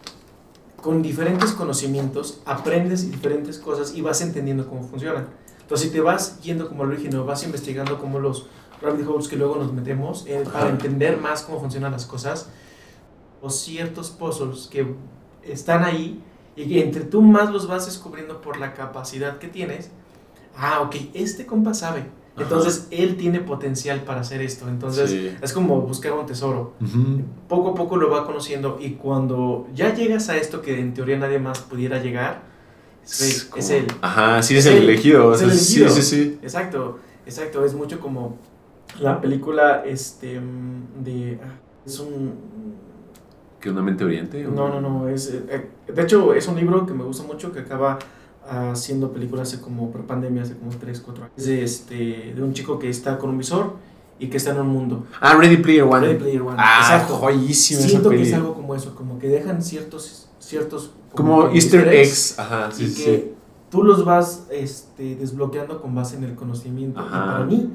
con 0.76 1.02
diferentes 1.02 1.54
conocimientos, 1.54 2.42
aprendes 2.44 3.10
diferentes 3.10 3.60
cosas 3.60 3.96
y 3.96 4.02
vas 4.02 4.20
entendiendo 4.20 4.68
cómo 4.68 4.84
funcionan. 4.84 5.28
Entonces, 5.62 5.88
si 5.88 5.94
te 5.94 6.02
vas 6.02 6.42
yendo 6.42 6.68
como 6.68 6.84
al 6.84 6.90
origen 6.90 7.16
o 7.16 7.24
vas 7.24 7.46
investigando 7.46 7.98
como 7.98 8.20
los 8.20 8.48
rabbit 8.82 9.08
holes 9.08 9.30
que 9.30 9.38
luego 9.38 9.56
nos 9.56 9.72
metemos 9.72 10.26
eh, 10.28 10.44
para 10.52 10.68
entender 10.68 11.16
más 11.16 11.44
cómo 11.44 11.62
funcionan 11.62 11.94
las 11.94 12.06
cosas, 12.06 12.50
o 13.42 13.50
ciertos 13.50 14.10
puzzles 14.12 14.68
que 14.68 14.86
están 15.44 15.84
ahí 15.84 16.22
y 16.56 16.68
que 16.68 16.84
entre 16.84 17.04
tú 17.04 17.22
más 17.22 17.52
los 17.52 17.68
vas 17.68 17.86
descubriendo 17.86 18.42
por 18.42 18.58
la 18.58 18.74
capacidad 18.74 19.38
que 19.40 19.48
tienes, 19.48 19.90
ah, 20.58 20.82
ok, 20.82 20.96
este 21.14 21.46
compa 21.46 21.74
sabe. 21.74 22.02
Ajá. 22.02 22.44
Entonces, 22.44 22.88
él 22.92 23.18
tiene 23.18 23.40
potencial 23.42 24.02
para 24.04 24.22
hacer 24.22 24.42
esto. 24.42 24.68
Entonces, 24.70 25.10
Sí. 25.10 25.36
es 25.42 25.52
como 25.54 25.82
buscar 25.82 26.14
un 26.14 26.26
tesoro 26.26 26.74
poco 27.50 27.70
a 27.72 27.76
poco 27.76 27.98
lo 27.98 28.10
va 28.10 28.26
conociendo 28.26 28.78
y 28.80 28.92
cuando 28.92 29.68
ya 29.74 29.94
llegas 29.94 30.30
a 30.30 30.38
esto 30.38 30.62
que 30.62 30.80
en 30.80 30.94
teoría 30.94 31.18
nadie 31.18 31.40
más 31.40 31.60
pudiera 31.60 32.02
llegar, 32.02 32.44
es, 33.04 33.50
Es 33.56 33.70
él. 33.72 33.88
Ajá, 34.02 34.42
sí, 34.44 34.56
es, 34.56 34.66
Es 34.66 34.72
el 34.74 34.84
elegido. 34.84 35.34
el 35.34 35.40
sí, 35.40 35.80
elegido. 35.82 35.90
sí, 35.90 36.02
sí. 36.04 36.40
Exacto, 36.44 37.00
exacto, 37.26 37.66
es 37.66 37.74
mucho 37.74 38.00
como 38.00 38.38
la 39.00 39.20
película 39.20 39.84
este 39.86 40.40
mm, 40.40 41.04
de 41.04 41.40
ah, 41.44 41.56
es 41.86 42.00
un 42.00 42.34
¿Que 43.62 43.70
una 43.70 43.82
mente 43.82 44.04
oriente? 44.04 44.44
no, 44.44 44.70
no, 44.70 44.82
no, 44.82 45.08
es 45.08 45.30
eh, 45.30 45.44
eh, 45.50 45.94
de 45.94 46.02
hecho 46.02 46.34
es 46.34 46.48
un 46.48 46.56
libro 46.56 46.86
que 46.86 46.94
me 46.94 47.04
gusta 47.04 47.24
mucho 47.24 47.52
que 47.52 47.60
acaba 47.60 48.00
haciendo 48.50 49.14
películas 49.14 49.48
hace 49.48 49.62
como 49.62 49.92
por 49.92 50.02
pandemia 50.06 50.42
hace 50.42 50.56
como 50.58 50.72
3, 50.72 51.00
4 51.00 51.24
años. 51.24 51.34
Es 51.38 51.46
de 51.46 51.64
este 51.64 52.34
de 52.36 52.42
un 52.42 52.54
chico 52.54 52.80
que 52.80 52.90
está 52.90 53.18
con 53.18 53.30
un 53.30 53.38
visor 53.38 53.76
y 54.20 54.28
que 54.28 54.38
está 54.38 54.52
en 54.52 54.62
un 54.62 54.68
mundo. 54.68 55.06
Ah, 55.20 55.36
Ready 55.36 55.58
Player 55.58 55.84
One. 55.84 56.08
Ready 56.08 56.20
Player 56.20 56.42
One. 56.42 56.56
Ah, 56.58 56.80
Exacto. 56.82 57.16
joyísima 57.16 57.80
esa 57.80 57.90
Siento 57.90 58.10
que 58.10 58.22
es 58.22 58.34
algo 58.34 58.54
como 58.54 58.76
eso, 58.76 58.96
como 58.96 59.20
que 59.20 59.28
dejan 59.28 59.62
ciertos 59.62 60.30
ciertos 60.40 60.92
Como 61.14 61.50
que 61.50 61.56
Easter 61.56 61.88
eggs. 61.88 62.38
Ajá, 62.38 62.72
sí, 62.72 62.84
y 62.84 62.88
sí. 62.88 63.04
que 63.04 63.34
tú 63.70 63.84
los 63.84 64.04
vas 64.06 64.48
este, 64.52 65.16
desbloqueando 65.16 65.82
con 65.82 65.96
base 65.96 66.18
en 66.18 66.24
el 66.24 66.36
conocimiento. 66.36 67.00
Y 67.00 67.04
Ajá. 67.04 67.26
para 67.26 67.46
mí, 67.46 67.70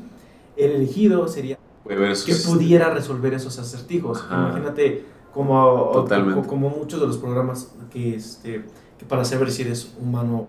el 0.56 0.72
elegido 0.72 1.26
sería 1.26 1.58
que 1.84 2.34
pudiera 2.46 2.90
resolver 2.90 3.34
esos 3.34 3.58
acertijos. 3.58 4.20
Ajá. 4.20 4.50
Imagínate 4.50 5.04
como, 5.36 5.90
Totalmente. 5.92 6.34
como, 6.46 6.48
como 6.48 6.70
muchos 6.78 7.00
de 7.00 7.06
los 7.06 7.18
programas 7.18 7.68
que, 7.92 8.16
este, 8.16 8.64
que 8.98 9.04
para 9.06 9.24
saber 9.24 9.52
si 9.52 9.62
eres 9.62 9.92
humano, 10.00 10.48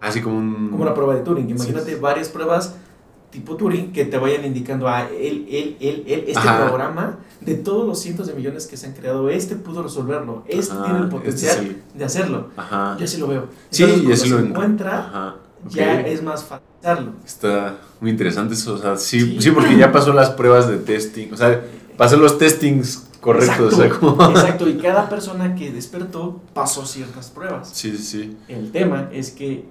Así 0.00 0.20
como 0.22 0.38
un... 0.38 0.70
como 0.70 0.82
una 0.82 0.94
prueba 0.94 1.14
de 1.14 1.20
Turing. 1.22 1.46
Sí, 1.46 1.52
Imagínate 1.52 1.94
sí. 1.94 2.00
varias 2.00 2.28
pruebas 2.28 2.74
tipo 3.30 3.56
Turing 3.56 3.92
que 3.92 4.04
te 4.06 4.16
vayan 4.16 4.44
indicando 4.44 4.88
a 4.88 5.02
él, 5.10 5.46
él, 5.50 5.76
él, 5.80 6.04
él, 6.06 6.24
este 6.28 6.38
Ajá. 6.38 6.64
programa, 6.66 7.18
de 7.42 7.54
todos 7.56 7.86
los 7.86 7.98
cientos 8.00 8.26
de 8.26 8.32
millones 8.34 8.66
que 8.66 8.76
se 8.78 8.86
han 8.86 8.92
creado, 8.94 9.28
este 9.28 9.54
pudo 9.56 9.82
resolverlo, 9.82 10.44
este 10.48 10.72
Ajá, 10.72 10.84
tiene 10.84 10.98
el 11.00 11.04
este 11.04 11.16
es 11.16 11.20
potencial 11.20 11.58
el- 11.66 11.98
de 11.98 12.04
hacerlo. 12.04 12.46
Ajá. 12.56 12.96
Yo 12.98 13.04
así 13.04 13.18
lo 13.18 13.26
veo. 13.26 13.44
Sí, 13.70 13.82
Entonces, 13.84 14.20
se 14.20 14.28
lo 14.30 14.38
encuentra, 14.38 14.98
Ajá. 15.00 15.34
ok. 15.66 15.70
ya 15.72 16.00
es 16.00 16.22
más 16.22 16.42
fácil 16.44 16.64
hacerlo. 16.82 17.12
Está 17.26 17.76
muy 18.00 18.10
interesante 18.12 18.54
eso, 18.54 18.74
o 18.74 18.78
sea, 18.78 18.96
sí, 18.96 19.20
Sí. 19.20 19.36
sí, 19.42 19.50
porque 19.50 19.76
ya 19.76 19.92
pasó 19.92 20.12
las 20.14 20.30
pruebas 20.30 20.66
de 20.68 20.78
testing, 20.78 21.30
o 21.32 21.36
sea, 21.36 21.62
pasó 21.98 22.16
los 22.16 22.38
testings 22.38 23.07
correctos, 23.20 23.74
o 23.74 23.76
sea, 23.76 23.86
Exacto, 23.86 24.16
como... 24.16 24.30
exacto, 24.30 24.68
y 24.68 24.78
cada 24.78 25.08
persona 25.08 25.54
que 25.54 25.70
despertó 25.72 26.40
pasó 26.54 26.86
ciertas 26.86 27.30
pruebas. 27.30 27.68
Sí, 27.72 27.96
sí, 27.96 28.02
sí, 28.02 28.36
El 28.48 28.70
tema 28.72 29.08
es 29.12 29.30
que 29.30 29.66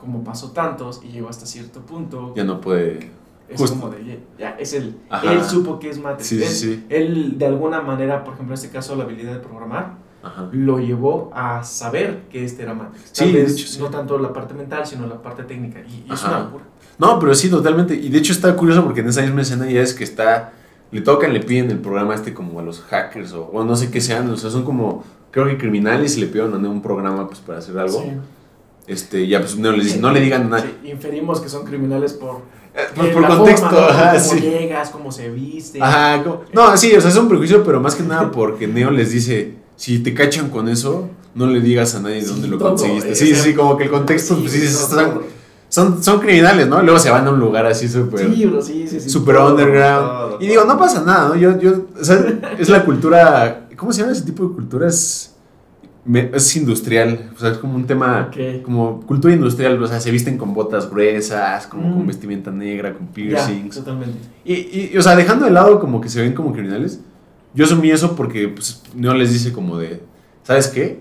como 0.00 0.24
pasó 0.24 0.50
tantos 0.50 1.00
y 1.04 1.08
llegó 1.08 1.28
hasta 1.28 1.46
cierto 1.46 1.80
punto, 1.80 2.34
ya 2.34 2.44
no 2.44 2.60
puede... 2.60 3.10
es 3.48 3.58
justo. 3.60 3.78
como 3.78 3.92
de, 3.92 4.20
ya, 4.38 4.50
es 4.58 4.72
el, 4.72 4.96
Ajá. 5.08 5.32
él 5.32 5.44
supo 5.44 5.78
que 5.78 5.90
es 5.90 5.98
Matrix. 5.98 6.26
Sí, 6.26 6.38
sí, 6.38 6.44
él, 6.44 6.50
sí. 6.50 6.86
él, 6.88 7.38
de 7.38 7.46
alguna 7.46 7.80
manera, 7.80 8.24
por 8.24 8.34
ejemplo, 8.34 8.54
en 8.54 8.58
este 8.60 8.70
caso, 8.70 8.96
la 8.96 9.04
habilidad 9.04 9.32
de 9.34 9.38
programar, 9.40 9.94
Ajá. 10.22 10.48
lo 10.52 10.78
llevó 10.78 11.30
a 11.34 11.62
saber 11.64 12.22
que 12.30 12.44
este 12.44 12.62
era 12.62 12.74
Matrix. 12.74 13.10
Sí, 13.12 13.24
Tal 13.24 13.32
de 13.32 13.42
vez 13.42 13.52
hecho, 13.52 13.66
sí. 13.68 13.80
no 13.80 13.90
tanto 13.90 14.18
la 14.18 14.32
parte 14.32 14.54
mental, 14.54 14.86
sino 14.86 15.06
la 15.06 15.20
parte 15.22 15.44
técnica. 15.44 15.80
Y, 15.80 16.04
y 16.08 16.12
es 16.12 16.24
una 16.24 16.40
locura. 16.40 16.64
No, 16.98 17.18
pero 17.18 17.34
sí, 17.34 17.48
totalmente. 17.50 17.94
Y 17.94 18.08
de 18.08 18.18
hecho 18.18 18.32
está 18.32 18.54
curioso 18.56 18.84
porque 18.84 19.00
en 19.00 19.08
esa 19.08 19.22
misma 19.22 19.42
escena 19.42 19.68
ya 19.70 19.82
es 19.82 19.94
que 19.94 20.04
está. 20.04 20.52
Le 20.92 21.00
tocan, 21.00 21.32
le 21.32 21.40
piden 21.40 21.70
el 21.70 21.78
programa 21.78 22.14
este 22.14 22.32
como 22.34 22.60
a 22.60 22.62
los 22.62 22.80
hackers 22.82 23.32
o, 23.32 23.46
o 23.46 23.64
no 23.64 23.74
sé 23.76 23.90
qué 23.90 24.00
sean. 24.00 24.30
O 24.30 24.36
sea, 24.36 24.50
son 24.50 24.64
como. 24.64 25.02
Creo 25.30 25.46
que 25.46 25.56
criminales 25.58 26.16
y 26.18 26.20
le 26.20 26.26
piden 26.26 26.52
un 26.66 26.82
programa 26.82 27.26
pues 27.26 27.40
para 27.40 27.58
hacer 27.58 27.76
algo. 27.78 28.00
Sí. 28.02 28.10
Este, 28.86 29.26
ya 29.26 29.40
pues 29.40 29.56
Neo 29.56 29.72
les 29.72 29.86
dice, 29.86 29.98
no 30.00 30.10
le 30.12 30.20
digan 30.20 30.50
nada. 30.50 30.62
Sí, 30.82 30.90
inferimos 30.90 31.40
que 31.40 31.48
son 31.48 31.64
criminales 31.64 32.12
por, 32.12 32.42
Eh, 32.74 32.80
pues, 32.94 33.08
eh, 33.08 33.12
por 33.12 33.26
contexto, 33.26 33.66
forma, 33.70 33.80
¿no? 33.80 33.88
ajá, 33.88 34.12
Cómo 34.18 34.24
sí. 34.34 34.40
llegas, 34.40 34.90
cómo 34.90 35.12
se 35.12 35.30
viste. 35.30 35.80
Ajá, 35.80 36.22
no, 36.52 36.76
sí, 36.76 36.92
o 36.94 37.00
sea, 37.00 37.08
es 37.10 37.16
un 37.16 37.28
prejuicio, 37.28 37.62
pero 37.64 37.80
más 37.80 37.94
que 37.94 38.02
nada 38.02 38.30
porque 38.30 38.66
Neo 38.66 38.90
les 38.90 39.12
dice, 39.12 39.54
si 39.76 40.00
te 40.00 40.12
cachan 40.14 40.50
con 40.50 40.68
eso, 40.68 41.08
no 41.34 41.46
le 41.46 41.60
digas 41.60 41.94
a 41.94 42.00
nadie 42.00 42.16
de 42.16 42.22
Sí, 42.22 42.28
dónde 42.28 42.48
lo 42.48 42.58
todo, 42.58 42.70
conseguiste. 42.70 43.14
Sí, 43.14 43.32
o 43.32 43.34
sea, 43.36 43.44
sí, 43.44 43.54
como 43.54 43.76
que 43.78 43.84
el 43.84 43.90
contexto, 43.90 44.36
pues 44.38 44.52
sí, 44.52 44.58
no, 44.58 44.64
están- 44.68 45.10
todo. 45.14 45.22
Son, 45.72 46.02
son 46.04 46.20
criminales, 46.20 46.68
¿no? 46.68 46.82
Luego 46.82 46.98
se 46.98 47.08
van 47.10 47.26
a 47.26 47.30
un 47.30 47.40
lugar 47.40 47.64
así 47.64 47.88
súper... 47.88 48.30
Sí, 48.34 48.44
bro, 48.44 48.60
sí, 48.60 48.86
sí, 48.86 49.00
sí. 49.00 49.08
super 49.08 49.36
todo, 49.36 49.52
underground. 49.52 50.06
todo, 50.06 50.38
y 50.38 50.46
digo, 50.46 50.64
no 50.66 50.76
pasa 50.78 51.02
nada, 51.02 51.28
¿no? 51.30 51.34
Yo, 51.36 51.58
yo, 51.58 51.86
o 51.98 52.04
sea, 52.04 52.22
es 52.58 52.68
la 52.68 52.84
cultura, 52.84 53.68
¿cómo 53.74 53.90
se 53.90 54.00
llama 54.02 54.12
ese 54.12 54.22
tipo 54.26 54.46
de 54.46 54.54
cultura? 54.54 54.86
Es, 54.88 55.30
industrial, 56.56 57.30
o 57.34 57.38
sea, 57.40 57.52
es 57.52 57.58
como 57.58 57.76
un 57.76 57.86
tema, 57.86 58.28
Ok. 58.28 58.62
como 58.64 59.00
cultura 59.06 59.32
industrial, 59.32 59.82
o 59.82 59.86
sea, 59.86 59.98
se 59.98 60.10
visten 60.10 60.36
con 60.36 60.52
botas 60.52 60.90
gruesas, 60.90 61.66
como 61.68 61.88
Mm. 61.88 61.92
con 61.94 62.06
vestimenta 62.06 62.50
negra, 62.50 62.92
con 62.92 63.06
piercings. 63.06 63.76
totalmente. 63.76 64.18
Y, 64.44 64.90
y, 64.92 64.98
o 64.98 65.00
sea, 65.02 65.16
dejando 65.16 65.46
de 65.46 65.52
lado 65.52 65.80
como 65.80 66.02
que 66.02 66.10
se 66.10 66.20
ven 66.20 66.34
como 66.34 66.52
criminales, 66.52 67.00
yo 67.54 67.64
asumí 67.64 67.90
eso 67.90 68.14
porque 68.14 68.48
pues, 68.48 68.82
no 68.94 69.14
les 69.14 69.32
dice 69.32 69.52
como 69.52 69.78
de, 69.78 70.02
¿sabes 70.42 70.68
qué? 70.68 71.00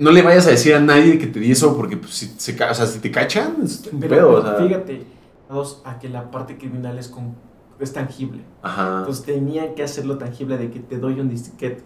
No 0.00 0.10
le 0.10 0.22
vayas 0.22 0.46
a 0.46 0.50
decir 0.50 0.74
a 0.74 0.80
nadie 0.80 1.18
que 1.18 1.26
te 1.28 1.38
di 1.38 1.52
eso 1.52 1.76
porque 1.76 1.96
pues, 1.96 2.12
si, 2.14 2.26
se, 2.38 2.56
ca- 2.56 2.70
o 2.70 2.74
sea, 2.74 2.86
si 2.86 2.98
te 2.98 3.10
cachan, 3.10 3.56
es 3.62 3.88
un 3.92 4.00
Pero, 4.00 4.16
pedo, 4.16 4.32
o 4.32 4.42
sea. 4.42 4.54
fíjate, 4.54 5.04
dos, 5.48 5.82
a 5.84 5.98
que 5.98 6.08
la 6.08 6.30
parte 6.30 6.56
criminal 6.58 6.98
es, 6.98 7.08
con, 7.08 7.34
es 7.78 7.92
tangible. 7.92 8.42
Ajá. 8.62 9.00
Entonces 9.00 9.24
tenían 9.24 9.74
que 9.74 9.82
hacerlo 9.82 10.16
tangible 10.18 10.56
de 10.58 10.70
que 10.70 10.80
te 10.80 10.98
doy 10.98 11.20
un 11.20 11.28
disquete. 11.28 11.82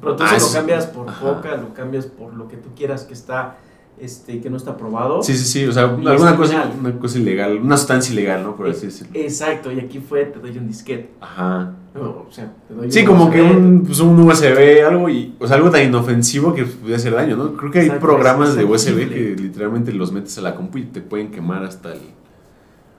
Pero 0.00 0.16
tú 0.16 0.24
Ah, 0.26 0.36
lo 0.40 0.52
cambias 0.52 0.86
por 0.86 1.08
Ajá. 1.08 1.20
coca, 1.20 1.56
lo 1.56 1.72
cambias 1.74 2.06
por 2.06 2.34
lo 2.34 2.48
que 2.48 2.56
tú 2.56 2.70
quieras 2.74 3.04
que 3.04 3.12
está, 3.12 3.58
este, 4.02 4.40
que 4.40 4.50
no 4.50 4.56
está 4.56 4.72
aprobado. 4.72 5.22
Sí, 5.22 5.34
sí, 5.36 5.44
sí, 5.44 5.64
o 5.66 5.72
sea, 5.72 5.84
alguna 5.84 6.36
cosa, 6.36 6.70
una 6.78 6.98
cosa 6.98 7.18
ilegal, 7.18 7.58
una 7.58 7.76
sustancia 7.76 8.12
ilegal, 8.12 8.42
¿no? 8.42 8.56
Por 8.56 8.68
así 8.68 8.86
decirlo. 8.86 9.12
Exacto, 9.14 9.70
y 9.72 9.78
aquí 9.80 9.98
fue, 10.00 10.24
te 10.26 10.38
doy 10.40 10.56
un 10.58 10.66
disquete. 10.66 11.10
Ajá. 11.20 11.74
O 11.94 12.26
sea, 12.30 12.52
te 12.66 12.74
doy 12.74 12.90
Sí, 12.90 13.00
un 13.00 13.06
como 13.06 13.30
que 13.30 13.40
un, 13.42 13.82
pues, 13.86 14.00
un 14.00 14.18
USB, 14.18 14.84
algo, 14.86 15.08
y, 15.08 15.34
o 15.38 15.46
sea, 15.46 15.56
algo 15.56 15.70
tan 15.70 15.84
inofensivo 15.84 16.52
que 16.54 16.64
puede 16.64 16.94
hacer 16.96 17.14
daño, 17.14 17.36
¿no? 17.36 17.54
Creo 17.56 17.70
que 17.70 17.78
hay 17.80 17.84
Exacto, 17.86 18.06
programas 18.06 18.56
de 18.56 18.64
USB 18.64 19.08
que 19.08 19.36
literalmente 19.38 19.92
los 19.92 20.10
metes 20.12 20.36
a 20.38 20.40
la 20.40 20.54
compu 20.56 20.78
y 20.78 20.84
te 20.86 21.00
pueden 21.00 21.30
quemar 21.30 21.62
hasta 21.64 21.92
el, 21.92 22.00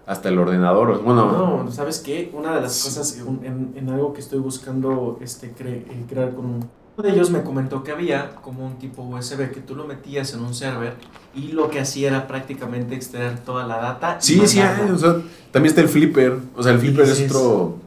hasta 0.06 0.30
el 0.30 0.38
ordenador. 0.38 1.02
Bueno, 1.04 1.64
No, 1.66 1.72
¿sabes 1.72 2.00
qué? 2.00 2.32
Una 2.34 2.56
de 2.56 2.62
las 2.62 2.74
Sí. 2.74 2.88
cosas 2.90 3.18
en, 3.20 3.46
en- 3.46 3.74
en 3.76 3.90
algo 3.90 4.14
que 4.14 4.22
estoy 4.22 4.40
buscando 4.40 5.18
este, 5.22 5.54
cre- 5.56 5.84
eh, 5.90 6.06
crear 6.08 6.34
con 6.36 6.46
un... 6.46 6.70
Uno 6.96 7.08
de 7.08 7.14
ellos 7.16 7.32
me 7.32 7.42
comentó 7.42 7.84
que 7.84 7.92
había 7.92 8.36
como 8.36 8.66
un 8.66 8.78
tipo 8.78 9.02
USB 9.04 9.52
que 9.52 9.62
tú 9.62 9.76
lo 9.76 9.86
metías 9.88 10.34
en 10.34 10.42
un 10.42 10.54
server 10.54 10.94
y 11.34 11.52
lo 11.54 11.70
que 11.70 11.80
hacía 11.80 12.10
era 12.10 12.28
prácticamente 12.28 12.94
extraer 12.94 13.40
toda 13.40 13.66
la 13.66 13.78
data. 13.78 14.18
sí, 14.20 14.40
sí, 14.46 14.60
hay, 14.60 14.90
o 14.92 14.98
sea, 14.98 15.16
también 15.52 15.72
está 15.72 15.82
el 15.82 15.90
flipper, 15.90 16.38
o 16.56 16.62
sea, 16.62 16.72
el 16.74 16.80
flipper 16.80 17.06
es 17.06 17.20
es- 17.20 17.32
otro... 17.32 17.78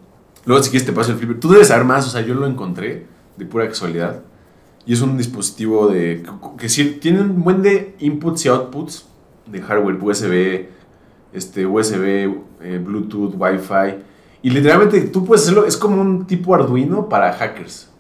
Luego 0.45 0.63
si 0.63 0.71
quieres 0.71 0.87
te 0.87 0.93
paso 0.93 1.11
el 1.13 1.19
flipper. 1.19 1.41
Tú 1.41 1.49
debes 1.51 1.69
saber 1.69 1.85
más, 1.85 2.07
o 2.07 2.11
sea, 2.11 2.21
yo 2.21 2.35
lo 2.35 2.47
encontré 2.47 3.07
de 3.37 3.45
pura 3.47 3.69
casualidad. 3.69 4.23
Y 4.87 4.93
es 4.93 5.01
un 5.01 5.17
dispositivo 5.19 5.89
de 5.89 6.23
que, 6.23 6.31
que 6.59 6.69
sí 6.69 6.99
tiene 7.01 7.21
un 7.21 7.43
buen 7.43 7.63
de 7.63 7.97
inputs 7.99 8.45
y 8.47 8.49
outputs 8.49 9.07
de 9.47 9.61
hardware, 9.61 9.99
USB, 10.01 10.67
este, 11.33 11.67
USB, 11.67 12.31
eh, 12.63 12.81
Bluetooth, 12.85 13.35
Wi-Fi. 13.37 13.97
Y 14.43 14.51
literalmente 14.51 15.01
tú 15.03 15.25
puedes 15.25 15.43
hacerlo, 15.43 15.65
es 15.67 15.77
como 15.77 16.01
un 16.01 16.27
tipo 16.27 16.55
Arduino 16.55 17.09
para 17.09 17.33
hackers. 17.33 17.91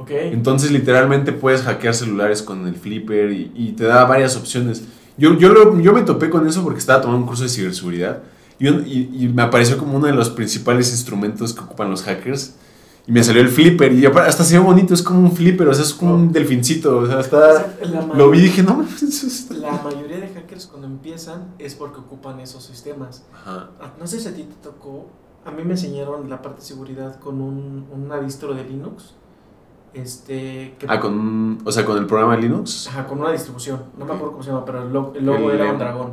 Ok. 0.00 0.10
Entonces 0.12 0.70
literalmente 0.70 1.32
puedes 1.32 1.62
hackear 1.62 1.94
celulares 1.94 2.42
con 2.42 2.66
el 2.66 2.74
flipper 2.74 3.30
y, 3.32 3.52
y 3.54 3.72
te 3.72 3.84
da 3.84 4.04
varias 4.04 4.36
opciones. 4.36 4.82
Yo, 5.18 5.34
yo, 5.38 5.50
lo- 5.50 5.78
yo 5.80 5.92
me 5.92 6.02
topé 6.02 6.30
con 6.30 6.46
eso 6.46 6.62
porque 6.62 6.78
estaba 6.78 7.00
tomando 7.02 7.20
un 7.22 7.26
curso 7.26 7.42
de 7.42 7.48
ciberseguridad 7.50 8.22
y, 8.58 8.68
un- 8.68 8.86
y- 8.86 9.10
y 9.24 9.28
me 9.28 9.42
apareció 9.42 9.76
como 9.78 9.96
uno 9.98 10.06
de 10.06 10.12
los 10.14 10.30
principales 10.30 10.90
instrumentos 10.92 11.52
que 11.52 11.60
ocupan 11.60 11.90
los 11.90 12.02
hackers. 12.04 12.54
Y 13.06 13.12
me 13.12 13.24
salió 13.24 13.42
el 13.42 13.48
flipper 13.48 13.92
y 13.92 14.06
hasta 14.06 14.44
se 14.44 14.56
ve 14.58 14.64
bonito, 14.64 14.94
es 14.94 15.02
como 15.02 15.20
un 15.20 15.32
flipper, 15.32 15.66
o 15.68 15.74
sea, 15.74 15.84
es 15.84 15.92
como 15.94 16.14
un 16.14 16.32
delfincito. 16.32 16.98
O 16.98 17.06
sea, 17.06 17.20
está, 17.20 17.74
lo 18.14 18.30
vi 18.30 18.38
y 18.38 18.42
dije, 18.42 18.62
no 18.62 18.82
está- 18.82 19.54
La 19.54 19.72
mayoría 19.82 20.18
de 20.18 20.28
hackers 20.28 20.66
cuando 20.66 20.86
empiezan 20.86 21.54
es 21.58 21.74
porque 21.74 21.98
ocupan 21.98 22.38
esos 22.40 22.62
sistemas. 22.64 23.24
Ajá. 23.34 23.70
Ah, 23.80 23.92
No 23.98 24.06
sé 24.06 24.20
si 24.20 24.28
a 24.28 24.34
ti 24.34 24.42
te 24.44 24.54
tocó, 24.62 25.08
a 25.44 25.50
mí 25.50 25.64
me 25.64 25.72
enseñaron 25.72 26.28
la 26.30 26.40
parte 26.40 26.60
de 26.60 26.66
seguridad 26.66 27.18
con 27.18 27.40
un, 27.40 27.86
una 27.92 28.20
distro 28.20 28.54
de 28.54 28.64
Linux. 28.64 29.14
Este, 29.92 30.74
que, 30.78 30.86
Ah, 30.88 31.00
con, 31.00 31.58
o 31.64 31.72
sea, 31.72 31.84
con 31.84 31.98
el 31.98 32.06
programa 32.06 32.36
de 32.36 32.42
Linux. 32.42 32.88
Ajá, 32.88 33.06
con 33.06 33.20
una 33.20 33.32
distribución. 33.32 33.82
No 33.98 34.04
me 34.04 34.12
acuerdo 34.12 34.32
cómo 34.32 34.42
se 34.42 34.50
llama, 34.50 34.64
pero 34.64 34.82
el, 34.82 34.92
lo- 34.92 35.12
el 35.14 35.26
logo 35.26 35.50
El- 35.50 35.60
era 35.60 35.72
un 35.72 35.78
dragón. 35.78 36.10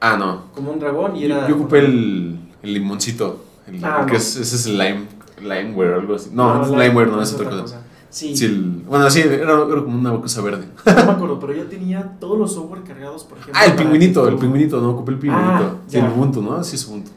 Ah, 0.00 0.16
no. 0.18 0.44
Como 0.54 0.72
un 0.72 0.78
dragón 0.80 1.14
y 1.16 1.20
Yo, 1.20 1.26
era. 1.36 1.48
yo 1.48 1.54
ocupé 1.56 1.78
el, 1.80 2.38
el 2.62 2.72
limoncito. 2.74 3.44
Ah, 3.82 4.04
que 4.06 4.12
no. 4.12 4.18
es, 4.18 4.36
ese 4.36 4.56
es 4.56 4.66
el 4.66 4.78
lime, 4.78 5.06
limeware 5.40 5.92
o 5.92 6.00
algo 6.00 6.14
así. 6.16 6.30
No, 6.32 6.66
la- 6.66 6.84
limeware, 6.84 7.08
no, 7.08 7.22
es 7.22 7.32
otra 7.34 7.50
cosa. 7.50 7.82
Sí, 8.08 8.36
Sí, 8.36 8.46
el- 8.46 8.82
bueno, 8.88 9.08
sí, 9.08 9.20
era, 9.20 9.34
era 9.36 9.54
como 9.66 9.96
una 9.96 10.20
cosa 10.20 10.42
verde. 10.42 10.66
no 10.86 10.94
me 10.94 11.00
acuerdo, 11.12 11.38
pero 11.38 11.54
ya 11.54 11.68
tenía 11.68 12.16
todos 12.18 12.36
los 12.36 12.52
software 12.52 12.82
cargados, 12.82 13.22
por 13.22 13.38
ejemplo. 13.38 13.60
Ah, 13.62 13.66
el 13.66 13.74
pingüinito, 13.76 14.26
el 14.26 14.36
pingüinito, 14.36 14.80
no, 14.80 14.90
ocupé 14.90 15.12
el 15.12 15.18
pingüinito. 15.20 15.48
Ah, 15.52 15.74
sí, 15.86 15.96
ya. 15.98 16.06
el 16.06 16.12
Ubuntu, 16.12 16.42
¿no? 16.42 16.64
Sí, 16.64 16.74
es 16.74 16.84
Ubuntu. 16.88 17.12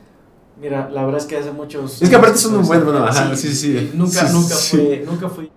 Mira, 0.62 0.90
la 0.92 1.04
verdad 1.06 1.20
es 1.20 1.26
que 1.26 1.38
hace 1.38 1.52
muchos. 1.52 2.00
Es 2.02 2.08
que 2.10 2.16
aparte 2.16 2.38
son 2.38 2.56
un 2.56 2.68
buen- 2.68 2.84
bueno, 2.84 3.04
ajá, 3.04 3.36
sí, 3.36 3.52
sí. 3.56 3.92
Nunca, 3.96 4.28
Sí, 4.28 4.34
nunca 4.34 4.54
sí. 4.56 4.78
fue, 4.78 5.04
nunca 5.10 5.30
fui 5.30 5.52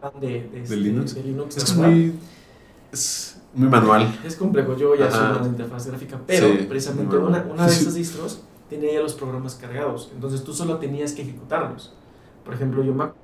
fan 0.00 0.12
de, 0.20 0.48
de, 0.52 0.62
este- 0.62 0.76
Linux? 0.76 1.14
de 1.14 1.22
Linux, 1.22 1.56
Es 1.56 1.76
muy, 1.76 2.14
es 2.92 3.40
muy 3.54 3.68
manual. 3.68 4.18
Es 4.24 4.36
complejo, 4.36 4.76
yo 4.76 4.94
ya 4.94 5.10
soy 5.10 5.20
Ajá. 5.20 5.32
más 5.34 5.42
de 5.44 5.48
interfaz 5.50 5.86
gráfica, 5.86 6.20
pero 6.26 6.46
Sí, 6.48 6.66
precisamente 6.68 7.16
una, 7.16 7.42
una 7.52 7.66
de 7.66 7.72
esas 7.72 7.94
distros 7.94 8.42
tenía 8.68 8.92
ya 8.92 9.00
los 9.00 9.14
programas 9.14 9.54
cargados, 9.54 10.10
entonces 10.14 10.44
tú 10.44 10.52
solo 10.52 10.76
tenías 10.78 11.12
que 11.12 11.22
ejecutarlos. 11.22 11.94
Por 12.44 12.54
ejemplo, 12.54 12.82
yo 12.82 12.92
me 12.94 13.04
acuerdo 13.04 13.18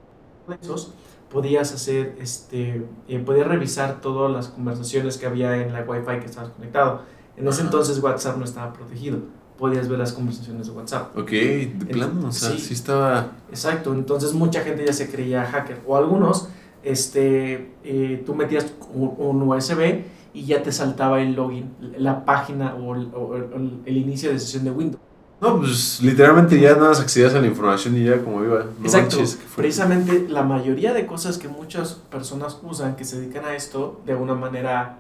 de 0.49 0.57
esos, 0.61 0.93
podías 1.31 1.73
hacer, 1.73 2.17
este, 2.21 2.85
eh, 3.09 3.19
podías 3.21 3.47
revisar 3.47 4.01
todas 4.01 4.33
las 4.33 4.49
conversaciones 4.49 5.17
que 5.19 5.27
había 5.27 5.57
en 5.63 5.73
la 5.73 5.83
Wi-Fi 5.83 6.21
que 6.21 6.27
estabas 6.27 6.51
conectado. 6.51 7.03
En 7.37 7.47
ese 7.49 7.59
Ajá. 7.61 7.67
entonces 7.67 7.99
WhatsApp 8.03 8.37
no 8.39 8.45
estaba 8.45 8.73
protegido, 8.73 9.19
podías 9.59 9.89
ver 9.89 9.99
las 9.99 10.13
conversaciones 10.13 10.67
de 10.69 10.73
WhatsApp. 10.73 11.17
Ok, 11.17 11.31
de 11.31 11.87
plano, 11.91 12.29
o 12.29 12.33
sea, 12.33 12.51
sí. 12.51 12.59
sí, 12.59 12.75
estaba... 12.75 13.33
Exacto, 13.51 13.93
entonces 13.93 14.33
mucha 14.33 14.61
gente 14.63 14.85
ya 14.87 14.93
se 14.93 15.11
creía 15.11 15.45
hacker. 15.45 15.81
O 15.87 15.97
algunos, 15.97 16.49
este, 16.85 17.73
eh, 17.85 18.23
tú 18.27 18.35
metías 18.35 18.67
un, 18.93 19.15
un 19.19 19.43
USB 19.43 20.03
y 20.33 20.45
ya 20.47 20.63
te 20.63 20.73
saltaba 20.73 21.21
el 21.23 21.35
login, 21.35 21.71
la 21.99 22.25
página 22.25 22.75
o 22.75 22.95
el, 22.95 23.09
o 23.15 23.37
el- 23.37 23.81
el 23.85 23.97
inicio 23.97 24.31
de 24.31 24.39
sesión 24.39 24.65
de 24.65 24.71
Windows. 24.71 25.01
No, 25.41 25.59
pues 25.59 26.01
literalmente 26.03 26.59
ya 26.59 26.75
nada 26.75 26.89
más 26.91 27.01
accedías 27.01 27.35
a 27.35 27.41
la 27.41 27.47
información 27.47 27.97
y 27.97 28.05
ya 28.05 28.23
como 28.23 28.43
iba. 28.43 28.61
No 28.79 28.85
Exacto, 28.85 29.17
manches, 29.17 29.39
precisamente 29.55 30.27
la 30.29 30.43
mayoría 30.43 30.93
de 30.95 31.07
cosas 31.07 31.39
que 31.39 31.49
muchas 31.49 31.95
personas 32.11 32.59
usan, 32.63 32.97
que 32.97 33.05
se 33.05 33.21
dedican 33.21 33.45
a 33.45 33.55
esto 33.55 34.01
de 34.07 34.15
una 34.15 34.35
manera 34.35 34.99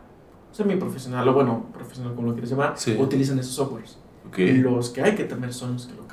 semi-profesional, 0.52 1.26
o 1.28 1.32
bueno, 1.32 1.66
profesional 1.72 2.14
como 2.14 2.28
lo 2.28 2.32
quieres 2.34 2.50
llamar, 2.50 2.74
Sí. 2.76 2.96
utilizan 2.98 3.38
esos 3.38 3.54
softwares. 3.54 3.96
Los 4.36 4.90
que 4.90 5.02
hay 5.02 5.14
que 5.14 5.24
temer 5.24 5.52
son 5.52 5.74
los 5.74 5.86
que 5.86 5.94
lo. 5.94 6.03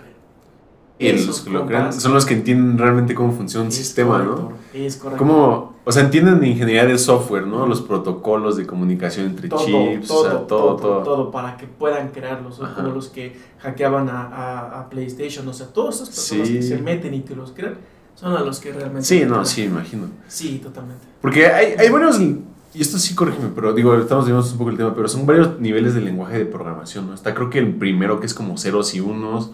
Y 1.05 1.09
esos 1.09 1.27
los 1.27 1.41
que 1.41 1.49
lo 1.49 1.59
compas- 1.61 1.67
crean 1.67 1.93
son 1.93 2.13
los 2.13 2.25
que 2.25 2.33
entienden 2.35 2.77
realmente 2.77 3.13
cómo 3.15 3.31
funciona 3.31 3.65
un 3.65 3.71
sistema, 3.71 4.19
correcto, 4.19 4.51
¿no? 4.73 4.79
Es 4.79 4.95
correcto. 4.97 5.17
Como, 5.25 5.71
O 5.83 5.91
sea, 5.91 6.03
entienden 6.03 6.39
de 6.39 6.47
ingeniería 6.47 6.85
de 6.85 6.97
software, 6.97 7.47
¿no? 7.47 7.65
Los 7.65 7.81
protocolos 7.81 8.55
de 8.57 8.67
comunicación 8.67 9.25
entre 9.25 9.49
todo, 9.49 9.65
chips, 9.65 10.07
todo, 10.07 10.19
o 10.19 10.23
sea, 10.23 10.31
todo, 10.47 10.75
todo, 10.75 11.03
todo. 11.03 11.31
para 11.31 11.57
que 11.57 11.65
puedan 11.67 12.09
crearlos, 12.09 12.59
o 12.59 12.73
como 12.75 12.89
los 12.89 13.09
que 13.09 13.35
hackeaban 13.59 14.07
a, 14.09 14.21
a, 14.27 14.79
a 14.81 14.89
PlayStation, 14.89 15.47
o 15.47 15.53
sea, 15.53 15.67
todas 15.67 15.95
esas 15.95 16.09
personas 16.09 16.47
Sí. 16.47 16.53
que 16.55 16.61
se 16.61 16.77
meten 16.77 17.13
y 17.15 17.21
que 17.21 17.35
los 17.35 17.51
crean, 17.51 17.75
son 18.15 18.33
a 18.35 18.41
los 18.41 18.59
que 18.59 18.71
realmente... 18.71 19.03
Sí, 19.07 19.23
no, 19.27 19.43
sí, 19.43 19.63
imagino. 19.63 20.07
Sí, 20.27 20.59
totalmente. 20.63 21.03
Porque 21.21 21.47
hay, 21.47 21.73
hay 21.79 21.89
varios, 21.89 22.19
y 22.21 22.79
esto 22.79 22.97
sí 22.99 23.15
corrígeme, 23.15 23.49
pero 23.55 23.73
digo, 23.73 23.95
estamos 23.95 24.25
viendo 24.25 24.45
un 24.45 24.57
poco 24.57 24.69
el 24.69 24.77
tema, 24.77 24.93
pero 24.93 25.07
son 25.07 25.25
varios 25.25 25.59
niveles 25.59 25.95
de 25.95 26.01
lenguaje 26.01 26.37
de 26.37 26.45
programación, 26.45 27.07
¿no? 27.07 27.13
Está 27.15 27.33
creo 27.33 27.49
que 27.49 27.57
el 27.59 27.73
primero 27.75 28.19
que 28.19 28.27
es 28.27 28.33
como 28.35 28.55
ceros 28.57 28.93
y 28.93 28.99
unos, 28.99 29.49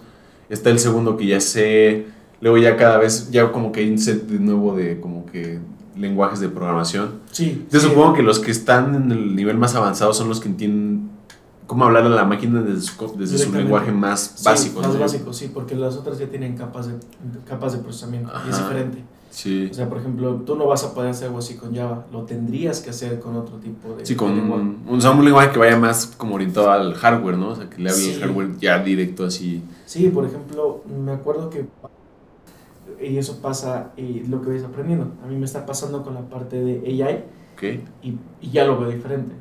está 0.49 0.69
el 0.69 0.79
segundo 0.79 1.17
que 1.17 1.27
ya 1.27 1.39
sé, 1.41 2.05
luego 2.41 2.57
ya 2.57 2.77
cada 2.77 2.97
vez, 2.97 3.29
ya 3.31 3.51
como 3.51 3.71
que 3.71 3.81
hay 3.81 3.89
un 3.91 3.97
set 3.99 4.27
de 4.27 4.39
nuevo 4.39 4.75
de 4.75 4.99
como 4.99 5.25
que 5.25 5.59
lenguajes 5.95 6.39
de 6.39 6.49
programación. 6.49 7.19
Sí. 7.31 7.65
Yo 7.71 7.79
sí. 7.79 7.87
supongo 7.87 8.13
que 8.13 8.23
los 8.23 8.39
que 8.39 8.51
están 8.51 8.95
en 8.95 9.11
el 9.11 9.35
nivel 9.35 9.57
más 9.57 9.75
avanzado 9.75 10.13
son 10.13 10.29
los 10.29 10.39
que 10.39 10.47
entienden 10.49 11.09
cómo 11.65 11.85
hablar 11.85 12.05
a 12.05 12.09
la 12.09 12.23
máquina 12.23 12.61
desde 12.61 12.81
su, 12.81 13.17
desde 13.17 13.37
su 13.37 13.51
lenguaje 13.53 13.91
más 13.91 14.33
Sí, 14.35 14.45
básico. 14.45 14.81
Más 14.81 14.93
¿no? 14.93 14.99
básico, 14.99 15.33
sí, 15.33 15.51
porque 15.53 15.75
las 15.75 15.95
otras 15.95 16.17
ya 16.17 16.27
tienen 16.27 16.55
capas 16.55 16.87
de, 16.87 16.93
capas 17.45 17.73
de 17.73 17.79
procesamiento 17.79 18.31
y 18.45 18.49
es 18.49 18.57
diferente. 18.57 19.03
Sí. 19.29 19.67
O 19.69 19.73
sea, 19.73 19.87
por 19.89 19.99
ejemplo, 19.99 20.35
tú 20.45 20.55
no 20.55 20.65
vas 20.65 20.83
a 20.83 20.93
poder 20.93 21.11
hacer 21.11 21.27
algo 21.27 21.39
así 21.39 21.55
con 21.55 21.75
Java, 21.75 22.05
lo 22.11 22.23
tendrías 22.23 22.79
que 22.81 22.89
hacer 22.89 23.19
con 23.19 23.35
otro 23.35 23.57
tipo 23.57 23.93
de, 23.95 24.05
Sí, 24.05 24.13
de 24.13 24.17
con 24.17 24.31
un, 24.31 24.81
un, 24.87 25.05
un 25.05 25.25
lenguaje 25.25 25.51
que 25.51 25.59
vaya 25.59 25.77
más 25.77 26.07
como 26.17 26.35
orientado 26.35 26.71
al 26.71 26.93
hardware, 26.95 27.37
¿no? 27.37 27.49
O 27.49 27.55
sea, 27.55 27.69
que 27.69 27.81
le 27.81 27.89
hable 27.89 28.01
Sí. 28.01 28.13
al 28.15 28.21
hardware 28.21 28.57
ya 28.59 28.79
directo 28.79 29.25
así. 29.25 29.61
Sí, 29.85 30.09
por 30.09 30.25
ejemplo, 30.25 30.83
me 31.05 31.11
acuerdo 31.11 31.49
que 31.49 31.65
y 33.01 33.17
eso 33.17 33.39
pasa 33.41 33.91
y 33.97 34.21
lo 34.27 34.41
que 34.41 34.49
vais 34.49 34.63
aprendiendo. 34.63 35.11
A 35.23 35.27
mí 35.27 35.35
me 35.35 35.45
está 35.45 35.65
pasando 35.65 36.03
con 36.03 36.13
la 36.15 36.21
parte 36.21 36.59
de 36.59 37.03
AI 37.03 37.23
¿Ok? 37.55 37.63
y, 38.01 38.15
y 38.41 38.51
ya 38.51 38.65
lo 38.65 38.79
veo 38.79 38.89
diferente. 38.89 39.35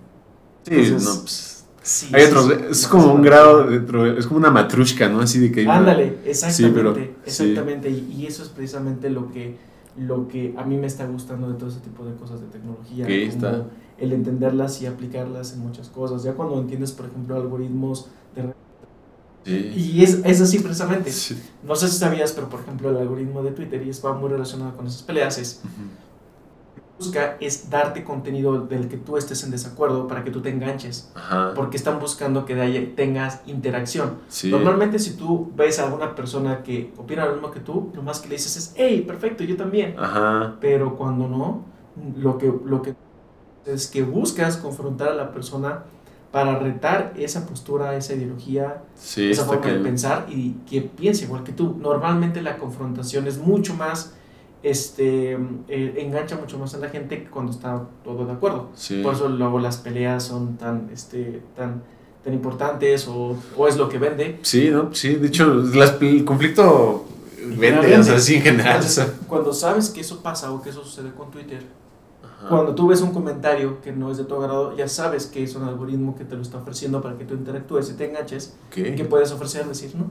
Sí, 0.65 0.75
Entonces, 0.75 1.05
no, 1.09 1.21
pues. 1.23 1.53
Sí, 1.83 2.09
Hay 2.13 2.25
otros, 2.25 2.51
es 2.69 2.87
como 2.89 3.13
un 3.15 3.23
grado 3.23 3.63
dentro, 3.69 4.05
es 4.05 4.27
como 4.27 4.39
una 4.41 4.51
matrushka, 4.51 5.09
¿no? 5.09 5.21
Así 5.21 5.39
de 5.39 5.53
que 5.53 5.63
una- 5.63 5.77
Ándale, 5.77 6.17
exactamente, 6.25 6.77
pero- 6.77 6.95
sí. 6.97 7.11
exactamente. 7.25 7.89
Y, 7.89 8.13
y 8.19 8.27
eso 8.27 8.43
es 8.43 8.49
precisamente 8.49 9.09
lo 9.09 9.31
que, 9.31 9.57
lo 9.99 10.29
que 10.29 10.55
a 10.57 10.65
mí 10.65 10.77
me 10.77 10.87
está 10.87 11.07
gustando 11.07 11.49
de 11.49 11.55
todo 11.55 11.69
ese 11.69 11.81
tipo 11.81 12.05
de 12.05 12.15
cosas 12.15 12.41
de 12.41 12.47
tecnología. 12.49 13.05
Como 13.07 13.17
está. 13.17 13.67
El 13.99 14.13
entenderlas 14.13 14.83
y 14.83 14.87
aplicarlas 14.87 15.55
en 15.55 15.61
muchas 15.61 15.89
cosas. 15.89 16.23
Ya 16.23 16.35
cuando 16.35 16.61
entiendes, 16.61 16.93
por 16.93 17.07
ejemplo, 17.07 17.37
algoritmos 17.37 18.09
de... 18.35 18.53
Sí. 19.45 19.73
Y 19.95 20.03
es, 20.03 20.21
es 20.25 20.41
así 20.41 20.59
precisamente. 20.59 21.11
Sí. 21.11 21.41
No 21.63 21.77
sé 21.77 21.89
si 21.89 21.99
sabías, 21.99 22.33
pero 22.33 22.49
por 22.49 22.61
ejemplo 22.61 22.91
el 22.91 22.97
algoritmo 22.97 23.43
de 23.43 23.53
Twitter, 23.53 23.81
y 23.81 23.91
va 24.01 24.13
muy 24.13 24.29
relacionado 24.29 24.77
con 24.77 24.87
esas 24.87 25.03
peleas, 25.03 25.39
es. 25.39 25.63
Busca 26.99 27.37
es 27.41 27.69
darte 27.71 28.05
contenido 28.05 28.61
del 28.61 28.89
que 28.89 28.97
tú 28.97 29.17
estés 29.17 29.45
en 29.45 29.51
desacuerdo 29.51 30.09
para 30.09 30.25
que 30.25 30.31
tú 30.31 30.41
te 30.41 30.51
enganches. 30.51 31.11
Ajá. 31.15 31.53
Porque 31.55 31.77
están 31.77 31.99
buscando 32.01 32.45
que 32.45 32.55
de 32.55 32.63
ahí 32.63 32.93
tengas 32.97 33.41
interacción. 33.47 34.19
Sí. 34.29 34.51
Normalmente 34.51 34.99
si 34.99 35.17
tú 35.17 35.53
ves 35.55 35.79
a 35.79 35.85
alguna 35.85 36.15
persona 36.15 36.63
que 36.63 36.93
opina 36.97 37.27
lo 37.27 37.33
mismo 37.33 37.51
que 37.51 37.61
tú, 37.61 37.91
lo 37.95 38.03
más 38.03 38.21
que 38.21 38.29
le 38.29 38.37
dices 38.37 38.57
es, 38.57 38.75
hey, 38.77 39.05
perfecto, 39.07 39.45
yo 39.45 39.57
también. 39.57 39.95
Ajá. 39.99 40.57
Pero 40.61 40.97
cuando 40.97 41.29
no, 41.29 41.65
lo 42.17 42.39
que, 42.39 42.53
lo 42.65 42.83
que 42.83 42.95
es 43.67 43.89
que 43.89 44.03
buscas 44.03 44.57
confrontar 44.57 45.09
a 45.09 45.15
la 45.15 45.33
persona 45.33 45.85
para 46.31 46.59
retar 46.59 47.15
esa 47.17 47.47
postura, 47.47 47.97
esa 47.97 48.15
ideología, 48.15 48.83
Sí, 48.95 49.31
esa 49.31 49.45
forma 49.45 49.67
de 49.67 49.79
pensar 49.79 50.27
y 50.29 50.53
que 50.69 50.83
piense 50.83 51.25
igual 51.25 51.43
que 51.45 51.53
tú. 51.53 51.77
Normalmente 51.81 52.43
la 52.43 52.59
confrontación 52.59 53.27
es 53.27 53.39
mucho 53.39 53.75
más, 53.75 54.15
este, 54.71 55.33
eh, 55.69 55.95
engancha 55.99 56.37
mucho 56.37 56.59
más 56.59 56.75
a 56.75 56.79
la 56.79 56.89
gente 56.89 57.23
que 57.23 57.31
cuando 57.31 57.53
está 57.53 57.85
todo 58.03 58.27
de 58.27 58.33
acuerdo. 58.33 58.71
Sí. 58.75 59.01
Por 59.03 59.15
eso 59.15 59.29
luego 59.29 59.59
las 59.61 59.77
peleas 59.79 60.25
son 60.25 60.57
tan, 60.57 60.91
este, 60.93 61.43
tan, 61.57 61.83
tan 62.25 62.35
importantes 62.35 63.07
o, 63.07 63.37
o 63.57 63.69
es 63.69 63.77
lo 63.77 63.89
que 63.89 63.99
vende. 63.99 64.39
Sí, 64.43 64.71
¿no? 64.71 64.93
Sí, 64.95 65.15
de 65.15 65.29
hecho, 65.29 65.47
las- 65.55 66.01
el 66.03 66.25
conflicto 66.25 67.05
vende, 67.57 67.97
o 67.97 68.03
sea, 68.03 68.19
sí, 68.19 68.35
en 68.37 68.43
general. 68.43 68.81
o 68.81 68.83
sea. 68.83 69.05
Entonces, 69.05 69.27
cuando 69.29 69.53
sabes 69.53 69.91
que 69.91 70.01
eso 70.01 70.21
pasa 70.23 70.51
o 70.53 70.61
que 70.61 70.71
eso 70.71 70.83
sucede 70.83 71.13
con 71.13 71.31
Twitter, 71.31 71.63
Ajá. 72.25 72.49
cuando 72.49 72.75
tú 72.75 72.89
ves 72.89 73.01
un 73.03 73.13
comentario 73.13 73.81
que 73.81 73.93
no 73.93 74.11
es 74.11 74.19
de 74.19 74.25
tu 74.25 74.35
agrado, 74.35 74.77
ya 74.77 74.89
sabes 74.89 75.27
que 75.27 75.45
es 75.45 75.55
un 75.55 75.63
algoritmo 75.63 76.17
que 76.17 76.25
te 76.25 76.35
lo 76.35 76.43
está 76.43 76.59
ofreciendo 76.59 77.01
para 77.01 77.17
que 77.17 77.25
tú 77.25 77.35
interactúes 77.35 77.89
y 77.91 77.95
te 77.95 78.09
enganches. 78.09 78.57
Ok. 78.69 78.75
¿Qué 78.97 79.07
puedes 79.09 79.31
ofrecer? 79.31 79.65
Decir, 79.67 79.95
no, 79.95 80.11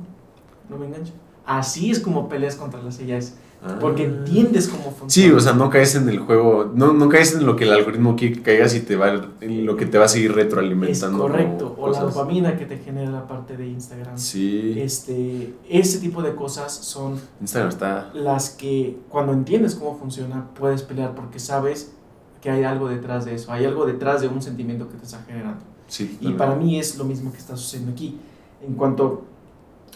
no 0.69 0.77
me 0.77 0.85
engancho. 0.85 1.11
Así 1.45 1.91
es 1.91 1.99
como 1.99 2.27
peleas 2.29 2.55
contra 2.55 2.81
las 2.81 2.99
ellas. 2.99 3.35
Ah. 3.63 3.77
Porque 3.79 4.03
entiendes 4.05 4.67
cómo 4.67 4.91
funciona. 4.91 5.09
Sí, 5.29 5.31
o 5.35 5.39
sea, 5.39 5.53
no 5.53 5.71
caes 5.71 5.95
en 5.95 6.07
el 6.07 6.19
juego, 6.19 6.71
no, 6.75 6.93
no 6.93 7.09
caes 7.09 7.33
en 7.33 7.47
lo 7.47 7.55
que 7.55 7.63
el 7.63 7.71
algoritmo 7.73 8.15
quiere 8.15 8.35
que 8.35 8.41
caigas 8.43 8.75
y 8.75 8.81
te 8.81 8.95
va, 8.95 9.27
en 9.41 9.65
lo 9.65 9.75
que 9.75 9.87
te 9.87 9.97
va 9.97 10.05
a 10.05 10.07
seguir 10.07 10.31
Es 10.31 10.35
retroalimentando. 10.35 11.17
correcto. 11.17 11.75
O 11.79 11.89
la 11.89 12.01
dopamina 12.01 12.57
que 12.57 12.65
te 12.65 12.77
genera 12.77 13.09
la 13.09 13.27
parte 13.27 13.57
de 13.57 13.67
Instagram. 13.67 14.15
Sí, 14.17 14.75
Este, 14.77 15.55
ese 15.67 15.97
tipo 15.99 16.21
de 16.21 16.35
cosas 16.35 16.73
son 16.73 17.19
Instagram 17.41 17.69
está... 17.69 18.11
las 18.13 18.51
que 18.51 18.99
cuando 19.09 19.33
entiendes 19.33 19.73
cómo 19.73 19.97
funciona 19.97 20.47
puedes 20.59 20.83
pelear 20.83 21.15
porque 21.15 21.39
sabes 21.39 21.93
que 22.41 22.51
hay 22.51 22.63
algo 22.65 22.87
detrás 22.87 23.25
de 23.25 23.33
eso, 23.33 23.51
hay 23.51 23.65
algo 23.65 23.87
detrás 23.87 24.21
de 24.21 24.27
un 24.27 24.43
sentimiento 24.43 24.87
que 24.89 24.97
te 24.97 25.05
está 25.05 25.23
generando. 25.25 25.61
Sí, 25.87 26.17
Y 26.21 26.33
para 26.33 26.55
mí 26.55 26.77
es 26.79 26.97
lo 26.97 27.05
mismo 27.05 27.31
que 27.31 27.37
está 27.39 27.55
sucediendo 27.57 27.93
aquí. 27.93 28.19
En 28.65 28.75
cuanto, 28.75 29.23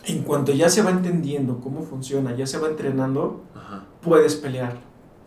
en 0.06 0.24
cuanto 0.24 0.52
ya 0.52 0.70
se 0.70 0.82
va 0.82 0.92
entendiendo 0.92 1.60
cómo 1.60 1.84
funciona, 1.84 2.36
ya 2.36 2.46
se 2.48 2.58
va 2.58 2.68
entrenando, 2.70 3.44
Ajá. 3.56 3.84
puedes 4.02 4.36
pelear. 4.36 4.78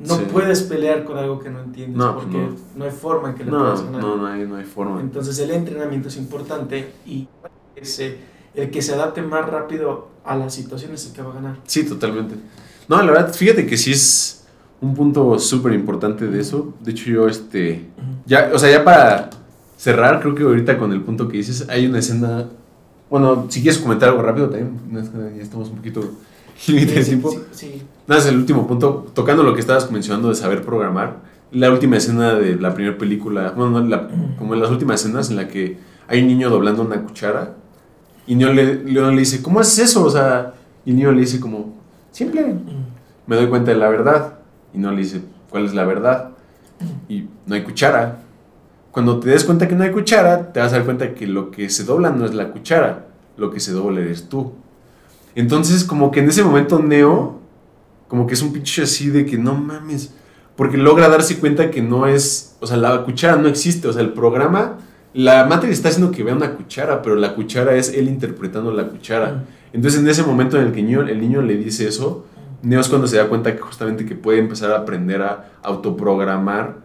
No 0.00 0.16
Sí. 0.16 0.24
puedes 0.32 0.62
pelear 0.62 1.04
con 1.04 1.16
algo 1.16 1.38
que 1.38 1.48
no 1.50 1.60
entiendes 1.60 1.96
No, 1.96 2.14
pues 2.14 2.24
porque 2.26 2.38
no. 2.38 2.56
no. 2.76 2.84
hay 2.84 2.90
forma 2.90 3.28
en 3.30 3.34
que 3.36 3.44
le 3.44 3.50
No, 3.52 3.58
puedas 3.60 3.84
ganar. 3.84 4.00
no, 4.02 4.16
no 4.16 4.26
hay, 4.26 4.46
no 4.46 4.56
hay 4.56 4.64
forma. 4.64 5.00
Entonces 5.00 5.38
el 5.38 5.50
entrenamiento 5.52 6.08
es 6.08 6.16
importante 6.16 6.92
y 7.06 7.28
ese, 7.76 8.18
el 8.54 8.70
que 8.70 8.82
se 8.82 8.94
adapte 8.94 9.22
más 9.22 9.48
rápido 9.48 10.08
a 10.24 10.34
las 10.36 10.54
situaciones 10.54 11.02
es 11.02 11.10
el 11.10 11.12
que 11.16 11.22
va 11.22 11.30
a 11.30 11.34
ganar. 11.34 11.56
Sí, 11.66 11.84
totalmente. 11.84 12.34
No, 12.88 13.00
la 13.00 13.12
verdad, 13.12 13.32
fíjate 13.32 13.64
que 13.66 13.76
sí 13.76 13.92
es 13.92 14.44
un 14.80 14.94
punto 14.94 15.38
súper 15.38 15.72
importante 15.74 16.26
de 16.26 16.40
eso. 16.40 16.74
De 16.80 16.90
hecho, 16.90 17.08
yo, 17.10 17.28
este, 17.28 17.86
ya, 18.26 18.50
o 18.52 18.58
sea, 18.58 18.70
ya 18.70 18.82
para 18.84 19.30
cerrar, 19.76 20.20
creo 20.20 20.34
que 20.34 20.42
ahorita 20.42 20.78
con 20.78 20.92
el 20.92 21.02
punto 21.02 21.28
que 21.28 21.36
dices, 21.36 21.68
hay 21.68 21.86
una 21.86 22.00
escena, 22.00 22.48
bueno, 23.12 23.46
si 23.50 23.60
quieres 23.62 23.78
comentar 23.78 24.08
algo 24.08 24.22
rápido 24.22 24.48
también, 24.48 24.80
ya 25.36 25.42
estamos 25.42 25.68
un 25.68 25.76
poquito 25.76 26.00
límite 26.66 26.94
de 26.94 27.04
tiempo. 27.04 27.30
sí, 27.30 27.38
sí. 27.52 27.82
Nada, 28.06 28.20
es 28.20 28.26
el 28.26 28.36
último 28.38 28.66
punto, 28.66 29.06
tocando 29.14 29.42
lo 29.42 29.54
que 29.54 29.60
estabas 29.60 29.90
mencionando 29.90 30.28
de 30.30 30.34
saber 30.34 30.62
programar. 30.62 31.18
La 31.52 31.70
última 31.70 31.98
escena 31.98 32.34
de 32.34 32.56
la 32.56 32.74
primera 32.74 32.96
película, 32.96 33.52
bueno, 33.54 33.80
no, 33.80 33.86
la- 33.86 34.08
como 34.38 34.54
en 34.54 34.60
las 34.60 34.70
últimas 34.70 35.00
escenas 35.04 35.28
en 35.30 35.36
la 35.36 35.46
que 35.48 35.76
hay 36.08 36.22
un 36.22 36.26
niño 36.28 36.48
doblando 36.48 36.82
una 36.82 37.02
cuchara 37.02 37.54
y 38.26 38.34
Neo 38.34 38.52
le, 38.52 38.82
le 38.84 39.10
dice, 39.18 39.42
¿cómo 39.42 39.60
haces 39.60 39.90
eso? 39.90 40.04
O 40.04 40.10
sea, 40.10 40.54
y 40.86 40.90
el 40.90 40.96
niño 40.96 41.12
le 41.12 41.20
dice 41.20 41.38
como, 41.40 41.74
simple, 42.10 42.54
me 43.26 43.36
doy 43.36 43.46
cuenta 43.48 43.70
de 43.72 43.76
la 43.76 43.88
verdad. 43.88 44.38
Y 44.72 44.78
no 44.78 44.90
le 44.90 44.98
dice, 44.98 45.20
¿cuál 45.50 45.66
es 45.66 45.74
la 45.74 45.84
verdad? 45.84 46.30
Y 47.08 47.24
no 47.46 47.54
hay 47.54 47.62
cuchara. 47.62 48.22
Cuando 48.93 49.18
te 49.20 49.30
des 49.30 49.45
cuenta 49.45 49.66
que 49.66 49.74
no 49.74 49.84
hay 49.84 49.90
cuchara, 49.90 50.53
te 50.53 50.61
vas 50.61 50.70
a 50.72 50.76
dar 50.76 50.84
cuenta 50.84 51.14
que 51.14 51.26
lo 51.26 51.51
que 51.51 51.70
se 51.70 51.84
dobla 51.84 52.11
no 52.11 52.26
es 52.26 52.34
la 52.34 52.51
cuchara, 52.51 53.07
lo 53.38 53.51
que 53.51 53.59
se 53.59 53.72
dobla 53.72 54.03
eres 54.03 54.28
tú. 54.28 54.53
Entonces, 55.34 55.84
como 55.84 56.11
que 56.11 56.20
en 56.20 56.28
ese 56.28 56.45
momento 56.45 56.78
Neo, 56.78 57.40
como 58.07 58.26
que 58.26 58.34
es 58.34 58.43
un 58.43 58.53
pinche 58.53 58.82
así 58.82 59.09
de 59.09 59.24
que 59.24 59.38
no 59.38 59.55
mames, 59.55 60.12
porque 60.57 60.76
logra 60.76 61.09
darse 61.09 61.38
cuenta 61.38 61.70
que 61.70 61.80
no 61.80 62.07
es, 62.07 62.55
o 62.61 62.66
sea, 62.66 62.76
la 62.76 63.03
cuchara 63.05 63.36
no 63.36 63.49
existe, 63.49 63.88
o 63.88 63.95
sea, 63.95 64.03
el 64.03 64.12
programa, 64.12 64.76
la 65.14 65.47
Matrix 65.47 65.72
está 65.72 65.88
haciendo 65.88 66.11
que 66.11 66.22
vea 66.22 66.34
una 66.34 66.55
cuchara, 66.55 67.01
pero 67.01 67.16
la 67.16 67.34
cuchara 67.34 67.74
es 67.74 67.95
él 67.95 68.09
interpretando 68.09 68.72
la 68.72 68.88
cuchara. 68.88 69.45
Entonces, 69.72 70.01
en 70.01 70.09
ese 70.09 70.22
momento 70.22 70.59
en 70.59 70.66
el 70.66 70.72
que 70.72 70.80
el 70.80 70.86
niño, 70.86 71.01
el 71.01 71.18
niño 71.18 71.40
le 71.40 71.57
dice 71.57 71.88
eso, 71.88 72.26
Neo 72.61 72.80
es 72.80 72.90
cuando 72.90 73.07
se 73.07 73.16
da 73.16 73.26
cuenta 73.26 73.57
que 73.57 73.62
justamente 73.62 74.05
que 74.05 74.16
puede 74.16 74.38
empezar 74.38 74.70
a 74.72 74.76
aprender 74.80 75.22
a 75.22 75.53
autoprogramar 75.62 76.76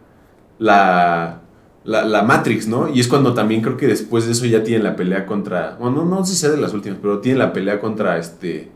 la, 0.58 1.42
la, 1.88 2.04
la 2.04 2.22
Matrix, 2.22 2.68
¿no? 2.68 2.90
Y 2.90 3.00
es 3.00 3.08
cuando 3.08 3.34
también 3.34 3.62
creo 3.62 3.78
que 3.78 3.88
después 3.88 4.26
de 4.26 4.34
eso 4.34 4.46
ya 4.46 4.62
tiene 4.62 4.84
la 4.84 4.98
pelea 4.98 5.26
contra, 5.26 5.78
bueno, 5.80 6.04
no, 6.04 6.18
no 6.18 6.26
sé 6.26 6.34
si 6.34 6.42
sea 6.42 6.50
de 6.50 6.58
las 6.58 6.74
últimas, 6.74 7.00
pero 7.02 7.20
tiene 7.20 7.40
la 7.40 7.54
pelea 7.54 7.80
contra 7.80 8.18
este, 8.18 8.70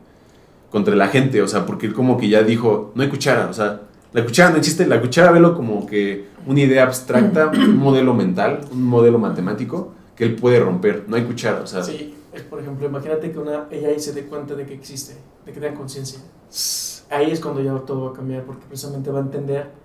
contra 0.72 0.96
la 0.96 1.10
gente, 1.10 1.42
o 1.42 1.48
sea, 1.48 1.66
porque 1.66 1.88
él 1.88 1.94
como 1.94 2.18
que 2.18 2.30
ya 2.30 2.42
dijo, 2.42 2.94
no 2.96 3.04
hay 3.04 3.10
cuchara, 3.10 3.48
o 3.50 3.54
sea, 3.54 3.82
la 4.14 4.24
cuchara 4.24 4.52
no 4.52 4.58
existe, 4.58 4.88
la 4.88 5.02
cuchara 5.02 5.32
velo 5.32 5.56
como 5.56 5.86
que 5.86 6.28
una 6.48 6.62
idea 6.62 6.84
abstracta, 6.84 7.48
un 7.54 7.78
modelo 7.78 8.14
mental, 8.14 8.62
un 8.72 8.82
modelo 8.82 9.20
matemático 9.20 9.92
que 10.16 10.24
él 10.24 10.36
puede 10.36 10.62
romper, 10.62 11.04
no 11.08 11.18
hay 11.18 11.26
cuchara, 11.26 11.60
o 11.60 11.68
sea, 11.68 11.84
Sí, 11.84 12.16
es 12.32 12.44
por 12.44 12.62
ejemplo, 12.62 12.88
imagínate 12.88 13.30
que 13.30 13.40
una 13.40 13.68
AI 13.70 14.00
se 14.00 14.14
dé 14.14 14.24
cuenta 14.24 14.56
de 14.56 14.66
que 14.66 14.74
existe, 14.74 15.18
de 15.46 15.52
que 15.52 15.60
tenga 15.60 15.76
conciencia. 15.76 16.22
Ahí 17.10 17.30
es 17.30 17.42
cuando 17.42 17.62
ya 17.62 17.74
todo 17.80 18.06
va 18.06 18.12
a 18.12 18.14
cambiar, 18.14 18.44
porque 18.46 18.64
precisamente 18.70 19.12
va 19.12 19.20
a 19.20 19.24
entender, 19.24 19.81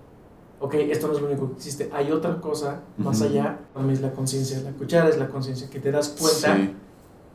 ok, 0.60 0.74
esto 0.74 1.08
no 1.08 1.14
es 1.14 1.20
lo 1.20 1.28
único 1.28 1.48
que 1.50 1.54
existe, 1.56 1.90
hay 1.92 2.10
otra 2.12 2.40
cosa 2.40 2.82
más 2.96 3.20
Ujú. 3.20 3.30
allá, 3.30 3.58
para 3.74 3.86
mí 3.86 3.92
es 3.92 4.00
la 4.00 4.12
conciencia, 4.12 4.60
la 4.60 4.70
cuchara 4.72 5.08
es 5.08 5.18
la 5.18 5.28
conciencia, 5.28 5.68
que 5.70 5.80
te 5.80 5.90
das 5.90 6.16
cuenta 6.18 6.56
sí, 6.56 6.74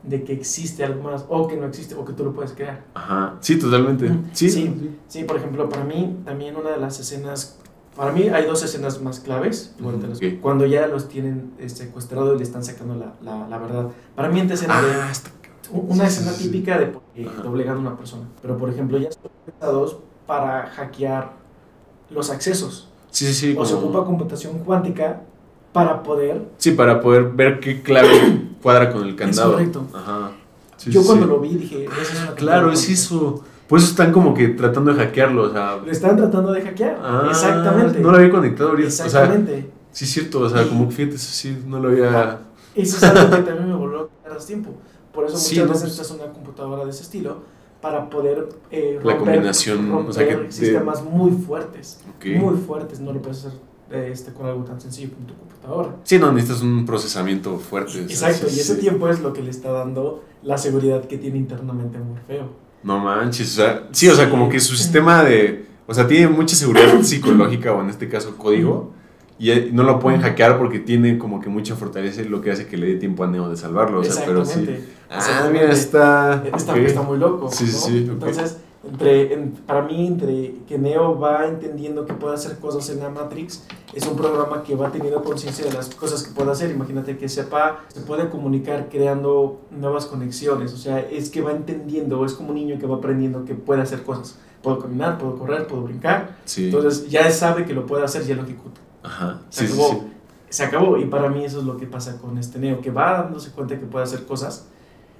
de 0.03 0.23
que 0.23 0.33
existe 0.33 0.83
algo 0.83 1.03
más, 1.03 1.25
o 1.29 1.47
que 1.47 1.55
no 1.57 1.67
existe, 1.67 1.93
o 1.95 2.03
que 2.05 2.13
tú 2.13 2.23
lo 2.23 2.33
puedes 2.33 2.53
crear. 2.53 2.83
ajá, 2.93 3.37
sí, 3.41 3.57
totalmente, 3.59 4.09
sí, 4.33 4.49
sí. 4.49 4.97
Sí, 5.07 5.23
por 5.23 5.37
ejemplo, 5.37 5.69
para 5.69 5.83
mí 5.83 6.17
también 6.25 6.55
una 6.55 6.71
de 6.71 6.77
las 6.77 6.99
escenas 6.99 7.57
Para 7.95 8.13
mí 8.13 8.29
hay 8.29 8.45
dos 8.45 8.63
escenas 8.63 9.01
más 9.01 9.19
claves. 9.19 9.75
las- 9.79 10.17
Ok. 10.17 10.39
Cuando 10.41 10.65
ya 10.65 10.87
los 10.87 11.09
tienen 11.09 11.51
eh, 11.59 11.67
secuestrados 11.67 12.35
y 12.35 12.37
le 12.37 12.43
están 12.43 12.63
sacando 12.63 12.95
la, 12.95 13.13
la, 13.21 13.45
la 13.49 13.57
verdad. 13.57 13.89
Para 14.15 14.29
mí, 14.29 14.39
esta 14.39 14.53
escena 14.53 14.81
de- 14.81 14.93
Ah, 14.93 15.09
está 15.11 15.29
una 15.73 16.09
Sí, 16.09 16.21
escena 16.21 16.37
típica 16.37 16.77
de 16.79 16.93
eh, 17.15 17.29
doblegar 17.43 17.75
a 17.75 17.79
una 17.79 17.97
persona. 17.97 18.23
Pero, 18.41 18.57
por 18.57 18.69
ejemplo, 18.69 18.97
ya 18.97 19.09
son 19.11 19.99
para 20.25 20.67
hackear 20.67 21.33
los 22.09 22.29
accesos. 22.29 22.90
Sí, 23.11 23.27
sí, 23.27 23.33
sí. 23.33 23.55
O 23.57 23.63
se 23.65 23.75
como- 23.75 23.87
ocupa 23.87 24.05
computación 24.05 24.59
cuántica 24.59 25.21
para 25.73 26.01
poder... 26.03 26.41
Sí, 26.57 26.71
para 26.71 26.99
poder 26.99 27.29
ver 27.29 27.59
qué 27.59 27.81
clave 27.81 28.47
cuadra 28.61 28.91
con 28.91 29.03
el 29.07 29.15
candado. 29.15 29.53
correcto. 29.53 29.85
Ajá. 29.93 30.31
Sí, 30.77 30.89
Yo 30.91 31.01
sí, 31.01 31.07
cuando 31.07 31.25
sí. 31.27 31.31
lo 31.31 31.39
vi 31.39 31.55
dije... 31.55 31.85
"Esa 31.85 32.01
es 32.13 32.21
una 32.23 32.35
Claro, 32.35 32.71
es 32.71 32.79
cuántica". 32.79 32.93
eso. 32.93 33.43
Por 33.67 33.79
eso 33.79 33.87
están 33.91 34.11
como 34.11 34.33
que 34.33 34.49
tratando 34.49 34.93
de 34.93 34.99
hackearlo, 34.99 35.43
o 35.43 35.49
sea. 35.51 35.77
Lo 35.77 35.89
están 35.91 36.17
tratando 36.17 36.51
de 36.51 36.61
hackear. 36.61 36.99
Ah, 37.01 37.27
Exactamente. 37.29 37.99
No 38.01 38.11
lo 38.11 38.17
había 38.17 38.29
conectado 38.31 38.71
ahorita. 38.71 38.87
O 38.89 38.91
sea, 38.91 39.05
Exactamente. 39.05 39.69
sí 39.91 40.03
es 40.05 40.11
cierto, 40.11 40.39
o 40.41 40.49
sea, 40.49 40.67
como 40.67 40.89
que 40.89 40.95
fíjate, 40.95 41.15
eso 41.15 41.31
sí, 41.31 41.57
no 41.67 41.79
lo 41.79 41.87
había. 41.89 42.39
Eso 42.75 42.97
es 42.97 43.03
algo 43.03 43.29
que 43.35 43.43
también 43.43 43.69
me 43.69 43.75
volvió 43.75 44.01
a 44.01 44.07
quitar 44.25 44.43
tiempo. 44.43 44.71
Por 45.13 45.25
eso 45.25 45.35
muchas 45.37 45.57
no, 45.67 45.73
veces 45.73 45.95
pues- 45.97 46.11
una 46.11 46.33
computadora 46.33 46.83
de 46.85 46.89
ese 46.91 47.03
estilo 47.03 47.37
para 47.81 48.09
poder 48.09 48.47
eh, 48.69 48.99
La 49.03 49.13
romper, 49.13 49.33
combinación, 49.33 49.91
o 49.91 49.95
romper 49.97 50.13
sea, 50.13 50.27
que 50.27 50.35
te- 50.35 50.51
sistemas 50.51 51.03
muy 51.03 51.31
fuertes. 51.31 51.99
Muy 52.25 52.55
fuertes. 52.57 52.99
No 52.99 53.11
lo 53.11 53.21
puedes 53.21 53.45
hacer 53.45 53.59
eh, 53.91 54.09
este, 54.11 54.31
con 54.33 54.45
algo 54.45 54.63
tan 54.63 54.79
sencillo 54.79 55.09
como 55.13 55.27
tu 55.27 55.33
computadora. 55.35 55.95
Sí, 56.03 56.19
no, 56.19 56.31
necesitas 56.31 56.61
un 56.61 56.85
procesamiento 56.85 57.57
fuerte. 57.57 58.01
Exacto, 58.01 58.45
y 58.47 58.59
ese 58.59 58.75
sí. 58.75 58.81
tiempo 58.81 59.09
es 59.09 59.19
lo 59.21 59.33
que 59.33 59.41
le 59.41 59.49
está 59.49 59.71
dando 59.71 60.23
la 60.43 60.57
seguridad 60.57 61.05
que 61.05 61.17
tiene 61.17 61.37
internamente 61.37 61.97
Morfeo. 61.99 62.49
No 62.83 62.99
manches, 62.99 63.51
o 63.53 63.61
sea, 63.61 63.87
sí, 63.91 64.07
o 64.09 64.15
sea, 64.15 64.29
como 64.29 64.47
que 64.49 64.59
su 64.59 64.75
sistema 64.75 65.23
de. 65.23 65.65
O 65.87 65.93
sea, 65.93 66.07
tiene 66.07 66.27
mucha 66.29 66.55
seguridad 66.55 66.87
psicológica 67.01 67.73
o 67.73 67.81
en 67.81 67.89
este 67.89 68.07
caso 68.07 68.37
código. 68.37 68.91
Y 69.41 69.49
eh, 69.49 69.69
no 69.73 69.81
lo 69.81 69.97
pueden 69.97 70.21
hackear 70.21 70.59
porque 70.59 70.77
tiene 70.77 71.17
como 71.17 71.41
que 71.41 71.49
mucha 71.49 71.75
fortaleza 71.75 72.21
y 72.21 72.25
lo 72.25 72.41
que 72.41 72.51
hace 72.51 72.67
que 72.67 72.77
le 72.77 72.85
dé 72.85 72.95
tiempo 72.97 73.23
a 73.23 73.27
Neo 73.27 73.49
de 73.49 73.57
salvarlo. 73.57 74.01
O 74.01 74.03
sea, 74.03 74.23
pero 74.23 74.45
sí. 74.45 74.59
Exactamente. 74.59 74.87
Ah, 75.09 75.49
mira, 75.51 75.71
está. 75.71 76.43
Está, 76.55 77.01
muy 77.01 77.17
loco. 77.17 77.49
Sí, 77.51 77.65
¿no? 77.65 77.71
sí. 77.71 78.07
Entonces, 78.07 78.57
entre, 78.87 79.33
en- 79.33 79.53
para 79.65 79.81
mí, 79.81 80.05
entre 80.05 80.53
que 80.67 80.77
Neo 80.77 81.19
va 81.19 81.47
entendiendo 81.47 82.05
que 82.05 82.13
puede 82.13 82.35
hacer 82.35 82.59
cosas 82.59 82.87
en 82.91 82.99
la 82.99 83.09
Matrix, 83.09 83.63
es 83.95 84.05
un 84.05 84.15
programa 84.15 84.61
que 84.61 84.75
va 84.75 84.91
teniendo 84.91 85.23
conciencia 85.23 85.65
de 85.65 85.73
las 85.73 85.89
cosas 85.95 86.21
que 86.21 86.31
puede 86.35 86.51
hacer. 86.51 86.69
Imagínate 86.69 87.17
que 87.17 87.27
sepa, 87.27 87.79
se 87.87 88.01
puede 88.01 88.29
comunicar 88.29 88.89
creando 88.91 89.61
nuevas 89.71 90.05
conexiones. 90.05 90.71
O 90.71 90.77
sea, 90.77 90.99
es 90.99 91.31
que 91.31 91.41
va 91.41 91.51
entendiendo, 91.51 92.23
es 92.25 92.33
como 92.33 92.49
un 92.49 92.55
niño 92.57 92.77
que 92.77 92.85
va 92.85 92.97
aprendiendo 92.97 93.43
que 93.43 93.55
puede 93.55 93.81
hacer 93.81 94.03
cosas. 94.03 94.37
Puedo 94.61 94.77
caminar, 94.77 95.17
puedo 95.17 95.39
correr, 95.39 95.65
puedo 95.65 95.81
brincar. 95.81 96.37
Sí. 96.45 96.65
Entonces, 96.65 97.09
ya 97.09 97.31
sabe 97.31 97.65
que 97.65 97.73
lo 97.73 97.87
puede 97.87 98.03
hacer, 98.03 98.23
ya 98.23 98.35
lo 98.35 98.43
ejecuta. 98.43 98.79
Ajá. 99.03 99.41
Se 99.49 99.67
Sí, 99.67 99.73
sí, 99.73 99.79
acabó. 99.81 99.89
sí. 100.01 100.07
Se 100.49 100.63
acabó. 100.63 100.97
Y 100.97 101.05
para 101.05 101.29
mí, 101.29 101.45
eso 101.45 101.59
es 101.59 101.65
lo 101.65 101.77
que 101.77 101.85
pasa 101.87 102.17
con 102.19 102.37
este 102.37 102.59
Neo, 102.59 102.81
que 102.81 102.91
va 102.91 103.13
dándose 103.23 103.51
cuenta 103.51 103.79
que 103.79 103.85
puede 103.85 104.03
hacer 104.03 104.25
cosas 104.25 104.67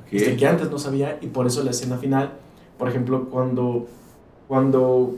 Ok. 0.02 0.08
este, 0.14 0.36
que 0.36 0.48
antes 0.48 0.70
no 0.70 0.78
sabía 0.78 1.18
y 1.22 1.28
por 1.28 1.48
eso 1.48 1.64
la 1.64 1.72
escena 1.72 1.98
final, 1.98 2.34
por 2.78 2.90
ejemplo, 2.90 3.30
cuando, 3.30 3.88
cuando 4.48 5.16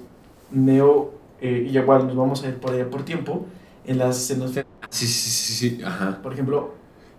Neo, 0.51 1.11
eh, 1.41 1.67
y 1.71 1.77
igual 1.77 2.05
nos 2.07 2.15
vamos 2.15 2.43
a 2.43 2.47
ir 2.49 2.55
por 2.57 2.73
allá 2.73 2.89
por 2.89 3.03
tiempo, 3.03 3.45
en 3.85 3.97
las 3.97 4.17
escenas, 4.17 4.51
finales, 4.51 4.67
Sí, 4.89 5.07
sí, 5.07 5.29
sí, 5.29 5.53
sí, 5.77 5.81
ajá. 5.83 6.19
por 6.21 6.33
ejemplo, 6.33 6.75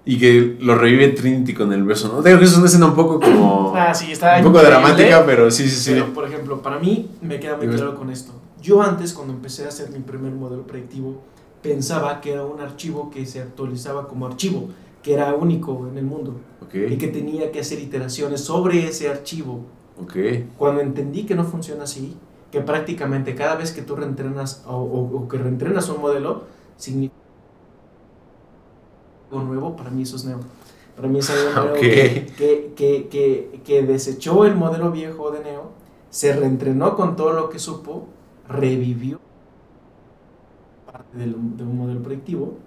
Y 0.06 0.18
que 0.18 0.56
lo 0.60 0.74
revive 0.76 1.08
Trinity 1.08 1.54
con 1.54 1.72
el 1.72 1.82
beso, 1.82 2.08
¿no? 2.08 2.22
Digo 2.22 2.38
que 2.38 2.44
es 2.44 2.54
una 2.56 2.66
escena 2.66 2.86
un 2.86 2.94
poco 2.94 3.18
como... 3.18 3.72
ah, 3.76 3.92
sí, 3.94 4.12
está 4.12 4.36
un 4.38 4.44
poco 4.44 4.62
dramática, 4.62 5.24
pero 5.26 5.50
sí, 5.50 5.64
sí, 5.68 5.76
sí. 5.76 5.90
pero, 5.92 6.12
por 6.12 6.26
ejemplo, 6.28 6.60
para 6.62 6.78
mí 6.78 7.10
me 7.22 7.40
queda 7.40 7.56
muy 7.56 7.68
claro 7.68 7.96
con 7.96 8.10
esto. 8.10 8.32
Yo 8.62 8.82
antes, 8.82 9.12
cuando 9.14 9.32
empecé 9.32 9.64
a 9.64 9.68
hacer 9.68 9.90
mi 9.90 9.98
primer 10.00 10.32
modelo 10.32 10.66
predictivo, 10.66 11.22
pensaba 11.64 12.20
que 12.20 12.32
era 12.34 12.44
un 12.44 12.60
archivo 12.60 13.10
que 13.10 13.24
se 13.26 13.40
actualizaba 13.40 14.06
como 14.06 14.26
archivo, 14.26 14.68
que 15.02 15.14
era 15.14 15.34
único 15.34 15.88
en 15.90 15.98
el 15.98 16.04
mundo 16.04 16.34
y 16.92 16.96
que 16.98 17.08
tenía 17.08 17.50
que 17.50 17.60
hacer 17.60 17.80
iteraciones 17.80 18.42
sobre 18.42 18.86
ese 18.86 19.08
archivo. 19.08 19.60
Cuando 20.58 20.80
entendí 20.82 21.24
que 21.24 21.34
no 21.34 21.44
funciona 21.44 21.84
así, 21.84 22.16
que 22.52 22.60
prácticamente 22.60 23.34
cada 23.34 23.56
vez 23.56 23.72
que 23.72 23.82
tú 23.82 23.96
reentrenas 23.96 24.62
o, 24.66 24.76
o- 24.76 25.18
o 25.24 25.28
que 25.28 25.38
reentrenas 25.38 25.88
un 25.88 26.00
modelo, 26.00 26.42
significa 26.76 27.14
algo 29.30 29.44
nuevo, 29.44 29.76
para 29.76 29.90
mí 29.90 30.02
eso 30.02 30.16
es 30.16 30.24
nuevo. 30.24 30.42
Para 30.96 31.08
mí 31.08 31.18
es 31.18 31.30
algo 31.30 31.50
nuevo 31.62 31.74
que, 32.36 32.72
que, 32.76 33.08
que, 33.10 33.60
que 33.64 33.82
desechó 33.82 34.44
el 34.44 34.54
modelo 34.54 34.90
viejo 34.92 35.30
de 35.30 35.40
Neo, 35.40 35.70
se 36.10 36.32
reentrenó 36.34 36.94
con 36.96 37.16
todo 37.16 37.32
lo 37.32 37.48
que 37.50 37.58
supo, 37.58 38.06
revivió 38.48 39.18
del- 41.16 41.56
de 41.56 41.62
un 41.64 41.76
modelo 41.78 42.02
predictivo 42.02 42.58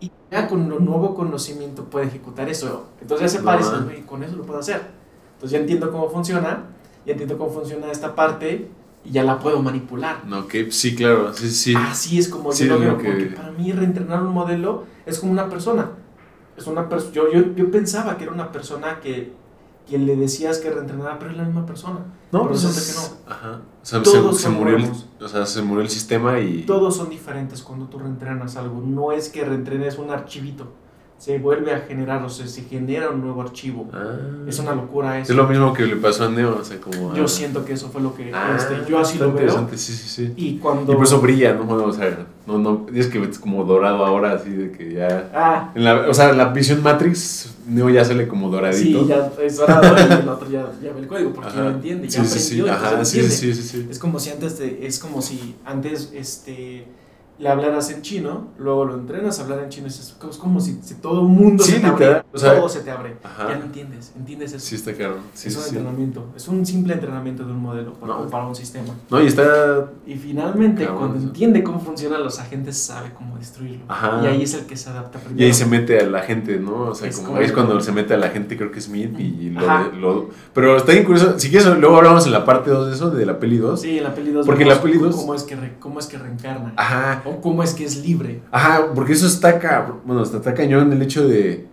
y 0.00 0.10
ya 0.30 0.46
con 0.48 0.68
lo 0.68 0.78
nuevo 0.78 1.14
conocimiento 1.14 1.84
puede 1.84 2.06
ejecutar 2.06 2.48
eso. 2.48 2.86
Entonces 3.00 3.32
ya 3.32 3.38
se 3.38 3.44
parece, 3.44 3.70
güey, 3.84 4.02
con 4.02 4.22
eso 4.22 4.36
lo 4.36 4.42
puedo 4.44 4.60
hacer. 4.60 4.82
Entonces 5.34 5.50
ya 5.52 5.58
entiendo 5.58 5.90
cómo 5.90 6.08
funciona, 6.10 6.64
ya 7.04 7.12
entiendo 7.12 7.36
cómo 7.38 7.50
funciona 7.50 7.90
esta 7.90 8.14
parte 8.14 8.68
y 9.04 9.10
ya 9.10 9.22
la 9.22 9.38
puedo 9.38 9.62
manipular. 9.62 10.24
No, 10.26 10.40
ok, 10.40 10.54
sí, 10.70 10.94
claro, 10.94 11.32
sí, 11.32 11.50
sí. 11.50 11.74
Así 11.76 12.18
es 12.18 12.28
como 12.28 12.52
Sí, 12.52 12.66
yo 12.66 12.74
lo 12.74 12.80
veo, 12.80 12.98
que- 12.98 13.04
porque 13.04 13.26
para 13.26 13.50
mí 13.52 13.72
reentrenar 13.72 14.22
un 14.22 14.32
modelo 14.32 14.84
es 15.06 15.18
como 15.18 15.32
una 15.32 15.48
persona. 15.48 15.90
Es 16.56 16.66
una 16.66 16.88
perso- 16.88 17.12
yo, 17.12 17.30
yo, 17.30 17.54
yo 17.54 17.70
pensaba 17.70 18.16
que 18.16 18.24
era 18.24 18.32
una 18.32 18.50
persona 18.50 18.98
que, 19.00 19.32
que 19.86 19.98
le 19.98 20.16
decías 20.16 20.58
que 20.58 20.70
reentrenara, 20.70 21.18
pero 21.18 21.30
es 21.30 21.36
la 21.36 21.44
misma 21.44 21.64
persona. 21.66 21.98
No, 22.32 22.40
pero 22.40 22.50
pues 22.52 22.64
es- 22.64 22.88
que 22.94 22.94
no. 23.26 23.30
Ajá. 23.32 23.60
O 23.82 23.86
sea, 23.86 24.02
Todos 24.02 24.36
se, 24.38 24.44
se 24.44 24.48
murió 24.48 24.76
el. 24.76 24.90
O 25.20 25.28
sea, 25.28 25.46
se 25.46 25.62
murió 25.62 25.82
el 25.82 25.88
sistema 25.88 26.38
y... 26.40 26.62
Todos 26.62 26.96
son 26.96 27.08
diferentes 27.08 27.62
cuando 27.62 27.86
tú 27.86 27.98
reentrenas 27.98 28.56
algo. 28.56 28.80
No 28.80 29.12
es 29.12 29.28
que 29.28 29.44
reentrenes 29.44 29.98
un 29.98 30.10
archivito. 30.10 30.72
Se 31.18 31.38
vuelve 31.38 31.72
a 31.72 31.80
generar, 31.80 32.22
o 32.22 32.28
sea, 32.28 32.46
se 32.46 32.62
genera 32.62 33.08
un 33.08 33.22
nuevo 33.22 33.40
archivo. 33.40 33.88
Ah. 33.92 34.16
Es 34.46 34.58
una 34.58 34.74
locura 34.74 35.18
eso. 35.18 35.32
Es 35.32 35.36
lo 35.36 35.46
mismo 35.48 35.72
que 35.72 35.86
le 35.86 35.96
pasó 35.96 36.24
a 36.24 36.28
Neo, 36.28 36.58
o 36.60 36.64
sea, 36.64 36.78
como... 36.78 37.14
Yo 37.14 37.24
ah, 37.24 37.28
siento 37.28 37.64
que 37.64 37.72
eso 37.72 37.88
fue 37.88 38.02
lo 38.02 38.14
que 38.14 38.30
ah, 38.34 38.54
este, 38.56 38.88
yo 38.88 38.98
así 38.98 39.18
lo 39.18 39.32
veo. 39.32 39.66
Sí, 39.74 39.92
sí, 39.92 40.08
sí. 40.08 40.32
Y 40.36 40.58
cuando. 40.58 40.92
Y 40.92 40.94
por 40.94 41.04
eso 41.04 41.20
brilla, 41.20 41.54
¿no? 41.54 41.64
Bueno, 41.64 41.84
o 41.84 41.92
sea, 41.92 42.26
no, 42.46 42.58
no, 42.58 42.86
es 42.94 43.06
que 43.06 43.20
es 43.22 43.38
como 43.38 43.64
dorado 43.64 44.04
ahora, 44.04 44.32
así 44.34 44.50
de 44.50 44.70
que 44.70 44.92
ya... 44.92 45.30
Ah, 45.34 45.72
En 45.74 45.84
la, 45.84 46.08
o 46.08 46.14
sea, 46.14 46.30
en 46.30 46.38
la 46.38 46.50
visión 46.52 46.82
Matrix, 46.82 47.54
Neo 47.66 47.88
ya 47.88 48.04
sale 48.04 48.28
como 48.28 48.50
doradito. 48.50 49.00
sí, 49.02 49.06
ya 49.08 49.32
es 49.42 49.56
dorado 49.56 49.96
y 49.98 50.12
el 50.22 50.28
otro 50.28 50.50
ya, 50.50 50.66
ya 50.82 50.92
ve 50.92 51.00
el 51.00 51.06
código 51.06 51.32
porque 51.32 51.50
ya 51.56 51.62
lo 51.62 51.70
entiende. 51.70 52.08
Ya 52.08 52.24
Sí, 52.24 52.38
sí, 52.38 52.60
aprendió, 52.60 52.64
sí, 52.66 52.70
entonces 52.70 52.86
ajá, 52.86 52.98
lo 52.98 53.04
sí, 53.04 53.18
entiende. 53.20 53.36
sí, 53.36 53.54
sí, 53.54 53.68
sí. 53.68 53.88
Es 53.90 53.98
como 53.98 54.20
si 54.20 54.30
antes 54.30 54.58
de, 54.58 54.86
es 54.86 54.98
como 54.98 55.22
si 55.22 55.56
antes 55.64 56.12
este 56.14 56.86
le 57.38 57.48
hablaras 57.48 57.90
en 57.90 58.02
chino, 58.02 58.48
luego 58.58 58.84
lo 58.84 58.94
entrenas 58.94 59.38
a 59.38 59.42
hablar 59.42 59.60
en 59.60 59.68
chino, 59.68 59.86
es 59.86 60.16
como, 60.38 60.60
si, 60.60 60.80
si 60.82 60.94
todo 60.94 61.20
el 61.20 61.28
mundo 61.28 61.62
Sí, 61.62 61.72
se 61.72 61.80
te 61.80 61.86
o 62.36 62.38
sea, 62.38 62.56
todo 62.56 62.68
se 62.68 62.80
te 62.80 62.90
abre. 62.90 63.16
Ajá. 63.22 63.48
Ya 63.48 63.58
lo 63.58 63.64
entiendes, 63.64 64.12
entiendes 64.16 64.52
eso. 64.52 64.64
Sí, 64.66 64.74
está 64.76 64.92
claro. 64.92 65.16
Sí, 65.34 65.48
es 65.48 65.54
sí, 65.54 65.58
un 65.58 65.64
sí. 65.64 65.70
entrenamiento, 65.76 66.26
es 66.36 66.48
un 66.48 66.64
simple 66.64 66.94
entrenamiento 66.94 67.44
de 67.44 67.52
un 67.52 67.60
modelo 67.60 67.94
para, 67.94 68.14
No. 68.42 68.48
un 68.48 68.54
sistema. 68.54 68.94
No, 69.10 69.20
y 69.22 69.26
está... 69.26 69.90
Y 70.06 70.14
finalmente, 70.14 70.82
Cabrón, 70.84 70.98
cuando 70.98 71.18
eso. 71.18 71.26
entiende 71.28 71.62
cómo 71.62 71.80
funcionan 71.80 72.22
los 72.22 72.38
agentes, 72.38 72.76
sabe 72.78 73.10
cómo 73.14 73.36
destruirlo. 73.38 73.84
Ajá. 73.88 74.20
Y 74.22 74.26
ahí 74.26 74.42
es 74.42 74.54
el 74.54 74.66
que 74.66 74.76
se 74.76 74.90
adapta 74.90 75.18
primero. 75.18 75.40
Y 75.42 75.46
ahí 75.46 75.54
se 75.54 75.66
mete 75.66 75.98
a 76.00 76.06
la 76.06 76.20
gente, 76.22 76.58
¿no? 76.58 76.82
O 76.90 76.94
sea, 76.94 77.08
Es 77.08 77.16
como 77.16 77.28
correcto. 77.30 77.46
es 77.46 77.52
cuando 77.52 77.80
se 77.80 77.92
mete 77.92 78.14
a 78.14 78.16
la 78.18 78.28
gente, 78.28 78.56
creo 78.56 78.70
que 78.70 78.78
es 78.78 78.84
Smith 78.86 79.18
y 79.18 79.50
lo, 79.50 79.92
lo- 79.92 80.30
Pero 80.54 80.76
está 80.76 80.92
bien 80.92 81.04
curioso. 81.04 81.38
Si 81.38 81.50
quieres, 81.50 81.66
luego 81.78 81.96
hablamos 81.96 82.26
en 82.26 82.32
la 82.32 82.44
parte 82.44 82.70
2 82.70 82.88
de 82.88 82.94
eso, 82.94 83.10
de 83.10 83.26
la 83.26 83.38
peli 83.38 83.56
2. 83.58 83.80
Sí, 83.80 83.98
en 83.98 84.04
la 84.04 84.14
peli 84.14 84.30
2. 84.30 84.46
Porque 84.46 84.62
en 84.62 84.68
la 84.68 84.80
peli 84.82 84.98
dos- 84.98 85.16
¿Cómo 85.16 85.34
es 85.34 85.42
que, 85.42 85.56
re- 85.56 85.74
cómo 85.80 85.98
es 85.98 86.06
que 86.06 86.18
reencarna? 86.18 86.72
Ajá. 86.76 87.22
O 87.24 87.40
cómo 87.40 87.62
es 87.62 87.74
que 87.74 87.84
es 87.84 87.96
libre. 88.04 88.42
Ajá, 88.50 88.86
porque 88.94 89.12
eso 89.12 89.26
está 89.26 89.58
cabrón. 89.58 90.00
Bueno, 90.04 90.22
está, 90.22 90.36
está 90.38 90.54
cañón 90.54 90.92
el 90.92 91.02
hecho 91.02 91.26
de, 91.26 91.66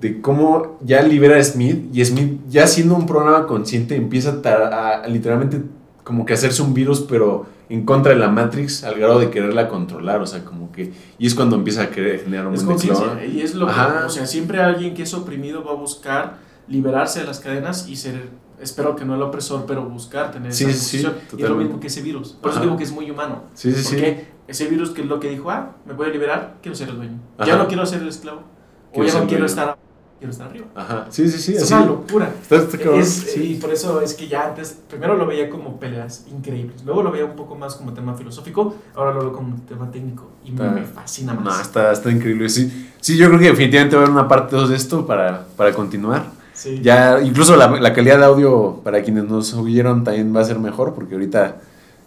de 0.00 0.20
cómo 0.20 0.78
ya 0.82 1.02
libera 1.02 1.38
a 1.38 1.44
Smith 1.44 1.88
y 1.92 2.04
Smith, 2.04 2.40
ya 2.48 2.66
siendo 2.66 2.94
un 2.94 3.06
programa 3.06 3.46
consciente, 3.46 3.96
empieza 3.96 4.40
a, 4.44 5.06
literalmente 5.08 5.62
como 6.04 6.24
que 6.24 6.34
hacerse 6.34 6.62
un 6.62 6.74
virus, 6.74 7.00
pero 7.00 7.46
en 7.68 7.84
contra 7.84 8.12
de 8.12 8.18
la 8.18 8.28
Matrix, 8.28 8.84
al 8.84 8.94
grado 8.94 9.18
de 9.18 9.30
quererla 9.30 9.68
controlar. 9.68 10.20
O 10.20 10.26
sea, 10.26 10.44
como 10.44 10.70
que. 10.70 10.92
Y 11.18 11.26
es 11.26 11.34
cuando 11.34 11.56
empieza 11.56 11.82
a 11.82 11.90
querer 11.90 12.22
generar 12.22 12.46
un 12.46 12.54
Es 12.54 12.62
conciencia. 12.62 13.24
Y 13.24 13.40
es 13.40 13.54
lo 13.54 13.66
que, 13.66 13.72
o 13.72 14.08
sea, 14.08 14.26
siempre 14.26 14.60
alguien 14.60 14.94
que 14.94 15.02
es 15.02 15.14
oprimido 15.14 15.64
va 15.64 15.72
a 15.72 15.74
buscar 15.74 16.38
liberarse 16.68 17.20
de 17.20 17.26
las 17.26 17.40
cadenas 17.40 17.88
y 17.88 17.96
ser, 17.96 18.28
espero 18.60 18.96
que 18.96 19.04
no 19.04 19.14
el 19.14 19.22
opresor, 19.22 19.66
pero 19.66 19.84
buscar 19.84 20.30
tener 20.30 20.52
Sí, 20.52 20.64
esa 20.64 20.74
sí. 20.74 21.06
Y 21.36 21.42
es 21.42 21.48
lo 21.48 21.56
mismo 21.56 21.80
que 21.80 21.88
ese 21.88 22.02
virus. 22.02 22.32
Por 22.32 22.50
eso 22.50 22.60
digo 22.60 22.76
que 22.76 22.84
es 22.84 22.92
muy 22.92 23.10
humano. 23.10 23.44
Sí, 23.54 23.72
sí, 23.72 23.82
sí. 23.82 23.94
Porque 23.94 24.28
ese 24.46 24.66
virus 24.66 24.90
que 24.90 25.02
es 25.02 25.06
lo 25.08 25.18
que 25.18 25.30
dijo, 25.30 25.50
ah, 25.50 25.76
me 25.86 25.94
voy 25.94 26.06
a 26.06 26.10
liberar, 26.10 26.56
quiero 26.62 26.76
ser 26.76 26.88
el 26.90 26.96
dueño. 26.96 27.18
Ajá. 27.38 27.48
Ya 27.48 27.56
no 27.56 27.66
quiero 27.66 27.84
ser 27.86 28.02
el 28.02 28.08
esclavo. 28.08 28.42
Quiero 29.04 29.08
o 29.10 29.12
ya 29.12 29.20
no 29.20 29.26
quiero 29.28 29.44
dueño. 29.46 29.46
estar, 29.46 29.76
quiero 30.18 30.32
estar 30.32 30.48
arriba. 30.48 30.66
Ajá. 30.74 31.06
Sí, 31.10 31.28
sí, 31.28 31.38
sí. 31.38 31.54
es 31.54 31.62
así. 31.62 31.74
una 31.74 31.86
locura. 31.86 32.30
Está, 32.42 32.56
está 32.56 32.78
cabrón. 32.78 33.00
Es- 33.00 33.12
sí. 33.32 33.42
Y 33.42 33.54
por 33.56 33.70
eso 33.72 34.00
es 34.00 34.14
que 34.14 34.28
ya 34.28 34.46
antes, 34.46 34.76
primero 34.88 35.16
lo 35.16 35.26
veía 35.26 35.48
como 35.50 35.78
peleas 35.78 36.24
increíbles, 36.30 36.82
luego 36.84 37.02
lo 37.02 37.10
veía 37.12 37.24
un 37.24 37.36
poco 37.36 37.54
más 37.54 37.74
como 37.74 37.92
tema 37.92 38.14
filosófico, 38.14 38.74
ahora 38.94 39.12
lo 39.12 39.20
veo 39.20 39.32
como 39.32 39.56
tema 39.68 39.90
técnico 39.90 40.30
y 40.44 40.50
Está- 40.50 40.70
me 40.70 40.82
fascina 40.84 41.34
No, 41.34 41.40
más. 41.42 41.60
está, 41.60 41.92
está 41.92 42.10
increíble. 42.10 42.48
Sí, 42.48 42.90
sí, 43.00 43.16
yo 43.16 43.28
creo 43.28 43.38
que 43.38 43.46
definitivamente 43.46 43.96
va 43.96 44.02
a 44.02 44.04
haber 44.06 44.12
una 44.18 44.28
parte 44.28 44.56
2 44.56 44.68
de 44.70 44.76
esto 44.76 45.06
para, 45.06 45.46
para 45.56 45.72
continuar. 45.72 46.24
Sí. 46.54 46.80
Ya, 46.82 47.20
incluso 47.20 47.54
la, 47.54 47.68
la 47.78 47.92
calidad 47.92 48.18
de 48.18 48.24
audio 48.24 48.80
para 48.82 49.02
quienes 49.02 49.24
nos 49.24 49.52
oyeron 49.52 50.04
también 50.04 50.34
va 50.34 50.40
a 50.40 50.44
ser 50.44 50.58
mejor, 50.58 50.94
porque 50.94 51.14
ahorita 51.14 51.56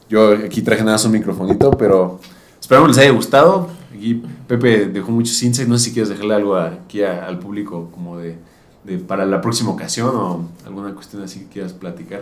Yo 0.10 0.32
aquí 0.32 0.64
traje 0.64 0.82
nada 0.82 0.94
más 0.94 1.06
un 1.06 1.12
microfonito, 1.12 1.70
pero 1.72 2.20
esperamos 2.60 2.90
les 2.90 2.98
haya 2.98 3.12
gustado. 3.12 3.70
Aquí 4.00 4.24
Pepe 4.48 4.86
dejó 4.86 5.12
muchos 5.12 5.44
insights. 5.44 5.68
No 5.70 5.78
sé 5.78 5.86
si 5.86 5.94
quieres 5.94 6.08
dejarle 6.10 6.36
algo 6.36 6.56
aquí 6.56 7.04
a- 7.04 7.26
al 7.28 7.38
público 7.38 7.90
como 7.92 8.18
de, 8.18 8.38
de 8.86 8.98
para 8.98 9.26
la 9.26 9.42
próxima 9.42 9.72
ocasión 9.72 10.16
o 10.16 10.48
alguna 10.66 10.94
cuestión 10.96 11.22
así 11.22 11.42
que 11.42 11.48
quieras 11.48 11.74
platicar. 11.74 12.22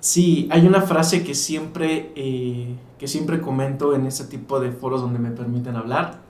Sí, 0.00 0.48
hay 0.50 0.66
una 0.66 0.80
frase 0.80 1.22
que 1.22 1.34
siempre, 1.34 2.12
eh, 2.16 2.74
que 2.98 3.06
siempre 3.06 3.42
comento 3.42 3.94
en 3.94 4.06
ese 4.06 4.24
tipo 4.24 4.58
de 4.58 4.72
foros 4.72 5.02
donde 5.02 5.18
me 5.18 5.30
permiten 5.30 5.76
hablar. 5.76 6.20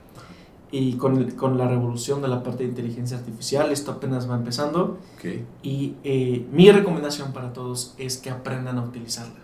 Y 0.73 0.93
con, 0.93 1.17
el- 1.17 1.35
con 1.35 1.57
la 1.57 1.67
revolución 1.69 2.21
de 2.21 2.27
la 2.27 2.43
parte 2.43 2.63
de 2.63 2.69
inteligencia 2.69 3.17
artificial, 3.17 3.71
esto 3.71 3.91
apenas 3.91 4.29
va 4.29 4.35
empezando. 4.35 4.97
Ok. 5.15 5.25
Y 5.63 5.95
eh, 6.03 6.45
mi 6.51 6.69
recomendación 6.71 7.31
para 7.31 7.53
todos 7.53 7.93
es 7.97 8.17
que 8.17 8.29
aprendan 8.29 8.77
a 8.77 8.83
utilizarla. 8.83 9.39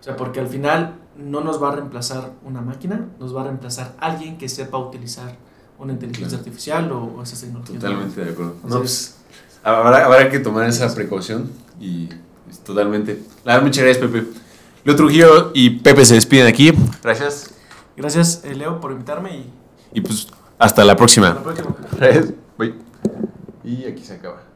O 0.00 0.02
sea, 0.02 0.16
porque 0.16 0.40
al 0.40 0.46
final 0.48 0.94
no 1.18 1.40
nos 1.42 1.62
va 1.62 1.68
a 1.72 1.76
reemplazar 1.76 2.32
una 2.44 2.60
máquina, 2.60 3.06
nos 3.18 3.34
va 3.36 3.42
a 3.42 3.44
reemplazar 3.44 3.94
alguien 3.98 4.38
que 4.38 4.48
sepa 4.48 4.78
utilizar 4.78 5.36
una 5.78 5.92
inteligencia 5.92 6.38
Claro. 6.38 6.44
artificial 6.44 6.92
o, 6.92 7.04
o 7.18 7.22
esas 7.22 7.40
tecnologías. 7.40 7.80
Totalmente 7.80 8.24
de 8.24 8.30
acuerdo. 8.30 8.54
No, 8.62 8.68
Entonces, 8.68 9.16
pues, 9.44 9.60
habrá, 9.64 10.04
habrá 10.04 10.30
que 10.30 10.38
tomar 10.40 10.68
esa 10.68 10.92
precaución 10.94 11.50
y 11.80 12.06
pues, 12.46 12.58
totalmente. 12.60 13.22
La 13.44 13.54
verdad, 13.54 13.66
muchas 13.66 13.84
gracias, 13.84 14.10
Pepe. 14.10 14.26
Leo 14.84 14.96
Trujillo 14.96 15.50
y 15.54 15.70
Pepe 15.80 16.04
se 16.04 16.14
despiden 16.14 16.46
aquí. 16.46 16.72
Gracias. 17.02 17.50
Gracias, 17.96 18.42
eh, 18.44 18.54
Leo, 18.54 18.80
por 18.80 18.92
invitarme 18.92 19.36
y 19.36 19.52
Y 19.92 20.00
pues 20.00 20.28
hasta 20.58 20.84
la 20.84 20.96
próxima. 20.96 21.28
hasta 21.28 21.40
la 21.40 21.44
próxima. 21.44 21.76
Gracias. 21.96 22.32
Bye. 22.56 22.74
Y 23.64 23.84
aquí 23.84 24.02
se 24.04 24.14
acaba. 24.14 24.47